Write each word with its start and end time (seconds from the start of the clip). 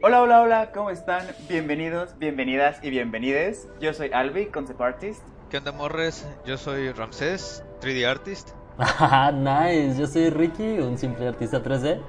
Hola, 0.00 0.22
hola, 0.22 0.40
hola, 0.42 0.70
¿cómo 0.72 0.90
están? 0.90 1.26
Bienvenidos, 1.48 2.16
bienvenidas 2.18 2.78
y 2.82 2.90
bienvenides. 2.90 3.68
Yo 3.80 3.92
soy 3.92 4.10
Albi, 4.12 4.46
concept 4.46 4.80
artist. 4.80 5.20
¿Qué 5.50 5.58
onda, 5.58 5.72
Morres? 5.72 6.26
Yo 6.46 6.56
soy 6.56 6.92
Ramsés, 6.92 7.64
3D 7.80 8.06
artist. 8.08 8.50
Ah, 8.78 9.32
nice. 9.34 9.98
Yo 9.98 10.06
soy 10.06 10.30
Ricky, 10.30 10.78
un 10.78 10.98
simple 10.98 11.26
artista 11.26 11.62
3D. 11.62 12.00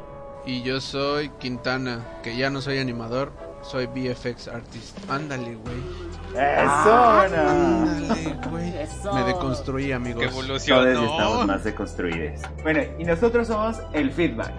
Y 0.46 0.62
yo 0.62 0.80
soy 0.82 1.30
Quintana, 1.40 2.06
que 2.22 2.38
ya 2.38 2.50
no 2.50 2.62
soy 2.62 2.78
animador, 2.78 3.32
soy 3.64 3.88
VFX 3.88 4.48
artist. 4.50 4.98
Ándale, 5.10 5.56
güey. 5.56 5.78
¡Eso! 6.34 6.94
Ándale, 6.96 8.36
güey. 8.50 8.78
Eso. 8.78 9.14
Me 9.14 9.24
deconstruí, 9.24 9.92
amigos. 9.92 10.22
¡Qué 10.24 10.30
Todos 10.30 10.44
evolución! 10.70 10.88
estamos 10.90 11.48
más 11.48 11.64
deconstruidos. 11.64 12.42
Bueno, 12.62 12.82
y 13.00 13.04
nosotros 13.04 13.48
somos 13.48 13.78
el 13.94 14.12
feedback. 14.12 14.54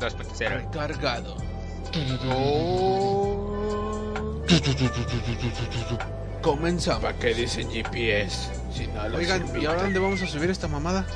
2.0. 0.00 0.70
Cargado. 0.70 1.36
Comenzaba 6.42 7.12
que 7.14 7.34
dicen 7.34 7.70
GPS. 7.70 8.52
Si 8.72 8.86
no 8.88 9.08
lo 9.08 9.18
Oigan, 9.18 9.44
¿y 9.60 9.66
ahora 9.66 9.82
dónde 9.84 9.98
vamos 9.98 10.20
a 10.22 10.26
subir 10.26 10.50
esta 10.50 10.68
mamada? 10.68 11.06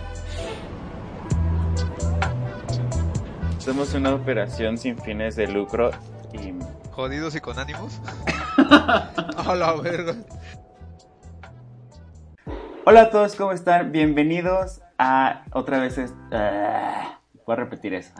Somos 3.58 3.92
una 3.94 4.14
operación 4.14 4.78
sin 4.78 4.96
fines 4.98 5.36
de 5.36 5.48
lucro 5.48 5.90
y... 6.32 6.54
¿Jodidos 6.92 7.34
y 7.34 7.40
con 7.40 7.58
ánimos? 7.58 8.00
A 8.56 9.54
la 9.54 9.72
verga. 9.74 10.14
Hola 12.86 13.02
a 13.02 13.10
todos, 13.10 13.34
¿cómo 13.34 13.52
están? 13.52 13.92
Bienvenidos 13.92 14.80
a 14.98 15.44
otra 15.52 15.78
vez... 15.78 15.98
es- 15.98 16.14
Ah, 16.32 17.20
voy 17.48 17.54
a 17.54 17.56
repetir 17.60 17.94
eso. 17.94 18.12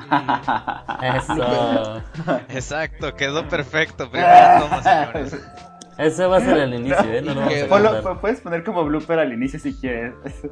Eso. 1.03 2.03
Exacto, 2.49 3.15
quedó 3.15 3.47
perfecto. 3.47 4.11
Primera 4.11 4.61
toma, 4.61 4.83
señores. 4.83 5.47
Ese 5.99 6.27
va 6.27 6.39
a 6.39 6.41
ser 6.41 6.57
el 6.57 6.75
inicio, 6.75 7.05
¿eh? 7.13 7.21
No 7.21 7.35
lo 7.35 7.41
vamos 7.43 7.55
a 7.63 7.69
Ponlo- 7.69 8.21
puedes 8.21 8.41
poner 8.41 8.65
como 8.65 8.85
blooper 8.87 9.19
al 9.19 9.33
inicio 9.35 9.61
si 9.61 9.75
quieres. 9.79 10.15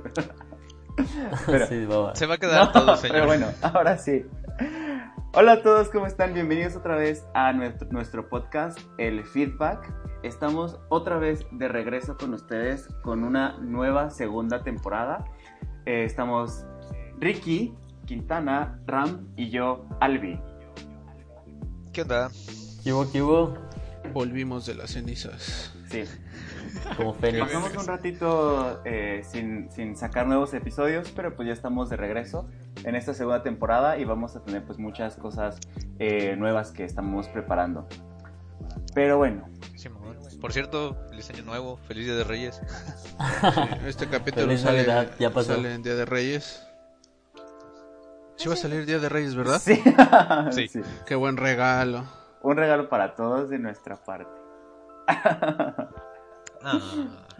pero- 1.46 1.66
Sí. 1.66 1.86
Se 2.14 2.26
va 2.26 2.34
a 2.34 2.38
quedar 2.38 2.72
todo, 2.72 2.96
señor. 2.96 3.14
Pero 3.16 3.26
bueno, 3.26 3.46
ahora 3.62 3.96
sí. 3.96 4.26
Hola 5.32 5.52
a 5.52 5.62
todos, 5.62 5.88
¿cómo 5.88 6.06
están? 6.06 6.34
Bienvenidos 6.34 6.76
otra 6.76 6.96
vez 6.96 7.24
a 7.34 7.52
nuestro, 7.54 7.88
nuestro 7.90 8.28
podcast, 8.28 8.78
El 8.98 9.24
Feedback. 9.24 9.90
Estamos 10.22 10.78
otra 10.90 11.16
vez 11.18 11.46
de 11.50 11.68
regreso 11.68 12.16
con 12.18 12.34
ustedes 12.34 12.88
con 13.02 13.24
una 13.24 13.56
nueva 13.58 14.10
segunda 14.10 14.62
temporada. 14.62 15.24
Eh, 15.86 16.04
estamos 16.04 16.66
Ricky, 17.18 17.74
Quintana, 18.06 18.80
Ram 18.86 19.28
y 19.36 19.50
yo, 19.50 19.86
Albi. 20.00 20.40
¿Qué 21.92 22.02
onda? 22.02 22.30
¿Qué 22.82 22.92
hubo, 22.92 23.10
qué 23.10 23.22
hubo? 23.22 23.54
Volvimos 24.12 24.66
de 24.66 24.74
las 24.76 24.90
cenizas. 24.92 25.72
Sí, 25.90 26.04
Como 26.96 27.14
Fénix. 27.14 27.44
pasamos 27.44 27.76
un 27.76 27.86
ratito 27.86 28.82
eh, 28.84 29.22
sin, 29.28 29.70
sin 29.70 29.96
sacar 29.96 30.26
nuevos 30.26 30.54
episodios, 30.54 31.10
pero 31.14 31.34
pues 31.34 31.46
ya 31.48 31.52
estamos 31.52 31.90
de 31.90 31.96
regreso 31.96 32.48
en 32.84 32.94
esta 32.96 33.14
segunda 33.14 33.42
temporada 33.42 33.98
y 33.98 34.04
vamos 34.04 34.36
a 34.36 34.42
tener 34.44 34.64
pues 34.64 34.78
muchas 34.78 35.16
cosas 35.16 35.58
eh, 35.98 36.36
nuevas 36.36 36.70
que 36.70 36.84
estamos 36.84 37.28
preparando. 37.28 37.86
Pero 38.94 39.18
bueno. 39.18 39.48
Por 40.40 40.52
cierto, 40.52 40.96
feliz 41.08 41.28
año 41.30 41.42
nuevo, 41.44 41.76
feliz 41.88 42.06
día 42.06 42.14
de 42.14 42.24
Reyes. 42.24 42.60
Este 43.86 44.06
capítulo 44.06 44.56
sale, 44.56 44.86
ya 45.18 45.30
pasó. 45.30 45.54
sale 45.54 45.74
en 45.74 45.82
Día 45.82 45.94
de 45.94 46.04
Reyes. 46.04 46.66
Sí 48.36 48.48
va 48.48 48.54
a 48.54 48.56
salir 48.56 48.86
Día 48.86 48.98
de 48.98 49.08
Reyes, 49.08 49.34
¿verdad? 49.34 49.60
Sí. 49.62 49.82
Sí. 50.52 50.68
Sí. 50.68 50.80
Qué 51.06 51.14
buen 51.14 51.36
regalo. 51.36 52.04
Un 52.42 52.56
regalo 52.56 52.88
para 52.88 53.14
todos 53.14 53.48
de 53.50 53.58
nuestra 53.58 53.96
parte. 53.96 54.30
Ah, 56.62 56.80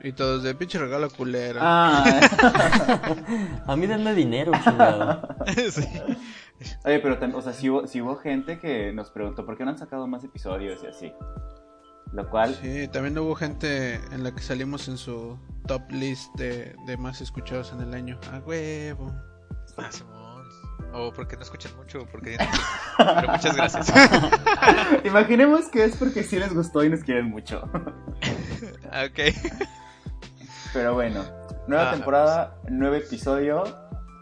Y 0.02 0.12
todos 0.12 0.42
de 0.42 0.54
pinche 0.54 0.78
regalo 0.78 1.08
culero. 1.10 1.58
Ah. 1.62 2.04
A 3.66 3.76
mí 3.76 3.86
denme 3.86 4.14
dinero, 4.14 4.52
chingado. 4.62 5.26
sí. 5.70 5.84
Oye, 6.84 6.98
pero 7.00 7.18
tam- 7.18 7.34
o 7.34 7.42
sea, 7.42 7.52
sí 7.52 7.68
hubo, 7.70 7.86
sí 7.86 8.00
hubo 8.00 8.16
gente 8.16 8.58
que 8.58 8.92
nos 8.92 9.10
preguntó 9.10 9.44
por 9.44 9.56
qué 9.56 9.64
no 9.64 9.70
han 9.70 9.78
sacado 9.78 10.06
más 10.06 10.24
episodios 10.24 10.82
y 10.84 10.86
así. 10.86 11.12
Lo 12.12 12.28
cual, 12.30 12.54
Sí, 12.54 12.88
también 12.88 13.18
hubo 13.18 13.34
gente 13.34 13.96
en 14.12 14.22
la 14.22 14.32
que 14.34 14.40
salimos 14.40 14.86
en 14.88 14.96
su 14.96 15.38
top 15.66 15.82
list 15.90 16.32
de, 16.36 16.74
de 16.86 16.96
más 16.96 17.20
escuchados 17.20 17.72
en 17.72 17.80
el 17.80 17.92
año. 17.94 18.18
A 18.32 18.38
huevo. 18.38 19.12
Ah, 19.76 19.90
Simón. 19.90 20.15
O 20.92 21.12
porque 21.12 21.36
no 21.36 21.42
escuchan 21.42 21.72
mucho, 21.76 22.06
porque... 22.10 22.36
Pero 22.98 23.28
muchas 23.32 23.56
gracias. 23.56 23.92
imaginemos 25.04 25.66
que 25.68 25.84
es 25.84 25.96
porque 25.96 26.22
sí 26.22 26.38
les 26.38 26.54
gustó 26.54 26.82
y 26.84 26.88
nos 26.90 27.00
quieren 27.00 27.26
mucho. 27.30 27.62
Ok. 28.86 29.34
Pero 30.72 30.94
bueno, 30.94 31.22
nueva 31.66 31.90
Ah. 31.90 31.92
temporada, 31.94 32.56
nuevo 32.70 32.94
episodio, 32.94 33.64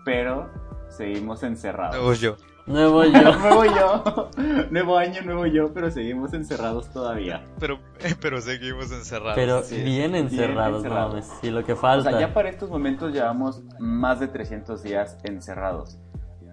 pero 0.04 0.50
seguimos 0.88 1.42
encerrados. 1.42 1.96
Nuevo 1.96 2.14
yo. 2.14 2.36
Nuevo 2.66 3.04
yo. 3.04 3.36
nuevo 3.36 3.64
yo, 3.66 4.30
nuevo 4.70 4.96
año, 4.98 5.20
nuevo 5.22 5.46
yo, 5.46 5.72
pero 5.74 5.90
seguimos 5.90 6.32
encerrados 6.32 6.90
todavía. 6.90 7.44
Pero, 7.60 7.78
pero 8.20 8.40
seguimos 8.40 8.90
encerrados. 8.90 9.34
Pero 9.36 9.62
Sí, 9.62 9.76
bien 9.82 10.12
bien 10.12 10.14
encerrados, 10.14 10.82
no. 10.82 11.22
Sí, 11.40 11.50
lo 11.50 11.62
que 11.64 11.74
O 11.74 11.76
falta. 11.76 12.10
sea, 12.10 12.20
ya 12.20 12.32
para 12.32 12.48
estos 12.48 12.70
momentos 12.70 13.12
llevamos 13.12 13.62
más 13.78 14.18
de 14.18 14.28
300 14.28 14.82
días 14.82 15.18
encerrados. 15.24 15.98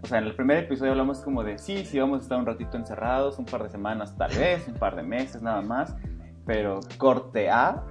O 0.03 0.07
sea, 0.07 0.17
en 0.17 0.25
el 0.25 0.35
primer 0.35 0.63
episodio 0.63 0.91
hablamos 0.91 1.19
como 1.19 1.44
de, 1.44 1.57
sí, 1.57 1.85
sí, 1.85 2.00
vamos 2.00 2.19
a 2.19 2.22
estar 2.23 2.39
un 2.39 2.45
ratito 2.45 2.78
encerrados, 2.78 3.38
un 3.38 3.45
par 3.45 3.63
de 3.63 3.69
semanas 3.69 4.16
tal 4.17 4.31
vez, 4.35 4.67
un 4.67 4.73
par 4.73 4.95
de 4.95 5.03
meses 5.03 5.41
nada 5.41 5.62
más, 5.62 5.95
pero 6.45 6.79
corte 6.97 7.50
A, 7.50 7.84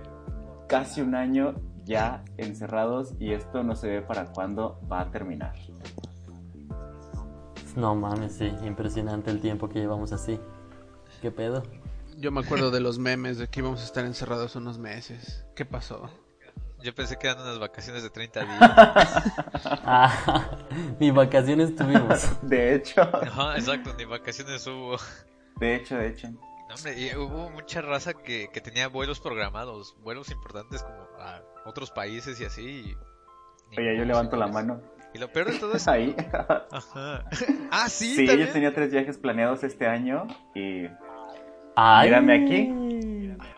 casi 0.69 1.00
un 1.00 1.15
año 1.15 1.54
ya 1.84 2.25
encerrados 2.37 3.15
y 3.19 3.32
esto 3.32 3.62
no 3.62 3.76
se 3.76 3.88
ve 3.88 4.03
para 4.03 4.26
cuándo 4.26 4.81
va 4.91 5.03
a 5.03 5.10
terminar. 5.10 5.54
No 7.76 7.94
mames, 7.94 8.32
sí. 8.32 8.53
Impresionante 8.65 9.31
el 9.31 9.41
tiempo 9.41 9.69
que 9.69 9.78
llevamos 9.78 10.12
así. 10.12 10.41
¿Qué 11.22 11.31
pedo? 11.31 11.62
Yo 12.19 12.32
me 12.32 12.41
acuerdo 12.41 12.71
de 12.71 12.81
los 12.81 12.98
memes 12.98 13.38
de 13.38 13.48
que 13.48 13.60
íbamos 13.60 13.81
a 13.81 13.84
estar 13.84 14.04
encerrados 14.04 14.56
unos 14.56 14.78
meses. 14.78 15.47
¿Qué 15.54 15.65
pasó? 15.65 16.10
Yo 16.82 16.94
pensé 16.94 17.16
que 17.18 17.26
eran 17.28 17.42
unas 17.42 17.58
vacaciones 17.58 18.02
de 18.02 18.10
30 18.10 18.41
días. 18.41 18.58
Ah, 19.84 20.48
ni 20.98 21.10
vacaciones 21.10 21.74
tuvimos. 21.76 22.41
De 22.48 22.74
hecho, 22.74 23.02
Ajá, 23.02 23.56
exacto, 23.56 23.92
ni 23.98 24.04
vacaciones 24.04 24.66
hubo. 24.66 24.96
de 25.58 25.74
hecho, 25.76 25.96
de 25.96 26.08
hecho. 26.08 26.28
No, 26.30 26.74
hombre, 26.76 26.98
y 27.00 27.14
hubo 27.16 27.50
mucha 27.50 27.82
raza 27.82 28.14
que, 28.14 28.48
que 28.52 28.60
tenía 28.60 28.88
vuelos 28.88 29.20
programados, 29.20 29.96
vuelos 30.02 30.30
importantes 30.30 30.82
como 30.82 30.96
a 31.18 31.42
otros 31.66 31.91
países 31.91 32.41
y 32.41 32.44
así. 32.44 32.94
y- 33.72 33.78
Oye, 33.78 33.98
yo 33.98 34.04
levanto 34.04 34.36
la 34.36 34.47
mano. 34.47 34.80
Y 35.12 35.18
lo 35.18 35.30
peor 35.32 35.50
de 35.52 35.58
todo 35.58 35.74
es... 35.74 35.86
Ahí. 35.88 36.14
Ajá. 36.70 37.24
Ah, 37.72 37.88
sí, 37.88 38.14
Sí, 38.14 38.26
también. 38.26 38.47
yo 38.48 38.52
tenía 38.52 38.72
tres 38.74 38.92
viajes 38.92 39.18
planeados 39.18 39.64
este 39.64 39.86
año 39.86 40.26
y 40.54 40.86
Ay. 41.76 42.08
Mírame 42.08 42.34
aquí. 42.44 42.72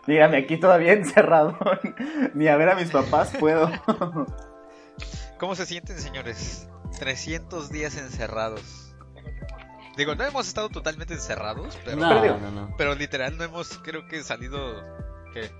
Mírame 0.07 0.37
aquí 0.37 0.57
todavía 0.57 0.93
encerrado. 0.93 1.57
Ni 2.33 2.47
a 2.47 2.55
ver 2.57 2.69
a 2.69 2.75
mis 2.75 2.91
papás 2.91 3.33
puedo. 3.39 3.69
¿Cómo 5.39 5.55
se 5.55 5.65
sienten, 5.65 5.97
señores? 5.99 6.67
300 6.99 7.69
días 7.69 7.97
encerrados. 7.97 8.95
Digo, 9.97 10.15
no 10.15 10.23
hemos 10.23 10.47
estado 10.47 10.69
totalmente 10.69 11.13
encerrados, 11.13 11.77
pero, 11.85 11.97
No, 11.97 12.09
Pero 12.09 12.21
digo- 12.21 12.37
no, 12.39 12.51
no. 12.51 12.75
pero 12.77 12.95
literal 12.95 13.37
no 13.37 13.43
hemos, 13.43 13.77
creo 13.79 14.07
que, 14.07 14.23
salido... 14.23 14.81
¿Qué? 15.33 15.51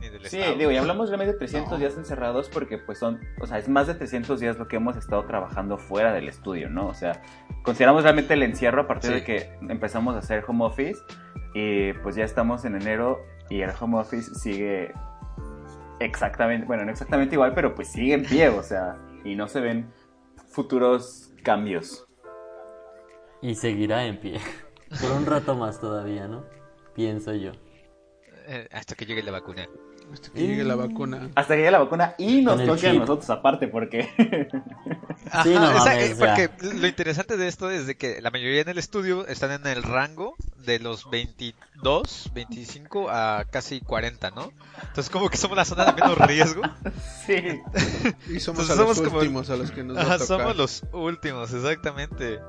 Ni 0.00 0.08
del 0.08 0.24
Sí, 0.26 0.38
estado. 0.38 0.56
digo, 0.56 0.70
y 0.70 0.78
hablamos 0.78 1.08
realmente 1.10 1.34
de 1.34 1.38
300 1.38 1.72
No. 1.72 1.78
días 1.78 1.94
encerrados 1.98 2.48
porque 2.48 2.78
pues 2.78 2.98
son, 2.98 3.20
o 3.42 3.46
sea, 3.46 3.58
es 3.58 3.68
más 3.68 3.86
de 3.86 3.94
300 3.94 4.40
días 4.40 4.56
lo 4.58 4.66
que 4.66 4.76
hemos 4.76 4.96
estado 4.96 5.26
trabajando 5.26 5.76
fuera 5.76 6.12
del 6.14 6.26
estudio, 6.28 6.70
¿no? 6.70 6.86
O 6.86 6.94
sea, 6.94 7.20
consideramos 7.62 8.02
realmente 8.04 8.32
el 8.32 8.42
encierro 8.42 8.82
a 8.82 8.86
partir 8.86 9.10
Sí. 9.10 9.16
de 9.16 9.24
que 9.24 9.52
empezamos 9.68 10.14
a 10.16 10.20
hacer 10.20 10.42
home 10.48 10.64
office 10.64 10.98
y 11.52 11.92
pues 11.94 12.14
ya 12.16 12.24
estamos 12.24 12.64
en 12.64 12.76
enero 12.76 13.18
y 13.50 13.60
el 13.60 13.70
home 13.78 13.98
office 13.98 14.34
sigue 14.34 14.94
exactamente, 15.98 16.66
bueno, 16.66 16.84
no 16.84 16.92
exactamente 16.92 17.34
igual, 17.34 17.52
pero 17.54 17.74
pues 17.74 17.88
sigue 17.88 18.14
en 18.14 18.24
pie, 18.24 18.48
o 18.48 18.62
sea, 18.62 18.96
y 19.24 19.34
no 19.34 19.48
se 19.48 19.60
ven 19.60 19.92
futuros 20.48 21.32
cambios. 21.42 22.06
Y 23.42 23.54
seguirá 23.54 24.06
en 24.06 24.18
pie. 24.18 24.40
Por 25.00 25.12
un 25.12 25.26
rato 25.26 25.54
más 25.54 25.80
todavía, 25.80 26.26
¿no? 26.26 26.44
Pienso 26.94 27.34
yo. 27.34 27.52
Eh, 28.46 28.68
hasta 28.72 28.94
que 28.94 29.06
llegue 29.06 29.22
la 29.22 29.32
vacuna. 29.32 29.68
Hasta 30.12 30.30
que 30.30 30.40
llegue 30.40 30.64
la 30.64 30.74
vacuna. 30.74 31.28
Hasta 31.34 31.54
que 31.54 31.58
llegue 31.60 31.70
la 31.70 31.78
vacuna 31.78 32.14
y 32.18 32.42
nos 32.42 32.64
toque 32.64 32.88
a 32.88 32.92
nosotros 32.92 33.30
aparte, 33.30 33.68
porque 33.68 34.08
Sí, 35.42 35.50
no 35.54 35.70
esa- 35.70 35.84
mames, 35.84 36.18
ya. 36.18 36.34
porque 36.36 36.50
lo 36.74 36.86
interesante 36.86 37.36
de 37.36 37.46
esto 37.48 37.70
es 37.70 37.86
de 37.86 37.96
que 37.96 38.20
la 38.20 38.30
mayoría 38.30 38.60
en 38.62 38.68
el 38.68 38.78
estudio 38.78 39.26
están 39.26 39.50
en 39.52 39.66
el 39.66 39.82
rango 39.82 40.34
de 40.58 40.78
los 40.78 41.08
22, 41.10 42.30
25 42.34 43.08
a 43.10 43.44
casi 43.50 43.80
40, 43.80 44.30
¿no? 44.32 44.52
Entonces 44.82 45.10
como 45.10 45.28
que 45.30 45.36
somos 45.36 45.56
la 45.56 45.64
zona 45.64 45.86
de 45.86 45.92
menos 46.02 46.18
riesgo. 46.18 46.62
sí. 47.26 47.34
Y 48.28 48.40
somos 48.40 48.62
Entonces 48.62 48.70
a 48.70 48.74
los 48.76 48.96
somos 48.96 48.98
como- 49.02 49.18
últimos 49.18 49.50
a 49.50 49.56
los 49.56 49.70
que 49.70 49.82
nos 49.84 49.96
va 49.96 50.02
Ajá, 50.02 50.14
a 50.14 50.18
tocar. 50.18 50.26
somos 50.38 50.56
los 50.56 50.82
últimos, 50.92 51.52
exactamente. 51.52 52.40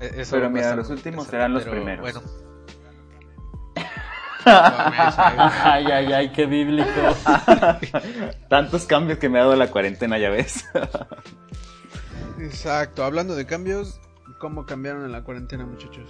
Eso 0.00 0.36
Pero 0.36 0.48
mira, 0.50 0.76
los 0.76 0.90
últimos 0.90 1.26
serán 1.26 1.52
los 1.54 1.64
pero 1.64 1.74
primeros. 1.74 2.00
Bueno, 2.02 2.22
Ay, 4.48 5.86
ay, 5.86 6.12
ay, 6.12 6.28
qué 6.32 6.46
bíblico. 6.46 6.88
Tantos 8.48 8.84
cambios 8.86 9.18
que 9.18 9.28
me 9.28 9.38
ha 9.38 9.42
dado 9.42 9.56
la 9.56 9.70
cuarentena, 9.70 10.18
ya 10.18 10.30
ves. 10.30 10.64
Exacto, 12.40 13.04
hablando 13.04 13.34
de 13.34 13.46
cambios, 13.46 14.00
¿cómo 14.40 14.64
cambiaron 14.66 15.04
en 15.04 15.12
la 15.12 15.22
cuarentena, 15.24 15.64
muchachos? 15.66 16.08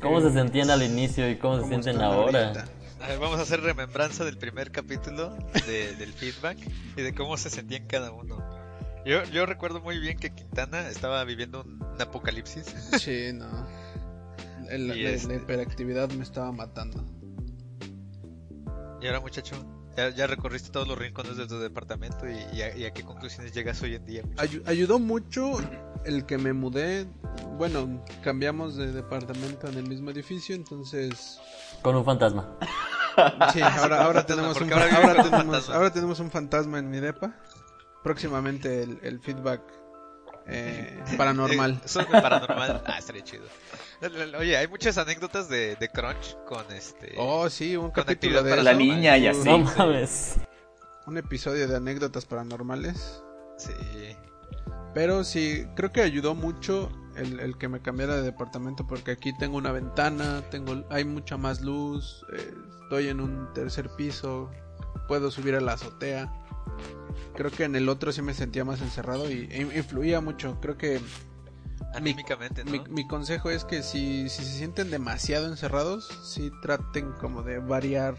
¿Cómo 0.00 0.20
se 0.20 0.32
sentían 0.32 0.70
al 0.70 0.82
inicio 0.82 1.28
y 1.30 1.36
cómo 1.36 1.56
se 1.56 1.60
¿Cómo 1.62 1.72
sienten 1.82 2.02
ahora? 2.02 2.46
ahorita? 2.48 2.64
A 3.02 3.08
ver, 3.08 3.18
vamos 3.18 3.38
a 3.38 3.42
hacer 3.42 3.60
remembranza 3.60 4.24
del 4.24 4.38
primer 4.38 4.70
capítulo 4.70 5.36
de- 5.66 5.94
del 5.96 6.12
feedback 6.12 6.58
y 6.96 7.02
de 7.02 7.14
cómo 7.14 7.36
se 7.36 7.50
sentían 7.50 7.86
cada 7.86 8.12
uno. 8.12 8.38
Yo, 9.04 9.22
yo 9.24 9.44
recuerdo 9.44 9.80
muy 9.80 9.98
bien 9.98 10.18
que 10.18 10.34
Quintana 10.34 10.88
estaba 10.88 11.22
viviendo 11.24 11.62
un, 11.62 11.82
un 11.82 12.00
apocalipsis. 12.00 12.64
Sí, 12.98 13.30
no. 13.34 13.66
El- 14.70 14.96
Y 14.96 15.02
la, 15.02 15.10
este- 15.10 15.28
la 15.28 15.34
hiperactividad 15.36 16.10
me 16.10 16.22
estaba 16.22 16.52
matando. 16.52 17.04
Y 19.00 19.06
ahora, 19.06 19.20
muchacho, 19.20 19.54
ya, 19.96 20.08
ya 20.10 20.26
recorriste 20.26 20.70
todos 20.70 20.88
los 20.88 20.96
rincones 20.98 21.36
de 21.36 21.46
tu 21.46 21.58
departamento 21.58 22.26
y, 22.28 22.36
y 22.56 22.62
a, 22.62 22.76
y 22.76 22.84
a 22.84 22.92
qué 22.92 23.02
conclusiones 23.04 23.52
llegas 23.52 23.82
hoy 23.82 23.94
en 23.94 24.04
día. 24.06 24.22
ayudó 24.66 24.98
mucho 24.98 25.58
el 26.04 26.24
que 26.26 26.38
me 26.38 26.52
mudé. 26.52 27.06
Bueno, 27.58 28.02
cambiamos 28.22 28.76
de 28.76 28.92
departamento 28.92 29.68
en 29.68 29.74
el 29.78 29.88
mismo 29.88 30.10
edificio, 30.10 30.54
entonces 30.54 31.38
Con 31.82 31.96
un 31.96 32.04
fantasma. 32.04 32.56
sí, 33.52 33.60
ahora, 33.60 34.04
ahora 34.04 34.26
tenemos 34.26 34.60
un 34.60 34.72
ahora 34.72 34.96
ahora 34.96 35.14
tenemos 35.22 35.30
fantasma. 35.44 35.74
ahora 35.76 35.92
tenemos 35.92 36.20
un 36.20 36.30
fantasma 36.30 36.78
en 36.78 36.90
mi 36.90 36.98
depa. 37.00 37.34
Próximamente 38.02 38.82
el, 38.82 38.98
el 39.02 39.20
feedback 39.20 39.62
eh, 40.46 41.02
paranormal. 41.16 41.80
Eh, 41.84 42.04
paranormal. 42.10 42.82
Ah, 42.86 42.98
estaría 42.98 43.24
chido. 43.24 43.44
Oye, 44.38 44.56
hay 44.56 44.68
muchas 44.68 44.98
anécdotas 44.98 45.48
de, 45.48 45.76
de 45.76 45.88
Crunch 45.88 46.36
con 46.46 46.70
este. 46.72 47.14
Oh, 47.16 47.48
sí, 47.48 47.76
un 47.76 47.90
capítulo 47.90 48.42
de 48.42 48.62
La 48.62 48.74
niña 48.74 49.16
y 49.16 49.26
así. 49.26 49.44
no 49.44 49.58
mames. 49.58 50.36
Un 51.06 51.18
episodio 51.18 51.68
de 51.68 51.76
anécdotas 51.76 52.26
paranormales. 52.26 53.22
Sí. 53.56 53.72
Pero 54.94 55.24
sí, 55.24 55.66
creo 55.74 55.90
que 55.92 56.02
ayudó 56.02 56.34
mucho 56.34 56.90
el, 57.16 57.40
el 57.40 57.58
que 57.58 57.68
me 57.68 57.80
cambiara 57.82 58.16
de 58.16 58.22
departamento 58.22 58.86
porque 58.86 59.12
aquí 59.12 59.36
tengo 59.38 59.56
una 59.56 59.72
ventana, 59.72 60.42
tengo 60.50 60.84
hay 60.90 61.04
mucha 61.04 61.36
más 61.36 61.60
luz, 61.60 62.24
eh, 62.36 62.54
estoy 62.82 63.08
en 63.08 63.20
un 63.20 63.52
tercer 63.54 63.90
piso, 63.96 64.50
puedo 65.08 65.30
subir 65.30 65.54
a 65.56 65.60
la 65.60 65.72
azotea. 65.74 66.32
Creo 67.34 67.50
que 67.50 67.64
en 67.64 67.74
el 67.74 67.88
otro 67.88 68.12
sí 68.12 68.22
me 68.22 68.34
sentía 68.34 68.64
más 68.64 68.80
encerrado 68.80 69.30
y 69.30 69.48
e 69.50 69.62
influía 69.76 70.20
mucho. 70.20 70.58
Creo 70.60 70.76
que 70.76 71.00
Anímicamente, 71.94 72.64
¿no? 72.64 72.72
mi, 72.72 72.80
mi 72.90 73.06
consejo 73.06 73.50
es 73.50 73.64
que 73.64 73.82
si, 73.82 74.28
si 74.28 74.44
se 74.44 74.58
sienten 74.58 74.90
demasiado 74.90 75.46
encerrados, 75.46 76.08
sí 76.24 76.50
traten 76.60 77.12
como 77.12 77.42
de 77.42 77.58
variar, 77.58 78.16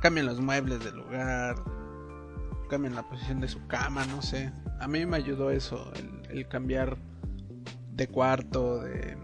cambien 0.00 0.26
los 0.26 0.40
muebles 0.40 0.84
del 0.84 0.96
lugar, 0.96 1.54
cambien 2.68 2.96
la 2.96 3.08
posición 3.08 3.40
de 3.40 3.46
su 3.46 3.64
cama, 3.68 4.04
no 4.06 4.22
sé. 4.22 4.52
A 4.80 4.88
mí 4.88 5.06
me 5.06 5.16
ayudó 5.16 5.50
eso, 5.52 5.92
el, 5.94 6.36
el 6.36 6.48
cambiar 6.48 6.96
de 7.92 8.08
cuarto, 8.08 8.82
de 8.82 9.16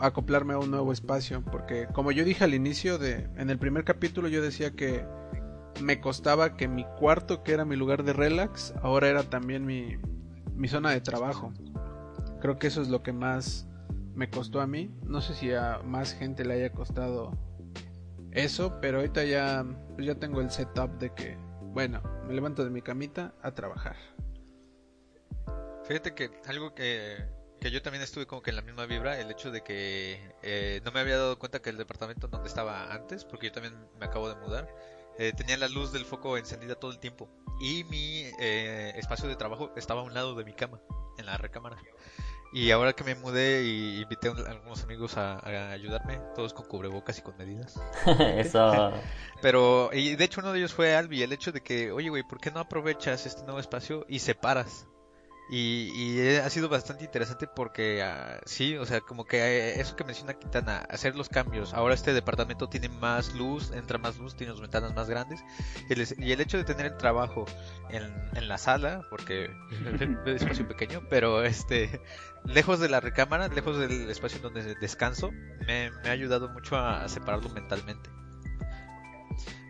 acoplarme 0.00 0.54
a 0.54 0.58
un 0.58 0.70
nuevo 0.70 0.92
espacio, 0.92 1.44
porque 1.44 1.86
como 1.92 2.10
yo 2.10 2.24
dije 2.24 2.42
al 2.42 2.54
inicio 2.54 2.98
de, 2.98 3.28
en 3.36 3.50
el 3.50 3.58
primer 3.58 3.84
capítulo 3.84 4.28
yo 4.28 4.42
decía 4.42 4.72
que 4.72 5.06
me 5.80 6.00
costaba 6.00 6.56
que 6.56 6.68
mi 6.68 6.84
cuarto, 6.98 7.42
que 7.42 7.52
era 7.52 7.64
mi 7.64 7.76
lugar 7.76 8.04
de 8.04 8.12
relax, 8.12 8.74
ahora 8.82 9.08
era 9.08 9.22
también 9.24 9.66
mi, 9.66 9.96
mi 10.54 10.68
zona 10.68 10.90
de 10.90 11.00
trabajo. 11.00 11.52
Creo 12.40 12.58
que 12.58 12.66
eso 12.66 12.82
es 12.82 12.88
lo 12.88 13.02
que 13.02 13.12
más 13.12 13.66
me 14.14 14.30
costó 14.30 14.60
a 14.60 14.66
mí. 14.66 14.90
No 15.06 15.20
sé 15.20 15.34
si 15.34 15.52
a 15.52 15.80
más 15.84 16.14
gente 16.14 16.44
le 16.44 16.54
haya 16.54 16.72
costado 16.72 17.32
eso, 18.32 18.78
pero 18.80 18.98
ahorita 18.98 19.24
ya, 19.24 19.64
pues 19.94 20.06
ya 20.06 20.14
tengo 20.16 20.40
el 20.40 20.50
setup 20.50 20.98
de 20.98 21.14
que, 21.14 21.36
bueno, 21.72 22.02
me 22.26 22.34
levanto 22.34 22.64
de 22.64 22.70
mi 22.70 22.82
camita 22.82 23.34
a 23.42 23.52
trabajar. 23.52 23.96
Fíjate 25.84 26.14
que 26.14 26.30
algo 26.46 26.74
que, 26.74 27.28
que 27.60 27.70
yo 27.70 27.82
también 27.82 28.02
estuve 28.02 28.26
como 28.26 28.42
que 28.42 28.50
en 28.50 28.56
la 28.56 28.62
misma 28.62 28.86
vibra, 28.86 29.18
el 29.18 29.30
hecho 29.30 29.50
de 29.50 29.62
que 29.62 30.34
eh, 30.42 30.80
no 30.84 30.92
me 30.92 31.00
había 31.00 31.16
dado 31.16 31.38
cuenta 31.38 31.60
que 31.60 31.70
el 31.70 31.76
departamento 31.76 32.28
donde 32.28 32.48
estaba 32.48 32.92
antes, 32.92 33.24
porque 33.24 33.46
yo 33.46 33.52
también 33.52 33.74
me 33.98 34.06
acabo 34.06 34.28
de 34.28 34.36
mudar, 34.36 34.68
eh, 35.18 35.32
tenía 35.36 35.56
la 35.56 35.68
luz 35.68 35.92
del 35.92 36.04
foco 36.04 36.36
encendida 36.38 36.74
todo 36.74 36.90
el 36.90 36.98
tiempo. 36.98 37.28
Y 37.60 37.84
mi 37.84 38.22
eh, 38.40 38.92
espacio 38.96 39.28
de 39.28 39.36
trabajo 39.36 39.72
estaba 39.76 40.00
a 40.00 40.04
un 40.04 40.14
lado 40.14 40.34
de 40.34 40.44
mi 40.44 40.54
cama, 40.54 40.80
en 41.18 41.26
la 41.26 41.36
recámara. 41.36 41.76
Y 42.52 42.70
ahora 42.70 42.92
que 42.92 43.02
me 43.02 43.16
mudé 43.16 43.64
y 43.64 44.00
invité 44.02 44.28
a 44.28 44.32
un- 44.32 44.46
a 44.46 44.50
algunos 44.50 44.82
amigos 44.84 45.16
a, 45.16 45.38
a 45.40 45.70
ayudarme, 45.72 46.20
todos 46.36 46.52
con 46.54 46.66
cubrebocas 46.66 47.18
y 47.18 47.22
con 47.22 47.36
medidas. 47.36 47.80
Eso. 48.20 48.92
Pero, 49.42 49.90
y 49.92 50.14
de 50.14 50.24
hecho 50.24 50.40
uno 50.40 50.52
de 50.52 50.58
ellos 50.60 50.72
fue 50.72 50.94
Albi, 50.94 51.22
el 51.22 51.32
hecho 51.32 51.50
de 51.50 51.60
que, 51.62 51.90
oye, 51.90 52.10
güey, 52.10 52.22
¿por 52.22 52.40
qué 52.40 52.50
no 52.52 52.60
aprovechas 52.60 53.26
este 53.26 53.42
nuevo 53.42 53.58
espacio 53.58 54.06
y 54.08 54.20
separas? 54.20 54.86
Y, 55.50 55.90
y 55.94 56.36
ha 56.36 56.48
sido 56.48 56.70
bastante 56.70 57.04
interesante 57.04 57.46
porque, 57.46 58.02
ah, 58.02 58.40
sí, 58.46 58.76
o 58.78 58.86
sea, 58.86 59.02
como 59.02 59.26
que 59.26 59.38
eh, 59.38 59.80
eso 59.80 59.94
que 59.94 60.04
menciona 60.04 60.34
Quintana, 60.34 60.78
hacer 60.88 61.16
los 61.16 61.28
cambios. 61.28 61.74
Ahora 61.74 61.94
este 61.94 62.14
departamento 62.14 62.68
tiene 62.68 62.88
más 62.88 63.34
luz, 63.34 63.70
entra 63.72 63.98
más 63.98 64.16
luz, 64.16 64.34
tiene 64.36 64.52
las 64.52 64.60
ventanas 64.62 64.94
más 64.94 65.08
grandes. 65.08 65.40
Y 65.88 65.92
el, 65.92 66.06
y 66.18 66.32
el 66.32 66.40
hecho 66.40 66.56
de 66.56 66.64
tener 66.64 66.86
el 66.86 66.96
trabajo 66.96 67.44
en, 67.90 68.04
en 68.34 68.48
la 68.48 68.56
sala, 68.56 69.06
porque 69.10 69.50
es 70.26 70.42
espacio 70.42 70.66
pequeño, 70.66 71.02
pero 71.10 71.44
este, 71.44 72.00
lejos 72.44 72.80
de 72.80 72.88
la 72.88 73.00
recámara, 73.00 73.48
lejos 73.48 73.78
del 73.78 74.10
espacio 74.10 74.40
donde 74.40 74.74
descanso, 74.76 75.30
me, 75.66 75.90
me 75.90 76.08
ha 76.08 76.12
ayudado 76.12 76.48
mucho 76.48 76.76
a 76.76 77.06
separarlo 77.08 77.50
mentalmente. 77.50 78.08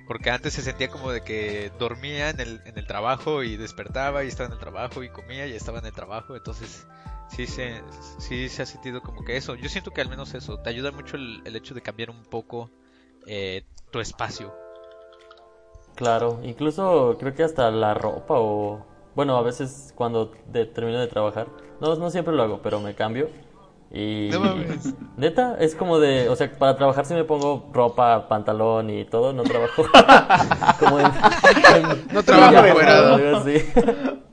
Porque 0.06 0.30
antes 0.30 0.52
se 0.52 0.62
sentía 0.62 0.88
como 0.88 1.10
de 1.10 1.22
que 1.22 1.72
dormía 1.78 2.30
en 2.30 2.40
el, 2.40 2.60
en 2.66 2.76
el 2.76 2.86
trabajo 2.86 3.42
y 3.42 3.56
despertaba 3.56 4.24
y 4.24 4.28
estaba 4.28 4.48
en 4.48 4.52
el 4.52 4.58
trabajo 4.58 5.02
y 5.02 5.08
comía 5.08 5.46
y 5.46 5.52
estaba 5.52 5.78
en 5.78 5.86
el 5.86 5.92
trabajo. 5.92 6.36
Entonces 6.36 6.86
sí 7.28 7.46
se, 7.46 7.82
sí 8.18 8.48
se 8.48 8.62
ha 8.62 8.66
sentido 8.66 9.00
como 9.00 9.24
que 9.24 9.36
eso. 9.36 9.54
Yo 9.54 9.68
siento 9.68 9.92
que 9.92 10.02
al 10.02 10.08
menos 10.08 10.34
eso. 10.34 10.58
Te 10.58 10.70
ayuda 10.70 10.90
mucho 10.90 11.16
el, 11.16 11.40
el 11.44 11.56
hecho 11.56 11.74
de 11.74 11.80
cambiar 11.80 12.10
un 12.10 12.22
poco 12.24 12.70
eh, 13.26 13.64
tu 13.90 14.00
espacio. 14.00 14.54
Claro, 15.94 16.40
incluso 16.42 17.16
creo 17.18 17.34
que 17.34 17.44
hasta 17.44 17.70
la 17.70 17.94
ropa 17.94 18.34
o... 18.36 18.84
Bueno, 19.14 19.36
a 19.36 19.42
veces 19.42 19.92
cuando 19.94 20.30
termino 20.52 20.98
de 20.98 21.06
trabajar, 21.06 21.46
no, 21.80 21.94
no 21.94 22.10
siempre 22.10 22.34
lo 22.34 22.42
hago, 22.42 22.62
pero 22.62 22.80
me 22.80 22.96
cambio 22.96 23.30
y... 23.92 24.28
No 24.32 24.40
mames. 24.40 24.94
Neta, 25.16 25.56
es 25.60 25.74
como 25.74 25.98
de... 25.98 26.28
O 26.28 26.36
sea, 26.36 26.50
para 26.58 26.76
trabajar 26.76 27.06
sí 27.06 27.14
me 27.14 27.24
pongo 27.24 27.70
ropa, 27.72 28.28
pantalón 28.28 28.90
y 28.90 29.04
todo, 29.04 29.32
no 29.32 29.42
trabajo 29.44 29.84
como 30.80 30.98
en... 31.00 31.06
en- 31.06 32.06
No 32.12 32.22
trabajo. 32.22 32.52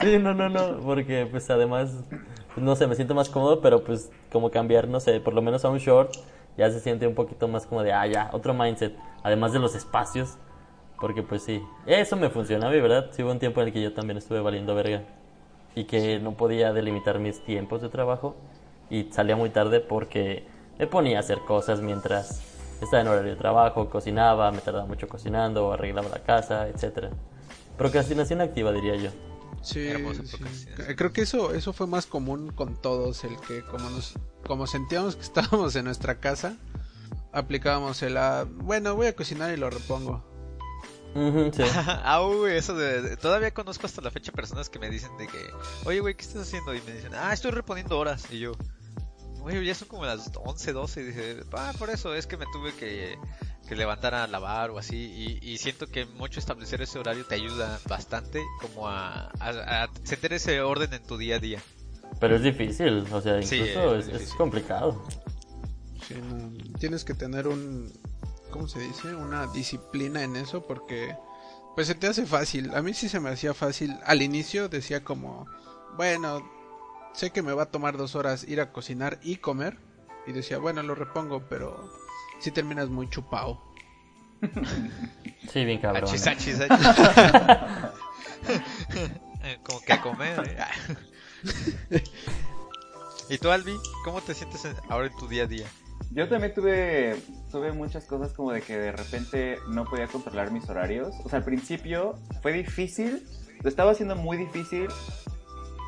Sí, 0.00 0.18
no, 0.18 0.32
no, 0.32 0.48
no, 0.48 0.78
porque 0.82 1.26
pues 1.30 1.50
además, 1.50 2.02
no 2.56 2.74
sé, 2.76 2.86
me 2.86 2.94
siento 2.94 3.14
más 3.14 3.28
cómodo, 3.28 3.60
pero 3.60 3.84
pues 3.84 4.10
como 4.32 4.50
cambiar, 4.50 4.88
no 4.88 5.00
sé, 5.00 5.20
por 5.20 5.34
lo 5.34 5.42
menos 5.42 5.66
a 5.66 5.68
un 5.68 5.76
short, 5.78 6.12
ya 6.56 6.70
se 6.70 6.80
siente 6.80 7.06
un 7.06 7.14
poquito 7.14 7.46
más 7.46 7.66
como 7.66 7.82
de, 7.82 7.92
ah, 7.92 8.06
ya, 8.06 8.30
otro 8.32 8.54
mindset, 8.54 8.96
además 9.22 9.52
de 9.52 9.58
los 9.58 9.74
espacios, 9.74 10.38
porque 10.98 11.22
pues 11.22 11.42
sí, 11.42 11.62
eso 11.84 12.16
me 12.16 12.30
funciona 12.30 12.68
a 12.68 12.70
mí, 12.70 12.80
¿verdad? 12.80 13.08
Sí 13.10 13.22
hubo 13.22 13.32
un 13.32 13.38
tiempo 13.38 13.60
en 13.60 13.66
el 13.66 13.72
que 13.74 13.82
yo 13.82 13.92
también 13.92 14.16
estuve 14.16 14.40
valiendo 14.40 14.74
verga 14.74 15.02
y 15.76 15.84
que 15.84 16.18
no 16.18 16.32
podía 16.32 16.72
delimitar 16.72 17.20
mis 17.20 17.44
tiempos 17.44 17.82
de 17.82 17.90
trabajo 17.90 18.34
y 18.90 19.04
salía 19.12 19.36
muy 19.36 19.50
tarde 19.50 19.78
porque 19.80 20.44
me 20.78 20.86
ponía 20.86 21.18
a 21.18 21.20
hacer 21.20 21.40
cosas 21.40 21.80
mientras 21.82 22.40
estaba 22.80 23.02
en 23.02 23.08
horario 23.08 23.32
de 23.32 23.36
trabajo, 23.36 23.88
cocinaba, 23.88 24.50
me 24.50 24.58
tardaba 24.58 24.86
mucho 24.86 25.06
cocinando, 25.06 25.72
arreglaba 25.72 26.08
la 26.08 26.20
casa, 26.20 26.66
etcétera. 26.68 27.10
Procrastinación 27.76 28.40
activa, 28.40 28.72
diría 28.72 28.96
yo. 28.96 29.10
Sí, 29.60 29.90
sí. 30.24 30.66
Creo 30.96 31.12
que 31.12 31.22
eso, 31.22 31.52
eso 31.52 31.72
fue 31.72 31.86
más 31.86 32.06
común 32.06 32.52
con 32.52 32.80
todos, 32.80 33.24
el 33.24 33.36
que 33.40 33.62
como 33.62 33.90
nos, 33.90 34.14
como 34.46 34.66
sentíamos 34.66 35.16
que 35.16 35.22
estábamos 35.24 35.76
en 35.76 35.84
nuestra 35.84 36.20
casa, 36.20 36.56
aplicábamos 37.32 38.02
el 38.02 38.16
ah, 38.16 38.46
bueno, 38.48 38.94
voy 38.94 39.08
a 39.08 39.14
cocinar 39.14 39.52
y 39.52 39.58
lo 39.58 39.68
repongo. 39.68 40.24
Sí. 41.52 41.62
ah, 41.74 42.22
uy, 42.26 42.52
eso 42.52 42.74
de, 42.74 43.02
de- 43.02 43.16
Todavía 43.16 43.52
conozco 43.54 43.86
hasta 43.86 44.00
la 44.02 44.10
fecha 44.10 44.32
personas 44.32 44.68
que 44.68 44.78
me 44.78 44.90
dicen 44.90 45.16
de 45.18 45.26
que, 45.26 45.38
oye, 45.84 46.00
güey, 46.00 46.14
¿qué 46.14 46.22
estás 46.22 46.42
haciendo? 46.42 46.74
Y 46.74 46.80
me 46.82 46.92
dicen, 46.92 47.12
ah, 47.14 47.32
estoy 47.32 47.50
reponiendo 47.52 47.98
horas. 47.98 48.26
Y 48.30 48.38
yo, 48.40 48.52
güey, 49.40 49.64
ya 49.64 49.74
son 49.74 49.88
como 49.88 50.04
las 50.04 50.30
11, 50.34 50.72
12. 50.72 51.00
Y 51.00 51.04
dice, 51.04 51.40
ah, 51.52 51.72
por 51.78 51.90
eso 51.90 52.14
es 52.14 52.26
que 52.26 52.36
me 52.36 52.44
tuve 52.52 52.74
que, 52.74 53.16
que 53.68 53.76
levantar 53.76 54.14
a 54.14 54.26
lavar 54.26 54.70
o 54.70 54.78
así. 54.78 54.96
Y, 55.42 55.50
y 55.52 55.58
siento 55.58 55.86
que 55.86 56.04
mucho 56.04 56.38
establecer 56.40 56.82
ese 56.82 56.98
horario 56.98 57.24
te 57.24 57.34
ayuda 57.36 57.80
bastante 57.88 58.42
como 58.60 58.88
a, 58.88 59.30
a, 59.40 59.84
a 59.84 59.88
sentir 60.04 60.32
ese 60.34 60.60
orden 60.60 60.92
en 60.92 61.02
tu 61.02 61.16
día 61.16 61.36
a 61.36 61.38
día. 61.38 61.62
Pero 62.20 62.36
es 62.36 62.42
difícil, 62.42 63.04
o 63.12 63.20
sea, 63.20 63.42
Sí, 63.42 63.56
incluso 63.56 63.96
es 63.96 64.04
es, 64.04 64.06
es 64.08 64.12
difícil. 64.20 64.36
complicado. 64.38 65.04
Sí, 66.06 66.14
no, 66.14 66.78
tienes 66.78 67.04
que 67.04 67.14
tener 67.14 67.48
un, 67.48 67.92
¿cómo 68.50 68.68
se 68.68 68.80
dice? 68.80 69.14
Una 69.14 69.46
disciplina 69.48 70.22
en 70.22 70.36
eso 70.36 70.66
porque 70.66 71.16
pues 71.74 71.86
se 71.88 71.94
te 71.94 72.06
hace 72.06 72.26
fácil. 72.26 72.74
A 72.74 72.82
mí 72.82 72.94
sí 72.94 73.08
se 73.08 73.20
me 73.20 73.30
hacía 73.30 73.54
fácil. 73.54 73.96
Al 74.04 74.22
inicio 74.22 74.68
decía 74.68 75.04
como, 75.04 75.46
bueno, 75.96 76.48
sé 77.12 77.30
que 77.30 77.42
me 77.42 77.52
va 77.52 77.64
a 77.64 77.70
tomar 77.70 77.96
dos 77.96 78.14
horas 78.14 78.44
ir 78.44 78.60
a 78.60 78.72
cocinar 78.72 79.18
y 79.22 79.36
comer. 79.36 79.78
Y 80.26 80.32
decía, 80.32 80.58
bueno, 80.58 80.82
lo 80.82 80.94
repongo, 80.94 81.42
pero 81.48 81.90
sí 82.40 82.50
terminas 82.50 82.88
muy 82.88 83.08
chupado. 83.10 83.60
Sí, 85.52 85.64
bien 85.64 85.80
cabrón. 85.80 86.04
Achis, 86.04 86.26
¿eh? 86.26 86.30
achis, 86.30 86.60
achis. 86.60 86.86
Eh, 89.44 89.58
Como 89.62 89.80
que 89.80 89.92
a 89.92 90.00
comer. 90.02 90.56
eh. 91.94 92.02
¿Y 93.28 93.38
tú, 93.38 93.50
Albi? 93.50 93.76
¿Cómo 94.04 94.20
te 94.20 94.34
sientes 94.34 94.64
en- 94.64 94.74
ahora 94.88 95.06
en 95.06 95.16
tu 95.16 95.28
día 95.28 95.44
a 95.44 95.46
día? 95.46 95.66
Yo 96.10 96.28
también 96.28 96.54
tuve, 96.54 97.16
tuve 97.50 97.72
muchas 97.72 98.06
cosas 98.06 98.32
como 98.32 98.52
de 98.52 98.62
que 98.62 98.78
de 98.78 98.92
repente 98.92 99.58
no 99.68 99.84
podía 99.84 100.06
controlar 100.06 100.50
mis 100.50 100.68
horarios. 100.68 101.14
O 101.24 101.28
sea, 101.28 101.40
al 101.40 101.44
principio 101.44 102.14
fue 102.42 102.52
difícil, 102.52 103.22
lo 103.62 103.68
estaba 103.68 103.90
haciendo 103.90 104.16
muy 104.16 104.36
difícil, 104.36 104.88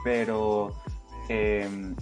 pero 0.05 0.77
eh, 1.29 1.95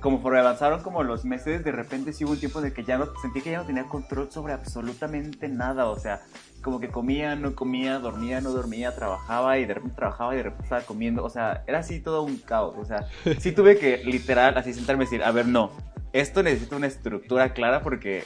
conforme 0.00 0.38
avanzaron 0.38 0.82
como 0.82 1.02
los 1.02 1.24
meses, 1.24 1.62
de 1.62 1.72
repente 1.72 2.12
sí 2.12 2.24
hubo 2.24 2.32
un 2.32 2.40
tiempo 2.40 2.60
de 2.60 2.72
que 2.72 2.84
ya 2.84 2.98
no, 2.98 3.06
sentí 3.20 3.42
que 3.42 3.50
ya 3.50 3.58
no 3.58 3.66
tenía 3.66 3.84
control 3.84 4.30
sobre 4.32 4.52
absolutamente 4.52 5.48
nada. 5.48 5.86
O 5.86 5.98
sea, 5.98 6.22
como 6.62 6.80
que 6.80 6.88
comía, 6.88 7.36
no 7.36 7.54
comía, 7.54 7.98
dormía, 7.98 8.40
no 8.40 8.50
dormía, 8.50 8.94
trabajaba 8.94 9.58
y 9.58 9.66
de 9.66 9.74
repente 9.74 9.96
trabajaba 9.96 10.34
y 10.34 10.38
de 10.38 10.42
repente 10.44 10.64
estaba 10.64 10.82
comiendo. 10.82 11.24
O 11.24 11.30
sea, 11.30 11.62
era 11.66 11.80
así 11.80 12.00
todo 12.00 12.22
un 12.22 12.38
caos. 12.38 12.74
O 12.78 12.84
sea, 12.84 13.06
sí 13.38 13.52
tuve 13.52 13.78
que 13.78 13.98
literal 13.98 14.56
así 14.56 14.72
sentarme 14.72 15.04
y 15.04 15.06
decir, 15.06 15.22
a 15.22 15.30
ver, 15.30 15.46
no, 15.46 15.70
esto 16.12 16.42
necesita 16.42 16.76
una 16.76 16.86
estructura 16.86 17.52
clara 17.52 17.82
porque 17.82 18.24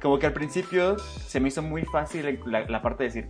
como 0.00 0.18
que 0.18 0.26
al 0.26 0.32
principio 0.32 0.98
se 0.98 1.40
me 1.40 1.48
hizo 1.48 1.62
muy 1.62 1.82
fácil 1.84 2.38
la, 2.46 2.68
la 2.68 2.82
parte 2.82 3.04
de 3.04 3.08
decir, 3.08 3.28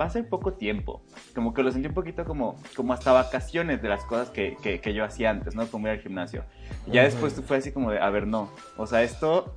va 0.00 0.04
a 0.04 0.10
ser 0.10 0.28
poco 0.28 0.52
tiempo. 0.54 1.02
Como 1.34 1.52
que 1.54 1.62
lo 1.62 1.72
sentí 1.72 1.88
un 1.88 1.94
poquito 1.94 2.24
como, 2.24 2.60
como 2.76 2.92
hasta 2.92 3.12
vacaciones 3.12 3.82
de 3.82 3.88
las 3.88 4.04
cosas 4.04 4.30
que, 4.30 4.56
que, 4.62 4.80
que 4.80 4.94
yo 4.94 5.04
hacía 5.04 5.30
antes, 5.30 5.54
¿no? 5.56 5.66
Como 5.66 5.88
ir 5.88 5.92
al 5.94 6.00
gimnasio. 6.00 6.44
Y 6.86 6.92
ya 6.92 7.02
Ujú. 7.02 7.10
después 7.26 7.42
fue 7.46 7.56
así 7.56 7.72
como 7.72 7.90
de, 7.90 7.98
a 7.98 8.10
ver, 8.10 8.26
no. 8.28 8.50
O 8.76 8.86
sea, 8.86 9.02
esto 9.02 9.56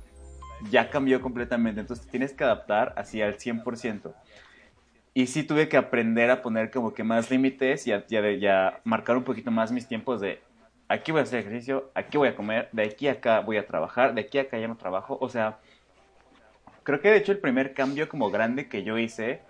ya 0.70 0.90
cambió 0.90 1.20
completamente. 1.20 1.80
Entonces 1.80 2.06
te 2.06 2.10
tienes 2.10 2.32
que 2.32 2.42
adaptar 2.42 2.92
así 2.96 3.22
al 3.22 3.38
100%. 3.38 4.12
Y 5.14 5.26
sí 5.28 5.42
tuve 5.44 5.68
que 5.68 5.76
aprender 5.76 6.30
a 6.30 6.42
poner 6.42 6.70
como 6.72 6.92
que 6.92 7.04
más 7.04 7.30
límites 7.30 7.86
y 7.86 7.92
a, 7.92 8.04
y 8.08 8.16
a- 8.16 8.30
y 8.32 8.46
a 8.46 8.80
marcar 8.84 9.16
un 9.16 9.24
poquito 9.24 9.50
más 9.52 9.70
mis 9.72 9.86
tiempos 9.86 10.20
de 10.20 10.40
aquí 10.88 11.12
voy 11.12 11.20
a 11.20 11.22
hacer 11.24 11.40
ejercicio, 11.40 11.90
aquí 11.94 12.16
voy 12.16 12.28
a 12.28 12.34
comer, 12.34 12.68
de 12.72 12.84
aquí 12.84 13.08
a 13.08 13.12
acá 13.12 13.40
voy 13.40 13.58
a 13.58 13.66
trabajar, 13.66 14.14
de 14.14 14.22
aquí 14.22 14.38
a 14.38 14.42
acá 14.42 14.58
ya 14.58 14.68
no 14.68 14.76
trabajo. 14.76 15.18
O 15.20 15.28
sea, 15.28 15.58
creo 16.82 17.00
que 17.00 17.10
de 17.10 17.18
hecho 17.18 17.32
el 17.32 17.38
primer 17.38 17.74
cambio 17.74 18.08
como 18.08 18.30
grande 18.30 18.68
que 18.68 18.82
yo 18.82 18.98
hice 18.98 19.40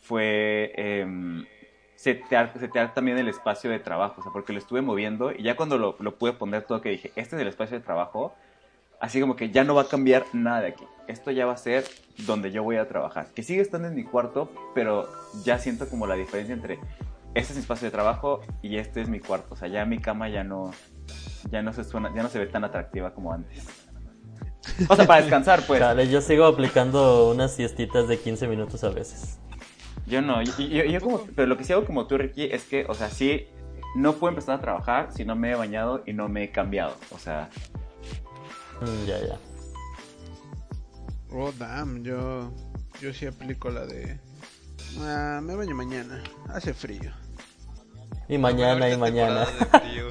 fue 0.00 0.72
em, 0.76 1.46
setear, 1.94 2.52
setear 2.58 2.94
también 2.94 3.18
el 3.18 3.28
espacio 3.28 3.70
de 3.70 3.78
trabajo, 3.78 4.20
o 4.20 4.22
sea, 4.22 4.32
porque 4.32 4.52
lo 4.52 4.58
estuve 4.58 4.80
moviendo 4.80 5.32
y 5.32 5.42
ya 5.42 5.56
cuando 5.56 5.78
lo, 5.78 5.96
lo 6.00 6.16
pude 6.16 6.32
poner 6.32 6.62
todo 6.62 6.80
que 6.80 6.88
dije, 6.88 7.12
este 7.16 7.36
es 7.36 7.42
el 7.42 7.48
espacio 7.48 7.78
de 7.78 7.84
trabajo, 7.84 8.34
así 8.98 9.20
como 9.20 9.36
que 9.36 9.50
ya 9.50 9.64
no 9.64 9.74
va 9.74 9.82
a 9.82 9.88
cambiar 9.88 10.24
nada 10.32 10.62
de 10.62 10.68
aquí, 10.68 10.84
esto 11.06 11.30
ya 11.30 11.44
va 11.44 11.52
a 11.52 11.58
ser 11.58 11.84
donde 12.26 12.50
yo 12.50 12.62
voy 12.62 12.76
a 12.76 12.88
trabajar, 12.88 13.26
que 13.34 13.42
sigue 13.42 13.60
estando 13.60 13.88
en 13.88 13.94
mi 13.94 14.04
cuarto, 14.04 14.50
pero 14.74 15.08
ya 15.44 15.58
siento 15.58 15.88
como 15.90 16.06
la 16.06 16.14
diferencia 16.14 16.54
entre 16.54 16.78
este 17.34 17.52
es 17.52 17.56
mi 17.56 17.60
espacio 17.62 17.86
de 17.86 17.92
trabajo 17.92 18.40
y 18.62 18.76
este 18.76 19.00
es 19.00 19.08
mi 19.08 19.20
cuarto, 19.20 19.54
o 19.54 19.56
sea, 19.56 19.68
ya 19.68 19.84
mi 19.84 19.98
cama 19.98 20.28
ya 20.28 20.44
no, 20.44 20.70
ya 21.50 21.62
no 21.62 21.72
se 21.72 21.84
suena, 21.84 22.12
ya 22.14 22.22
no 22.22 22.28
se 22.28 22.38
ve 22.38 22.46
tan 22.46 22.64
atractiva 22.64 23.14
como 23.14 23.32
antes. 23.32 23.64
O 24.88 24.96
sea, 24.96 25.06
para 25.06 25.22
descansar, 25.22 25.62
pues. 25.66 25.80
Chale, 25.80 26.08
yo 26.08 26.20
sigo 26.20 26.44
aplicando 26.44 27.30
unas 27.30 27.52
siestitas 27.54 28.08
de 28.08 28.18
15 28.18 28.46
minutos 28.48 28.82
a 28.84 28.90
veces. 28.90 29.38
Yo 30.06 30.22
no, 30.22 30.42
yo, 30.42 30.52
yo- 30.58 30.84
yo 30.84 31.00
como, 31.00 31.22
pero 31.36 31.46
lo 31.48 31.56
que 31.56 31.64
sí 31.64 31.72
hago 31.72 31.84
como 31.84 32.06
tú, 32.06 32.18
Ricky, 32.18 32.44
es 32.44 32.64
que, 32.64 32.84
o 32.88 32.94
sea, 32.94 33.08
sí, 33.10 33.46
no 33.96 34.14
puedo 34.14 34.30
empezar 34.30 34.56
a 34.56 34.60
trabajar 34.60 35.12
si 35.12 35.24
no 35.24 35.34
me 35.36 35.50
he 35.52 35.54
bañado 35.54 36.02
y 36.06 36.12
no 36.12 36.28
me 36.28 36.44
he 36.44 36.50
cambiado. 36.50 36.94
O 37.10 37.18
sea, 37.18 37.48
Mm, 38.80 39.04
ya, 39.06 39.18
ya. 39.20 39.38
Oh, 41.32 41.52
damn, 41.58 42.02
yo, 42.02 42.50
yo 43.00 43.12
sí 43.12 43.26
aplico 43.26 43.70
la 43.70 43.84
de... 43.86 44.18
Ah, 45.00 45.40
me 45.42 45.54
baño 45.54 45.74
mañana, 45.74 46.22
hace 46.48 46.72
frío. 46.74 47.12
Y 48.28 48.38
mañana, 48.38 48.88
y 48.88 48.96
mañana. 48.96 49.46
temporada 49.58 49.80
de 49.80 49.88
frío. 49.88 50.10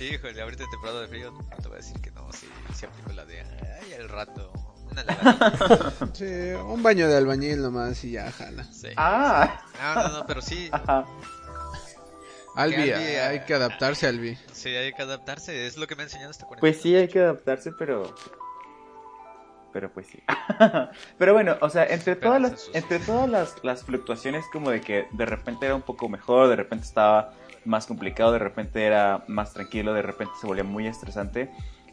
Híjole, 0.00 0.42
ahorita 0.42 0.64
temporada 0.70 1.00
de 1.02 1.08
frío 1.08 1.32
te 1.62 1.68
voy 1.68 1.74
a 1.74 1.80
decir 1.80 2.00
que 2.00 2.10
no, 2.10 2.30
sí, 2.32 2.48
sí 2.74 2.86
aplico 2.86 3.12
la 3.12 3.24
de 3.24 3.40
ay, 3.40 3.92
al 4.00 4.08
rato. 4.08 4.52
Una. 4.90 5.04
Sí, 6.12 6.24
un 6.66 6.82
baño 6.82 7.08
de 7.08 7.16
albañil 7.16 7.62
nomás 7.62 8.02
y 8.04 8.12
ya, 8.12 8.30
jala. 8.32 8.64
Sí. 8.64 8.88
ah, 8.96 9.62
No, 9.94 10.02
no, 10.02 10.08
no, 10.18 10.26
pero 10.26 10.42
sí, 10.42 10.68
ajá. 10.72 11.06
Albi, 12.54 12.90
Albi, 12.92 12.92
hay 13.16 13.40
que 13.46 13.54
adaptarse, 13.54 14.06
Albi. 14.06 14.36
sí 14.52 14.68
hay 14.68 14.92
que 14.92 15.00
adaptarse, 15.02 15.66
es 15.66 15.78
lo 15.78 15.86
que 15.86 15.96
me 15.96 16.02
ha 16.02 16.04
enseñado 16.04 16.30
esta 16.30 16.44
cuarentena. 16.46 16.60
Pues 16.72 16.82
sí, 16.82 16.94
hay 16.94 17.08
que 17.08 17.20
adaptarse, 17.20 17.72
pero. 17.72 18.14
Pero 19.72 19.90
pues 19.92 20.06
sí. 20.08 20.18
pero 21.18 21.32
bueno, 21.32 21.56
o 21.60 21.70
sea, 21.70 21.84
entre 21.86 22.14
todas 22.16 22.40
las, 22.42 22.70
entre 22.74 22.98
todas 22.98 23.28
las, 23.28 23.54
las 23.62 23.84
fluctuaciones, 23.84 24.44
como 24.52 24.70
de 24.70 24.80
que 24.82 25.06
de 25.12 25.24
repente 25.26 25.64
era 25.66 25.74
un 25.74 25.82
poco 25.82 26.08
mejor, 26.08 26.48
de 26.48 26.56
repente 26.56 26.84
estaba 26.84 27.32
más 27.64 27.86
complicado, 27.86 28.32
de 28.32 28.38
repente 28.38 28.84
era 28.84 29.24
más 29.28 29.54
tranquilo, 29.54 29.94
de 29.94 30.02
repente 30.02 30.34
se 30.40 30.46
volvía 30.46 30.64
muy 30.64 30.86
estresante. 30.86 31.50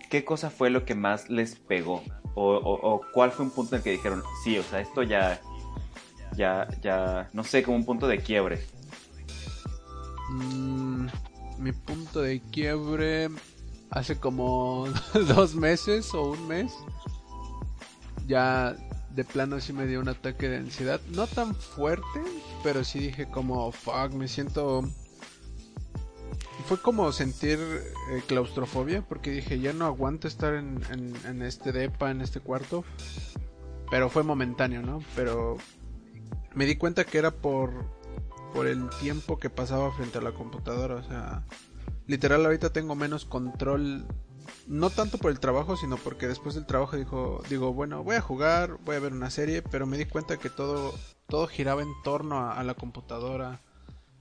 ¿Qué 0.09 0.25
cosa 0.25 0.49
fue 0.49 0.69
lo 0.71 0.83
que 0.85 0.95
más 0.95 1.29
les 1.29 1.55
pegó? 1.55 2.03
O, 2.35 2.53
o- 2.55 2.93
o 2.95 3.01
cuál 3.13 3.31
fue 3.31 3.45
un 3.45 3.51
punto 3.51 3.75
en 3.75 3.79
el 3.79 3.83
que 3.83 3.91
dijeron, 3.91 4.23
sí, 4.43 4.57
o 4.57 4.63
sea, 4.63 4.81
esto 4.81 5.03
ya, 5.03 5.39
ya, 6.35 6.67
ya, 6.81 7.29
no 7.33 7.43
sé, 7.43 7.63
como 7.63 7.77
un 7.77 7.85
punto 7.85 8.07
de 8.07 8.17
quiebre? 8.17 8.59
Mm, 10.31 11.07
mi 11.59 11.71
punto 11.71 12.21
de 12.21 12.41
quiebre 12.51 13.29
hace 13.91 14.19
como 14.19 14.85
dos 15.35 15.55
meses 15.55 16.13
o 16.13 16.31
un 16.31 16.47
mes. 16.47 16.71
Ya 18.29 18.75
de 19.15 19.23
plano 19.25 19.59
sí 19.59 19.73
me 19.73 19.87
dio 19.87 19.99
un 19.99 20.07
ataque 20.07 20.47
de 20.47 20.57
ansiedad. 20.57 21.01
No 21.09 21.25
tan 21.27 21.55
fuerte, 21.55 22.21
pero 22.63 22.83
sí 22.83 22.99
dije 22.99 23.27
como, 23.29 23.71
fuck, 23.71 24.13
me 24.13 24.27
siento... 24.27 24.83
Fue 26.67 26.79
como 26.79 27.11
sentir 27.11 27.57
eh, 27.59 28.21
claustrofobia, 28.27 29.01
porque 29.01 29.31
dije, 29.31 29.59
ya 29.59 29.73
no 29.73 29.85
aguanto 29.87 30.27
estar 30.27 30.53
en, 30.53 30.79
en- 30.91 31.15
en 31.25 31.41
este 31.41 31.71
depa, 31.71 32.11
en 32.11 32.21
este 32.21 32.39
cuarto. 32.39 32.83
Pero 33.89 34.09
fue 34.11 34.21
momentáneo, 34.21 34.83
¿no? 34.83 35.01
Pero 35.15 35.57
me 36.53 36.65
di 36.67 36.75
cuenta 36.75 37.05
que 37.05 37.17
era 37.17 37.31
por, 37.31 37.71
por 38.53 38.67
el 38.67 38.87
tiempo 39.01 39.39
que 39.39 39.49
pasaba 39.49 39.91
frente 39.93 40.19
a 40.19 40.21
la 40.21 40.31
computadora. 40.33 40.95
O 40.95 41.03
sea, 41.03 41.43
literal 42.05 42.45
ahorita 42.45 42.69
tengo 42.71 42.93
menos 42.93 43.25
control. 43.25 44.05
No 44.67 44.89
tanto 44.89 45.17
por 45.17 45.31
el 45.31 45.39
trabajo, 45.39 45.75
sino 45.77 45.97
porque 45.97 46.27
después 46.27 46.55
del 46.55 46.65
trabajo 46.65 46.97
dijo, 46.97 47.43
digo, 47.49 47.73
bueno, 47.73 48.03
voy 48.03 48.15
a 48.15 48.21
jugar, 48.21 48.77
voy 48.85 48.95
a 48.95 48.99
ver 48.99 49.13
una 49.13 49.29
serie, 49.29 49.61
pero 49.61 49.85
me 49.85 49.97
di 49.97 50.05
cuenta 50.05 50.37
que 50.37 50.49
todo, 50.49 50.93
todo 51.27 51.47
giraba 51.47 51.81
en 51.81 51.93
torno 52.03 52.39
a, 52.39 52.59
a 52.59 52.63
la 52.63 52.73
computadora. 52.73 53.61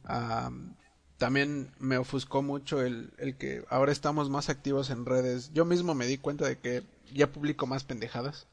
Am, 0.05 0.75
también 1.19 1.71
me 1.79 1.99
ofuscó 1.99 2.43
mucho 2.43 2.81
el, 2.83 3.13
el 3.19 3.37
que 3.37 3.65
ahora 3.69 3.93
estamos 3.93 4.31
más 4.31 4.49
activos 4.49 4.91
en 4.91 5.05
redes. 5.05 5.53
Yo 5.53 5.65
mismo 5.65 5.95
me 5.95 6.07
di 6.07 6.19
cuenta 6.19 6.47
de 6.47 6.59
que 6.59 6.83
ya 7.13 7.31
publico 7.33 7.67
más 7.67 7.85
pendejadas. 7.85 8.47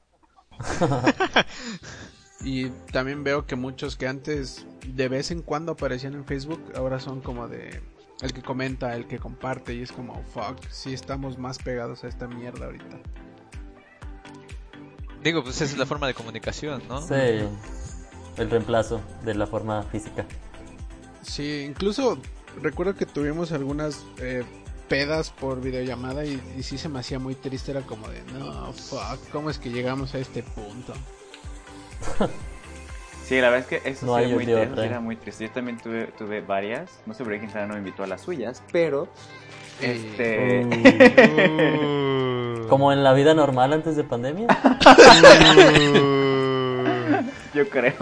Y 2.42 2.70
también 2.92 3.24
veo 3.24 3.46
que 3.46 3.56
muchos 3.56 3.96
que 3.96 4.08
antes 4.08 4.66
de 4.88 5.08
vez 5.08 5.32
en 5.32 5.42
cuando 5.42 5.72
aparecían 5.72 6.14
en 6.14 6.26
Facebook, 6.26 6.62
ahora 6.76 7.00
son 7.00 7.22
como 7.22 7.48
de 7.48 7.82
el 8.22 8.34
que 8.34 8.42
comenta, 8.42 8.96
el 8.96 9.08
que 9.08 9.20
comparte 9.20 9.74
y 9.74 9.82
es 9.82 9.92
como, 9.92 10.24
fuck, 10.24 10.60
sí 10.70 10.94
estamos 10.94 11.38
más 11.38 11.58
pegados 11.58 12.04
a 12.04 12.08
esta 12.08 12.28
mierda 12.28 12.66
ahorita. 12.66 13.00
Digo, 15.24 15.44
pues 15.44 15.56
esa 15.56 15.66
es 15.66 15.78
la 15.78 15.86
forma 15.86 16.08
de 16.08 16.14
comunicación, 16.14 16.84
¿no? 16.88 17.02
Sí, 17.02 17.14
el 18.38 18.50
reemplazo 18.50 19.02
de 19.24 19.34
la 19.36 19.48
forma 19.48 19.84
física. 19.84 20.26
Sí, 21.22 21.66
incluso 21.68 22.20
recuerdo 22.62 22.96
que 22.96 23.06
tuvimos 23.06 23.52
algunas 23.52 24.06
eh, 24.20 24.44
pedas 24.88 25.32
por 25.32 25.62
videollamada 25.62 26.26
y, 26.26 26.42
y 26.58 26.64
sí 26.64 26.78
se 26.78 26.90
me 26.90 27.00
hacía 27.00 27.20
muy 27.20 27.36
triste, 27.36 27.72
era 27.72 27.82
como 27.82 28.08
de, 28.08 28.22
no, 28.34 28.72
fuck, 28.74 29.20
¿cómo 29.32 29.50
es 29.50 29.58
que 29.58 29.72
llegamos 29.72 30.14
a 30.14 30.20
este 30.20 30.44
punto? 30.44 30.94
Sí, 33.26 33.42
la 33.42 33.50
verdad 33.50 33.68
es 33.72 33.82
que 33.82 33.90
eso 33.90 34.06
No 34.06 34.18
sí 34.18 34.24
era 34.24 34.36
muy 34.36 34.46
triste, 34.46 34.86
era 34.86 35.00
muy 35.00 35.16
triste. 35.16 35.48
Yo 35.48 35.52
también 35.52 35.78
tuve, 35.80 36.08
tuve 36.18 36.42
varias. 36.42 37.00
No 37.08 37.14
sé 37.16 37.24
por 37.24 37.34
qué 37.34 37.48
no 37.48 37.68
me 37.74 37.80
invitó 37.80 38.04
a 38.04 38.08
las 38.08 38.22
suyas, 38.22 38.62
pero 38.72 39.08
este 39.82 40.64
Uh, 40.66 42.66
como 42.70 42.94
en 42.94 43.04
la 43.04 43.14
vida 43.14 43.34
normal 43.34 43.74
antes 43.74 43.96
de 43.96 44.04
pandemia. 44.04 44.48
yo 47.54 47.70
creo. 47.70 47.94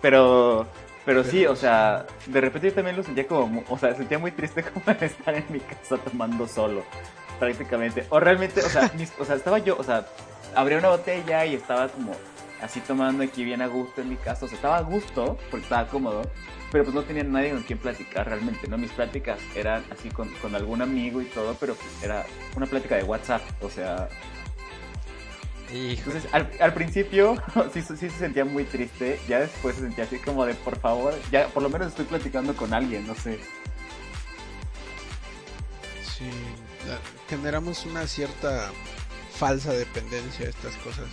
Pero 0.00 0.66
pero 1.04 1.24
sí, 1.24 1.46
o 1.46 1.56
sea, 1.56 2.06
de 2.26 2.40
repente 2.40 2.68
yo 2.68 2.74
también 2.74 2.96
lo 2.96 3.02
sentía 3.02 3.26
como, 3.26 3.64
o 3.68 3.78
sea, 3.78 3.94
sentía 3.94 4.18
muy 4.18 4.30
triste 4.30 4.62
como 4.74 4.84
estar 5.00 5.34
en 5.34 5.44
mi 5.48 5.60
casa 5.60 5.96
tomando 5.98 6.46
solo, 6.46 6.84
prácticamente. 7.38 8.04
O 8.10 8.20
realmente, 8.20 8.60
o 8.60 8.68
sea, 8.68 8.90
mis- 8.96 9.12
o 9.18 9.24
sea, 9.24 9.36
estaba 9.36 9.58
yo, 9.58 9.76
o 9.78 9.82
sea, 9.82 10.06
abría 10.54 10.78
una 10.78 10.90
botella 10.90 11.44
y 11.44 11.54
estaba 11.54 11.88
como 11.88 12.12
así 12.62 12.80
tomando 12.80 13.22
aquí 13.22 13.44
bien 13.44 13.60
a 13.60 13.66
gusto 13.66 14.00
en 14.00 14.08
mi 14.08 14.16
casa, 14.16 14.46
o 14.46 14.48
sea, 14.48 14.56
estaba 14.56 14.76
a 14.78 14.82
gusto 14.82 15.36
porque 15.50 15.64
estaba 15.64 15.88
cómodo, 15.88 16.22
pero 16.70 16.84
pues 16.84 16.94
no 16.94 17.02
tenía 17.02 17.24
nadie 17.24 17.50
con 17.50 17.62
quien 17.62 17.78
platicar 17.78 18.26
realmente, 18.26 18.68
¿no? 18.68 18.78
Mis 18.78 18.92
pláticas 18.92 19.40
eran 19.54 19.84
así 19.90 20.08
con, 20.10 20.28
con 20.36 20.54
algún 20.54 20.80
amigo 20.80 21.20
y 21.20 21.26
todo, 21.26 21.56
pero 21.58 21.74
pues 21.74 22.02
era 22.02 22.24
una 22.56 22.66
plática 22.66 22.96
de 22.96 23.04
WhatsApp, 23.04 23.42
o 23.60 23.68
sea. 23.68 24.08
Entonces, 25.72 26.26
al, 26.32 26.50
al 26.60 26.74
principio 26.74 27.42
sí, 27.72 27.82
sí 27.82 27.96
se 27.96 28.10
sentía 28.10 28.44
muy 28.44 28.64
triste, 28.64 29.18
ya 29.26 29.40
después 29.40 29.76
se 29.76 29.82
sentía 29.82 30.04
así 30.04 30.18
como 30.18 30.44
de, 30.44 30.54
por 30.54 30.78
favor, 30.78 31.14
ya 31.30 31.48
por 31.48 31.62
lo 31.62 31.70
menos 31.70 31.88
estoy 31.88 32.04
platicando 32.04 32.54
con 32.54 32.72
alguien, 32.72 33.06
no 33.06 33.14
sé. 33.14 33.40
Sí, 36.02 36.30
generamos 37.28 37.86
una 37.86 38.06
cierta 38.06 38.70
falsa 39.34 39.72
dependencia 39.72 40.46
a 40.46 40.50
estas 40.50 40.76
cosas. 40.76 41.08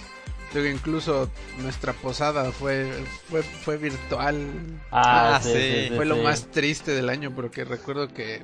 Digo, 0.53 0.65
incluso 0.65 1.29
nuestra 1.61 1.93
posada 1.93 2.51
fue 2.51 2.91
fue, 3.29 3.43
fue 3.43 3.77
virtual. 3.77 4.37
Ah, 4.91 5.35
Ah, 5.35 5.39
sí, 5.41 5.49
sí. 5.53 5.59
sí, 5.59 5.87
sí, 5.89 5.95
fue 5.95 6.05
lo 6.05 6.15
sí. 6.15 6.21
más 6.21 6.47
triste 6.51 6.91
del 6.91 7.09
año 7.09 7.31
porque 7.35 7.63
recuerdo 7.65 8.07
que 8.13 8.41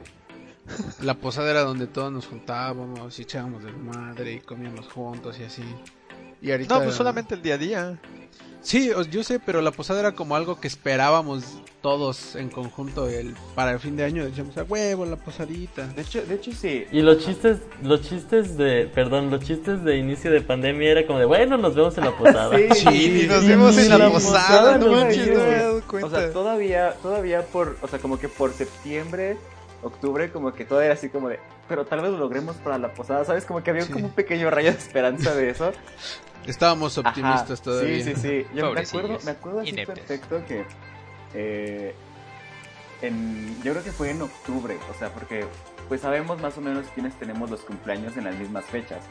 la 1.01 1.15
posada 1.15 1.51
era 1.51 1.61
donde 1.61 1.87
todos 1.87 2.11
nos 2.11 2.27
juntábamos 2.27 3.17
y 3.19 3.21
echábamos 3.23 3.63
de 3.63 3.71
madre 3.71 4.33
y 4.33 4.39
comíamos 4.39 4.87
juntos 4.87 5.37
y 5.39 5.43
así. 5.43 5.63
Y 6.41 6.51
ahorita 6.51 6.75
No, 6.77 6.83
pues 6.83 6.95
solamente 6.95 7.33
el 7.35 7.41
día 7.41 7.55
a 7.55 7.57
día. 7.57 7.99
Sí, 8.65 8.89
o- 8.91 9.03
yo 9.03 9.23
sé, 9.23 9.39
pero 9.39 9.61
la 9.61 9.69
posada 9.69 9.99
era 9.99 10.13
como 10.13 10.35
algo 10.35 10.59
que 10.59 10.67
esperábamos 10.67 11.43
todos 11.83 12.35
en 12.35 12.49
conjunto 12.49 13.07
el 13.07 13.35
para 13.53 13.71
el 13.73 13.79
fin 13.79 13.95
de 13.95 14.03
año 14.05 14.25
decíamos, 14.25 14.57
a 14.57 14.63
huevo, 14.63 15.05
la 15.05 15.17
posadita. 15.17 15.85
De 15.85 16.01
hecho, 16.01 16.25
de 16.25 16.33
hecho 16.33 16.51
sí. 16.51 16.85
Y 16.91 17.01
los 17.03 17.23
chistes, 17.23 17.59
los 17.83 18.01
chistes 18.01 18.57
de, 18.57 18.89
perdón, 18.91 19.29
los 19.29 19.41
chistes 19.43 19.83
de 19.83 19.97
inicio 19.97 20.31
de 20.31 20.41
pandemia 20.41 20.89
era 20.93 21.05
como 21.05 21.19
de, 21.19 21.25
bueno, 21.25 21.57
nos 21.57 21.75
vemos 21.75 21.95
en 21.99 22.05
la 22.05 22.17
posada. 22.17 22.57
Sí, 22.73 22.73
Sí, 22.73 23.21
y 23.25 23.27
nos 23.27 23.43
sí, 23.43 23.51
en 23.51 23.89
la 23.89 23.97
la 23.99 24.09
posada, 24.09 24.39
posada 24.39 24.77
no 24.79 24.91
manches, 24.91 25.27
me 25.27 25.33
he 25.33 25.59
dado 25.59 25.77
O 25.77 25.81
cuenta. 25.83 26.09
sea, 26.19 26.33
todavía, 26.33 26.93
todavía 27.03 27.41
por, 27.45 27.77
o 27.83 27.87
sea, 27.87 27.99
como 27.99 28.17
que 28.17 28.29
por 28.29 28.51
septiembre, 28.53 29.37
octubre, 29.85 30.31
como 30.31 30.51
que 30.53 30.65
todo 30.65 30.81
era 30.81 30.93
así 30.95 31.09
como 31.09 31.29
de, 31.29 31.39
pero 31.69 31.85
tal 31.85 32.01
vez 32.01 32.11
lo 32.11 32.17
logremos 32.17 32.55
para 32.57 32.77
la 32.77 32.93
posada, 32.93 33.23
¿sabes? 33.23 33.45
Como 33.45 33.63
que 33.63 33.69
había 33.69 33.83
Sí. 33.83 33.93
como 33.93 34.05
un 34.07 34.13
pequeño 34.13 34.49
rayo 34.49 34.71
de 34.71 34.77
esperanza 34.77 35.33
de 35.35 35.49
eso. 35.49 35.71
Estábamos 36.45 36.97
Ajá, 36.97 37.09
optimistas 37.09 37.61
todavía. 37.61 38.03
Sí, 38.03 38.15
sí, 38.15 38.21
sí. 38.21 38.47
Yo 38.55 38.71
me 38.73 38.81
acuerdo, 38.81 39.17
me 39.23 39.31
acuerdo 39.31 39.59
así 39.61 39.73
perfecto 39.73 40.43
que 40.47 40.65
eh, 41.33 41.93
en, 43.01 43.55
yo 43.63 43.71
creo 43.73 43.83
que 43.83 43.91
fue 43.91 44.11
en 44.11 44.21
octubre, 44.21 44.77
o 44.93 44.97
sea, 44.97 45.09
porque 45.13 45.45
pues 45.87 46.01
sabemos 46.01 46.41
más 46.41 46.57
o 46.57 46.61
menos 46.61 46.85
quiénes 46.93 47.13
tenemos 47.15 47.49
los 47.51 47.61
cumpleaños 47.61 48.17
en 48.17 48.25
las 48.25 48.35
mismas 48.35 48.65
fechas. 48.65 49.03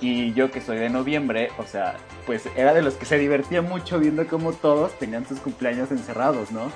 Y 0.00 0.32
yo 0.34 0.50
que 0.50 0.60
soy 0.60 0.78
de 0.78 0.90
noviembre, 0.90 1.50
o 1.58 1.64
sea, 1.64 1.96
pues 2.26 2.46
era 2.56 2.74
de 2.74 2.82
los 2.82 2.94
que 2.94 3.04
se 3.06 3.18
divertía 3.18 3.62
mucho 3.62 3.98
viendo 4.00 4.26
cómo 4.26 4.52
todos 4.52 4.92
tenían 4.98 5.26
sus 5.26 5.38
cumpleaños 5.40 5.90
encerrados, 5.92 6.50
¿no? 6.50 6.72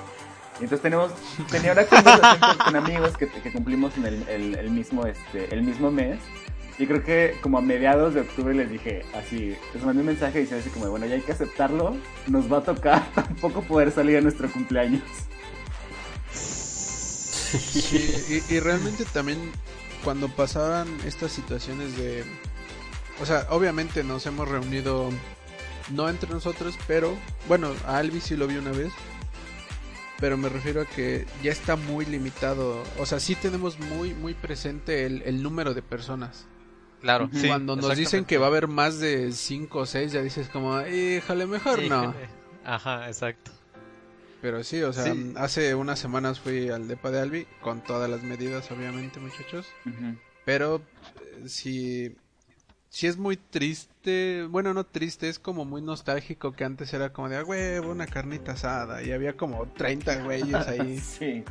Y 0.59 0.63
entonces 0.63 0.81
tenemos, 0.81 1.11
tenía 1.51 1.73
una 1.73 1.85
conversación 1.85 2.39
con, 2.39 2.57
con 2.57 2.75
amigos 2.75 3.17
que, 3.17 3.27
que 3.27 3.51
cumplimos 3.51 3.95
en 3.97 4.05
el, 4.05 4.27
el- 4.27 4.55
el 4.55 4.69
mismo, 4.71 5.05
este, 5.05 5.53
el 5.53 5.63
mismo 5.63 5.91
mes. 5.91 6.19
Y 6.79 6.85
creo 6.85 7.03
que 7.03 7.35
como 7.41 7.57
a 7.57 7.61
mediados 7.61 8.13
de 8.13 8.21
octubre 8.21 8.53
les 8.53 8.69
dije 8.69 9.03
así, 9.15 9.55
les 9.73 9.83
mandé 9.83 10.01
un 10.01 10.07
mensaje 10.07 10.39
diciendo 10.39 10.61
así 10.63 10.69
como, 10.69 10.89
bueno, 10.91 11.07
ya 11.07 11.15
hay 11.15 11.21
que 11.21 11.31
aceptarlo, 11.31 11.97
nos 12.27 12.51
va 12.51 12.59
a 12.59 12.63
tocar 12.63 13.11
tampoco 13.15 13.61
poder 13.63 13.91
salir 13.91 14.17
a 14.17 14.21
nuestro 14.21 14.51
cumpleaños. 14.51 15.01
Sí, 16.33 18.43
y, 18.49 18.53
y 18.55 18.59
realmente 18.59 19.05
también 19.05 19.39
cuando 20.03 20.29
pasaban 20.29 20.87
estas 21.05 21.31
situaciones 21.31 21.97
de... 21.97 22.23
O 23.21 23.25
sea, 23.25 23.47
obviamente 23.49 24.03
nos 24.03 24.25
hemos 24.25 24.47
reunido 24.47 25.09
no 25.91 26.09
entre 26.09 26.29
nosotros, 26.29 26.77
pero 26.87 27.15
bueno, 27.47 27.71
a 27.85 27.97
Albi 27.97 28.21
sí 28.21 28.35
lo 28.35 28.47
vi 28.47 28.57
una 28.57 28.71
vez. 28.71 28.91
Pero 30.19 30.35
me 30.37 30.49
refiero 30.49 30.81
a 30.81 30.85
que 30.85 31.25
ya 31.43 31.51
está 31.51 31.75
muy 31.75 32.05
limitado. 32.05 32.83
O 32.97 33.05
sea, 33.05 33.19
sí 33.19 33.35
tenemos 33.35 33.79
muy, 33.79 34.13
muy 34.13 34.33
presente 34.33 35.05
el, 35.05 35.21
el 35.23 35.43
número 35.43 35.73
de 35.73 35.81
personas. 35.83 36.47
Claro, 37.01 37.29
sí, 37.31 37.47
Cuando 37.47 37.75
nos 37.75 37.95
dicen 37.95 38.25
que 38.25 38.39
va 38.39 38.47
a 38.47 38.49
haber 38.49 38.67
más 38.67 38.99
de 38.99 39.31
5 39.31 39.79
o 39.79 39.85
6, 39.85 40.11
ya 40.11 40.21
dices 40.23 40.49
como, 40.49 40.81
híjole, 40.81 41.45
mejor 41.45 41.79
Sí, 41.79 41.89
no. 41.89 42.13
Ajá, 42.65 43.07
exacto. 43.07 43.51
Pero 44.41 44.63
sí, 44.63 44.81
o 44.81 44.91
sea, 44.93 45.13
Sí. 45.13 45.33
hace 45.37 45.75
unas 45.75 45.99
semanas 45.99 46.39
fui 46.39 46.69
al 46.69 46.87
depa 46.87 47.11
de 47.11 47.21
Albi, 47.21 47.47
con 47.61 47.83
todas 47.83 48.09
las 48.09 48.23
medidas, 48.23 48.69
obviamente, 48.71 49.19
muchachos. 49.19 49.67
Pero 50.45 50.81
eh, 51.21 51.43
sí, 51.47 52.15
sí 52.89 53.07
es 53.07 53.17
muy 53.17 53.37
triste, 53.37 54.45
bueno, 54.49 54.73
no 54.73 54.85
triste, 54.85 55.29
es 55.29 55.39
como 55.39 55.65
muy 55.65 55.81
nostálgico 55.81 56.53
que 56.53 56.63
antes 56.63 56.93
era 56.93 57.11
como 57.13 57.29
de, 57.29 57.37
a 57.37 57.43
huevo, 57.43 57.91
una 57.91 58.07
carnita 58.07 58.53
asada, 58.53 59.03
y 59.03 59.11
había 59.11 59.35
como 59.37 59.65
30 59.67 60.23
güeyes 60.23 60.53
ahí. 60.67 60.99
Sí. 61.19 61.43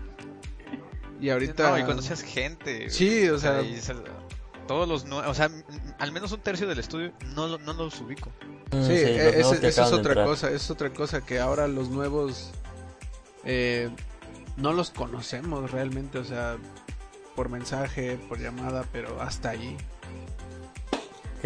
Y 1.20 1.31
ahorita... 1.31 1.70
No, 1.70 1.79
y 1.79 1.85
conocías 1.85 2.22
gente. 2.22 2.90
Sí, 2.90 3.29
o 3.29 3.38
sea- 3.38 3.62
y 3.62 3.81
todos 4.66 4.87
los 4.88 5.07
nue- 5.07 5.27
o 5.27 5.33
sea, 5.35 5.49
al 5.99 6.12
menos 6.12 6.33
un 6.33 6.40
tercio 6.40 6.66
del 6.66 6.79
estudio 6.79 7.12
no, 7.35 7.46
lo- 7.46 7.59
no 7.59 7.72
los 7.72 8.01
ubico. 8.01 8.31
Mm, 8.72 8.83
Sí, 8.83 8.88
los 8.88 8.92
e- 9.62 9.66
esa 9.68 9.87
es 9.87 9.92
otra 9.92 10.25
cosa, 10.25 10.51
es 10.51 10.70
otra 10.70 10.92
cosa 10.92 11.25
que 11.25 11.38
ahora 11.38 11.68
los 11.68 11.88
nuevos 11.88 12.51
eh, 13.44 13.88
no 14.57 14.72
los 14.72 14.90
conocemos 14.90 15.70
realmente, 15.70 16.18
o 16.18 16.25
sea, 16.25 16.57
por 17.37 17.49
mensaje, 17.49 18.18
por 18.29 18.38
llamada, 18.40 18.85
pero 18.92 19.20
hasta 19.22 19.51
allí. 19.51 19.77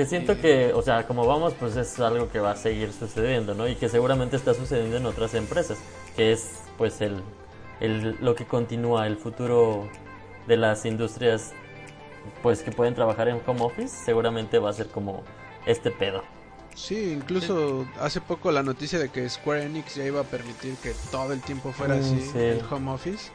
Que 0.00 0.06
siento 0.06 0.32
Sí. 0.34 0.40
que, 0.40 0.72
o 0.72 0.80
sea, 0.80 1.06
como 1.06 1.26
vamos, 1.26 1.52
pues 1.60 1.76
es 1.76 2.00
algo 2.00 2.30
que 2.30 2.40
va 2.40 2.52
a 2.52 2.56
seguir 2.56 2.90
sucediendo, 2.90 3.52
¿no? 3.52 3.68
Y 3.68 3.76
que 3.76 3.90
seguramente 3.90 4.34
está 4.36 4.54
sucediendo 4.54 4.96
en 4.96 5.04
otras 5.04 5.34
empresas, 5.34 5.76
que 6.16 6.32
es 6.32 6.52
pues 6.78 7.02
el, 7.02 7.20
el 7.80 8.16
lo 8.22 8.34
que 8.34 8.46
continúa, 8.46 9.06
el 9.06 9.18
futuro 9.18 9.86
de 10.46 10.56
las 10.56 10.86
industrias, 10.86 11.52
pues 12.42 12.62
que 12.62 12.72
pueden 12.72 12.94
trabajar 12.94 13.28
en 13.28 13.42
home 13.46 13.60
office, 13.60 13.88
seguramente 14.06 14.58
va 14.58 14.70
a 14.70 14.72
ser 14.72 14.86
como 14.86 15.22
este 15.66 15.90
pedo. 15.90 16.22
Sí, 16.74 17.12
incluso 17.12 17.84
hace 18.00 18.22
poco 18.22 18.50
la 18.52 18.62
noticia 18.62 18.98
de 18.98 19.10
que 19.10 19.28
Square 19.28 19.64
Enix 19.64 19.96
ya 19.96 20.04
iba 20.06 20.22
a 20.22 20.24
permitir 20.24 20.76
que 20.76 20.94
todo 21.10 21.34
el 21.34 21.42
tiempo 21.42 21.72
fuera 21.72 21.96
Mm, 21.96 22.00
así 22.00 22.20
sí. 22.22 22.38
el 22.38 22.62
home 22.70 22.90
office. 22.92 23.30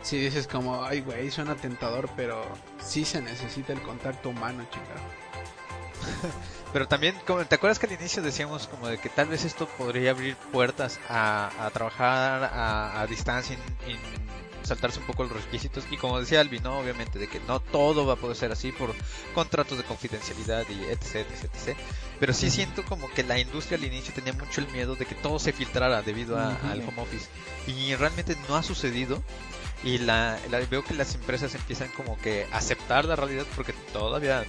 Si 0.00 0.16
dices 0.18 0.46
como, 0.46 0.82
ay 0.82 1.02
güey, 1.02 1.30
suena 1.30 1.56
tentador, 1.56 2.08
pero 2.16 2.40
sí 2.78 3.04
se 3.04 3.20
necesita 3.20 3.74
el 3.74 3.82
contacto 3.82 4.30
humano, 4.30 4.64
chica. 4.70 4.94
Pero 6.72 6.86
también, 6.88 7.14
¿te 7.48 7.54
acuerdas 7.54 7.78
que 7.78 7.86
al 7.86 7.92
inicio 7.92 8.22
decíamos 8.22 8.66
como 8.66 8.88
de 8.88 8.98
que 8.98 9.08
tal 9.08 9.28
vez 9.28 9.44
esto 9.44 9.66
podría 9.78 10.10
abrir 10.10 10.36
puertas 10.52 11.00
a, 11.08 11.50
a 11.64 11.70
trabajar 11.70 12.44
a, 12.44 13.00
a 13.00 13.06
distancia 13.06 13.56
y, 13.86 13.92
y 13.92 13.98
saltarse 14.66 14.98
un 14.98 15.06
poco 15.06 15.24
los 15.24 15.32
requisitos? 15.32 15.84
Y 15.90 15.96
como 15.96 16.20
decía 16.20 16.40
Albi, 16.40 16.58
¿no? 16.58 16.78
Obviamente 16.78 17.18
de 17.18 17.28
que 17.28 17.40
no 17.40 17.60
todo 17.60 18.04
va 18.04 18.14
a 18.14 18.16
poder 18.16 18.36
ser 18.36 18.52
así 18.52 18.72
por 18.72 18.94
contratos 19.34 19.78
de 19.78 19.84
confidencialidad 19.84 20.64
y 20.68 20.84
etc, 20.90 21.26
etc, 21.30 21.44
etc. 21.54 21.78
Pero 22.20 22.32
sí 22.34 22.50
siento 22.50 22.84
como 22.84 23.08
que 23.10 23.22
la 23.22 23.38
industria 23.38 23.78
al 23.78 23.84
inicio 23.84 24.12
tenía 24.12 24.32
mucho 24.34 24.60
el 24.60 24.68
miedo 24.68 24.96
de 24.96 25.06
que 25.06 25.14
todo 25.14 25.38
se 25.38 25.52
filtrara 25.52 26.02
debido 26.02 26.38
a- 26.38 26.50
Ujú. 26.50 26.66
al 26.66 26.80
home 26.80 27.00
office. 27.02 27.28
Y 27.68 27.94
realmente 27.94 28.36
no 28.48 28.56
ha 28.56 28.62
sucedido. 28.62 29.22
Y 29.84 29.98
la, 29.98 30.38
la- 30.50 30.60
veo 30.60 30.82
que 30.84 30.94
las 30.94 31.14
empresas 31.14 31.54
empiezan 31.54 31.88
como 31.88 32.18
que 32.18 32.46
a 32.52 32.56
aceptar 32.58 33.04
la 33.06 33.14
realidad 33.16 33.44
porque 33.54 33.72
todavía 33.92 34.44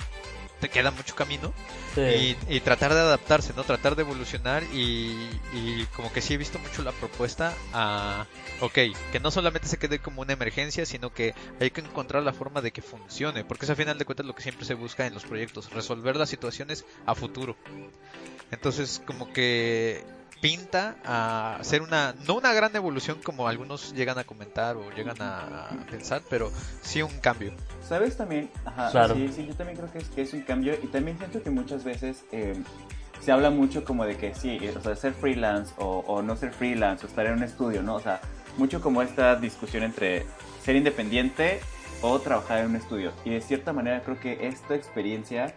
te 0.59 0.69
queda 0.69 0.91
mucho 0.91 1.15
camino 1.15 1.53
Sí. 1.95 2.35
y, 2.49 2.55
y 2.55 2.59
tratar 2.59 2.93
de 2.93 2.99
adaptarse, 2.99 3.53
¿no? 3.55 3.63
Tratar 3.63 3.95
de 3.95 4.03
evolucionar 4.03 4.63
y, 4.73 5.29
y 5.53 5.85
como 5.95 6.11
que 6.13 6.21
sí 6.21 6.33
he 6.33 6.37
visto 6.37 6.59
mucho 6.59 6.83
la 6.83 6.91
propuesta 6.91 7.53
a, 7.73 8.25
ok, 8.61 8.73
que 9.11 9.19
no 9.19 9.31
solamente 9.31 9.67
se 9.67 9.77
quede 9.77 9.99
como 9.99 10.21
una 10.21 10.33
emergencia, 10.33 10.85
sino 10.85 11.11
que 11.13 11.33
hay 11.59 11.71
que 11.71 11.81
encontrar 11.81 12.23
la 12.23 12.33
forma 12.33 12.61
de 12.61 12.71
que 12.71 12.81
funcione, 12.81 13.43
porque 13.43 13.65
es 13.65 13.71
a 13.71 13.75
final 13.75 13.97
de 13.97 14.05
cuentas 14.05 14.25
lo 14.25 14.35
que 14.35 14.43
siempre 14.43 14.65
se 14.65 14.73
busca 14.75 15.05
en 15.07 15.13
los 15.13 15.23
proyectos, 15.25 15.71
resolver 15.71 16.15
las 16.15 16.29
situaciones 16.29 16.85
a 17.05 17.15
futuro. 17.15 17.55
Entonces 18.51 19.01
como 19.05 19.31
que 19.33 20.03
pinta 20.41 20.95
a 21.05 21.57
ser 21.63 21.81
una, 21.81 22.13
no 22.27 22.35
una 22.35 22.53
gran 22.53 22.75
evolución 22.75 23.19
como 23.23 23.47
algunos 23.47 23.93
llegan 23.93 24.17
a 24.19 24.23
comentar 24.23 24.75
o 24.77 24.91
llegan 24.91 25.17
a 25.21 25.69
pensar, 25.89 26.21
pero 26.29 26.51
sí 26.81 27.01
un 27.01 27.17
cambio. 27.19 27.53
¿Sabes 27.87 28.17
también? 28.17 28.49
Ajá, 28.65 28.91
Claro. 28.91 29.15
sí, 29.15 29.29
sí, 29.35 29.45
yo 29.47 29.55
también 29.55 29.77
creo 29.77 29.91
que 29.91 29.99
es, 29.99 30.09
que 30.09 30.21
es 30.21 30.33
un 30.33 30.41
cambio 30.41 30.73
y 30.81 30.87
también 30.87 31.17
siento 31.17 31.41
que 31.41 31.49
muchas 31.49 31.83
veces 31.83 32.23
eh, 32.31 32.55
se 33.21 33.31
habla 33.31 33.49
mucho 33.49 33.83
como 33.83 34.05
de 34.05 34.15
que 34.17 34.35
sí, 34.35 34.59
o 34.77 34.81
sea, 34.81 34.95
ser 34.95 35.13
freelance 35.13 35.73
o, 35.77 35.99
o 36.07 36.21
no 36.21 36.35
ser 36.35 36.51
freelance 36.53 37.05
o 37.05 37.09
estar 37.09 37.25
en 37.25 37.33
un 37.33 37.43
estudio, 37.43 37.81
¿no? 37.81 37.95
O 37.95 37.99
sea, 37.99 38.21
mucho 38.57 38.81
como 38.81 39.01
esta 39.01 39.35
discusión 39.35 39.83
entre 39.83 40.25
ser 40.63 40.75
independiente 40.75 41.59
o 42.01 42.19
trabajar 42.19 42.59
en 42.59 42.67
un 42.67 42.75
estudio. 42.75 43.11
Y 43.25 43.31
de 43.31 43.41
cierta 43.41 43.73
manera 43.73 44.01
creo 44.03 44.19
que 44.19 44.47
esta 44.47 44.75
experiencia 44.75 45.55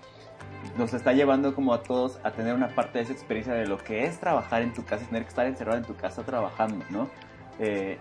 nos 0.77 0.95
está 0.95 1.13
llevando 1.13 1.55
como 1.55 1.75
a 1.75 1.83
todos 1.83 2.19
a 2.23 2.31
tener 2.31 2.55
una 2.55 2.69
parte 2.69 2.99
de 2.99 3.05
esa 3.05 3.13
experiencia 3.13 3.53
de 3.55 3.67
lo 3.67 3.79
que 3.79 4.05
es 4.05 4.19
trabajar 4.19 4.63
en 4.63 4.73
tu 4.73 4.85
casa 4.85 5.05
y 5.05 5.07
tener 5.07 5.23
que 5.25 5.31
estar 5.31 5.47
encerrado 5.47 5.79
en 5.79 5.85
tu 5.85 5.97
casa 5.97 6.23
trabajando, 6.23 6.85
¿no? 6.91 7.09
Eh, 7.63 7.99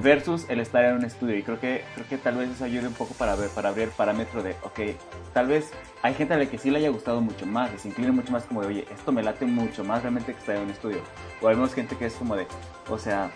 versus 0.00 0.46
el 0.48 0.60
estar 0.60 0.84
en 0.84 0.94
un 0.94 1.04
estudio. 1.04 1.36
Y 1.36 1.42
creo 1.42 1.58
que 1.58 1.82
creo 1.94 2.06
que 2.08 2.18
tal 2.18 2.36
vez 2.36 2.50
eso 2.50 2.64
ayude 2.64 2.86
un 2.86 2.94
poco 2.94 3.14
para 3.14 3.34
ver 3.34 3.50
para 3.50 3.70
abrir 3.70 3.86
el 3.86 3.90
parámetro 3.90 4.44
de 4.44 4.52
ok 4.62 4.96
tal 5.34 5.48
vez 5.48 5.72
hay 6.02 6.14
gente 6.14 6.34
a 6.34 6.36
la 6.36 6.46
que 6.46 6.56
sí 6.56 6.70
le 6.70 6.78
haya 6.78 6.90
gustado 6.90 7.20
mucho 7.20 7.44
más 7.44 7.72
y 7.74 7.78
se 7.78 7.88
incline 7.88 8.12
mucho 8.12 8.30
más 8.30 8.44
como 8.44 8.62
de 8.62 8.68
oye 8.68 8.86
esto 8.94 9.10
me 9.10 9.24
late 9.24 9.44
mucho 9.44 9.82
más 9.82 10.02
realmente 10.02 10.32
que 10.32 10.38
estar 10.38 10.54
en 10.54 10.62
un 10.62 10.70
estudio 10.70 11.00
o 11.40 11.48
vemos 11.48 11.74
gente 11.74 11.96
que 11.96 12.06
es 12.06 12.14
como 12.14 12.36
de 12.36 12.46
o 12.88 12.96
sea 12.96 13.32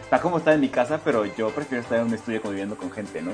está 0.00 0.20
como 0.20 0.38
estar 0.38 0.54
en 0.54 0.60
mi 0.60 0.68
casa 0.68 1.00
pero 1.02 1.26
yo 1.26 1.50
prefiero 1.50 1.82
estar 1.82 1.98
en 1.98 2.06
un 2.06 2.14
estudio 2.14 2.40
conviviendo 2.40 2.76
con 2.76 2.92
gente 2.92 3.20
no 3.20 3.32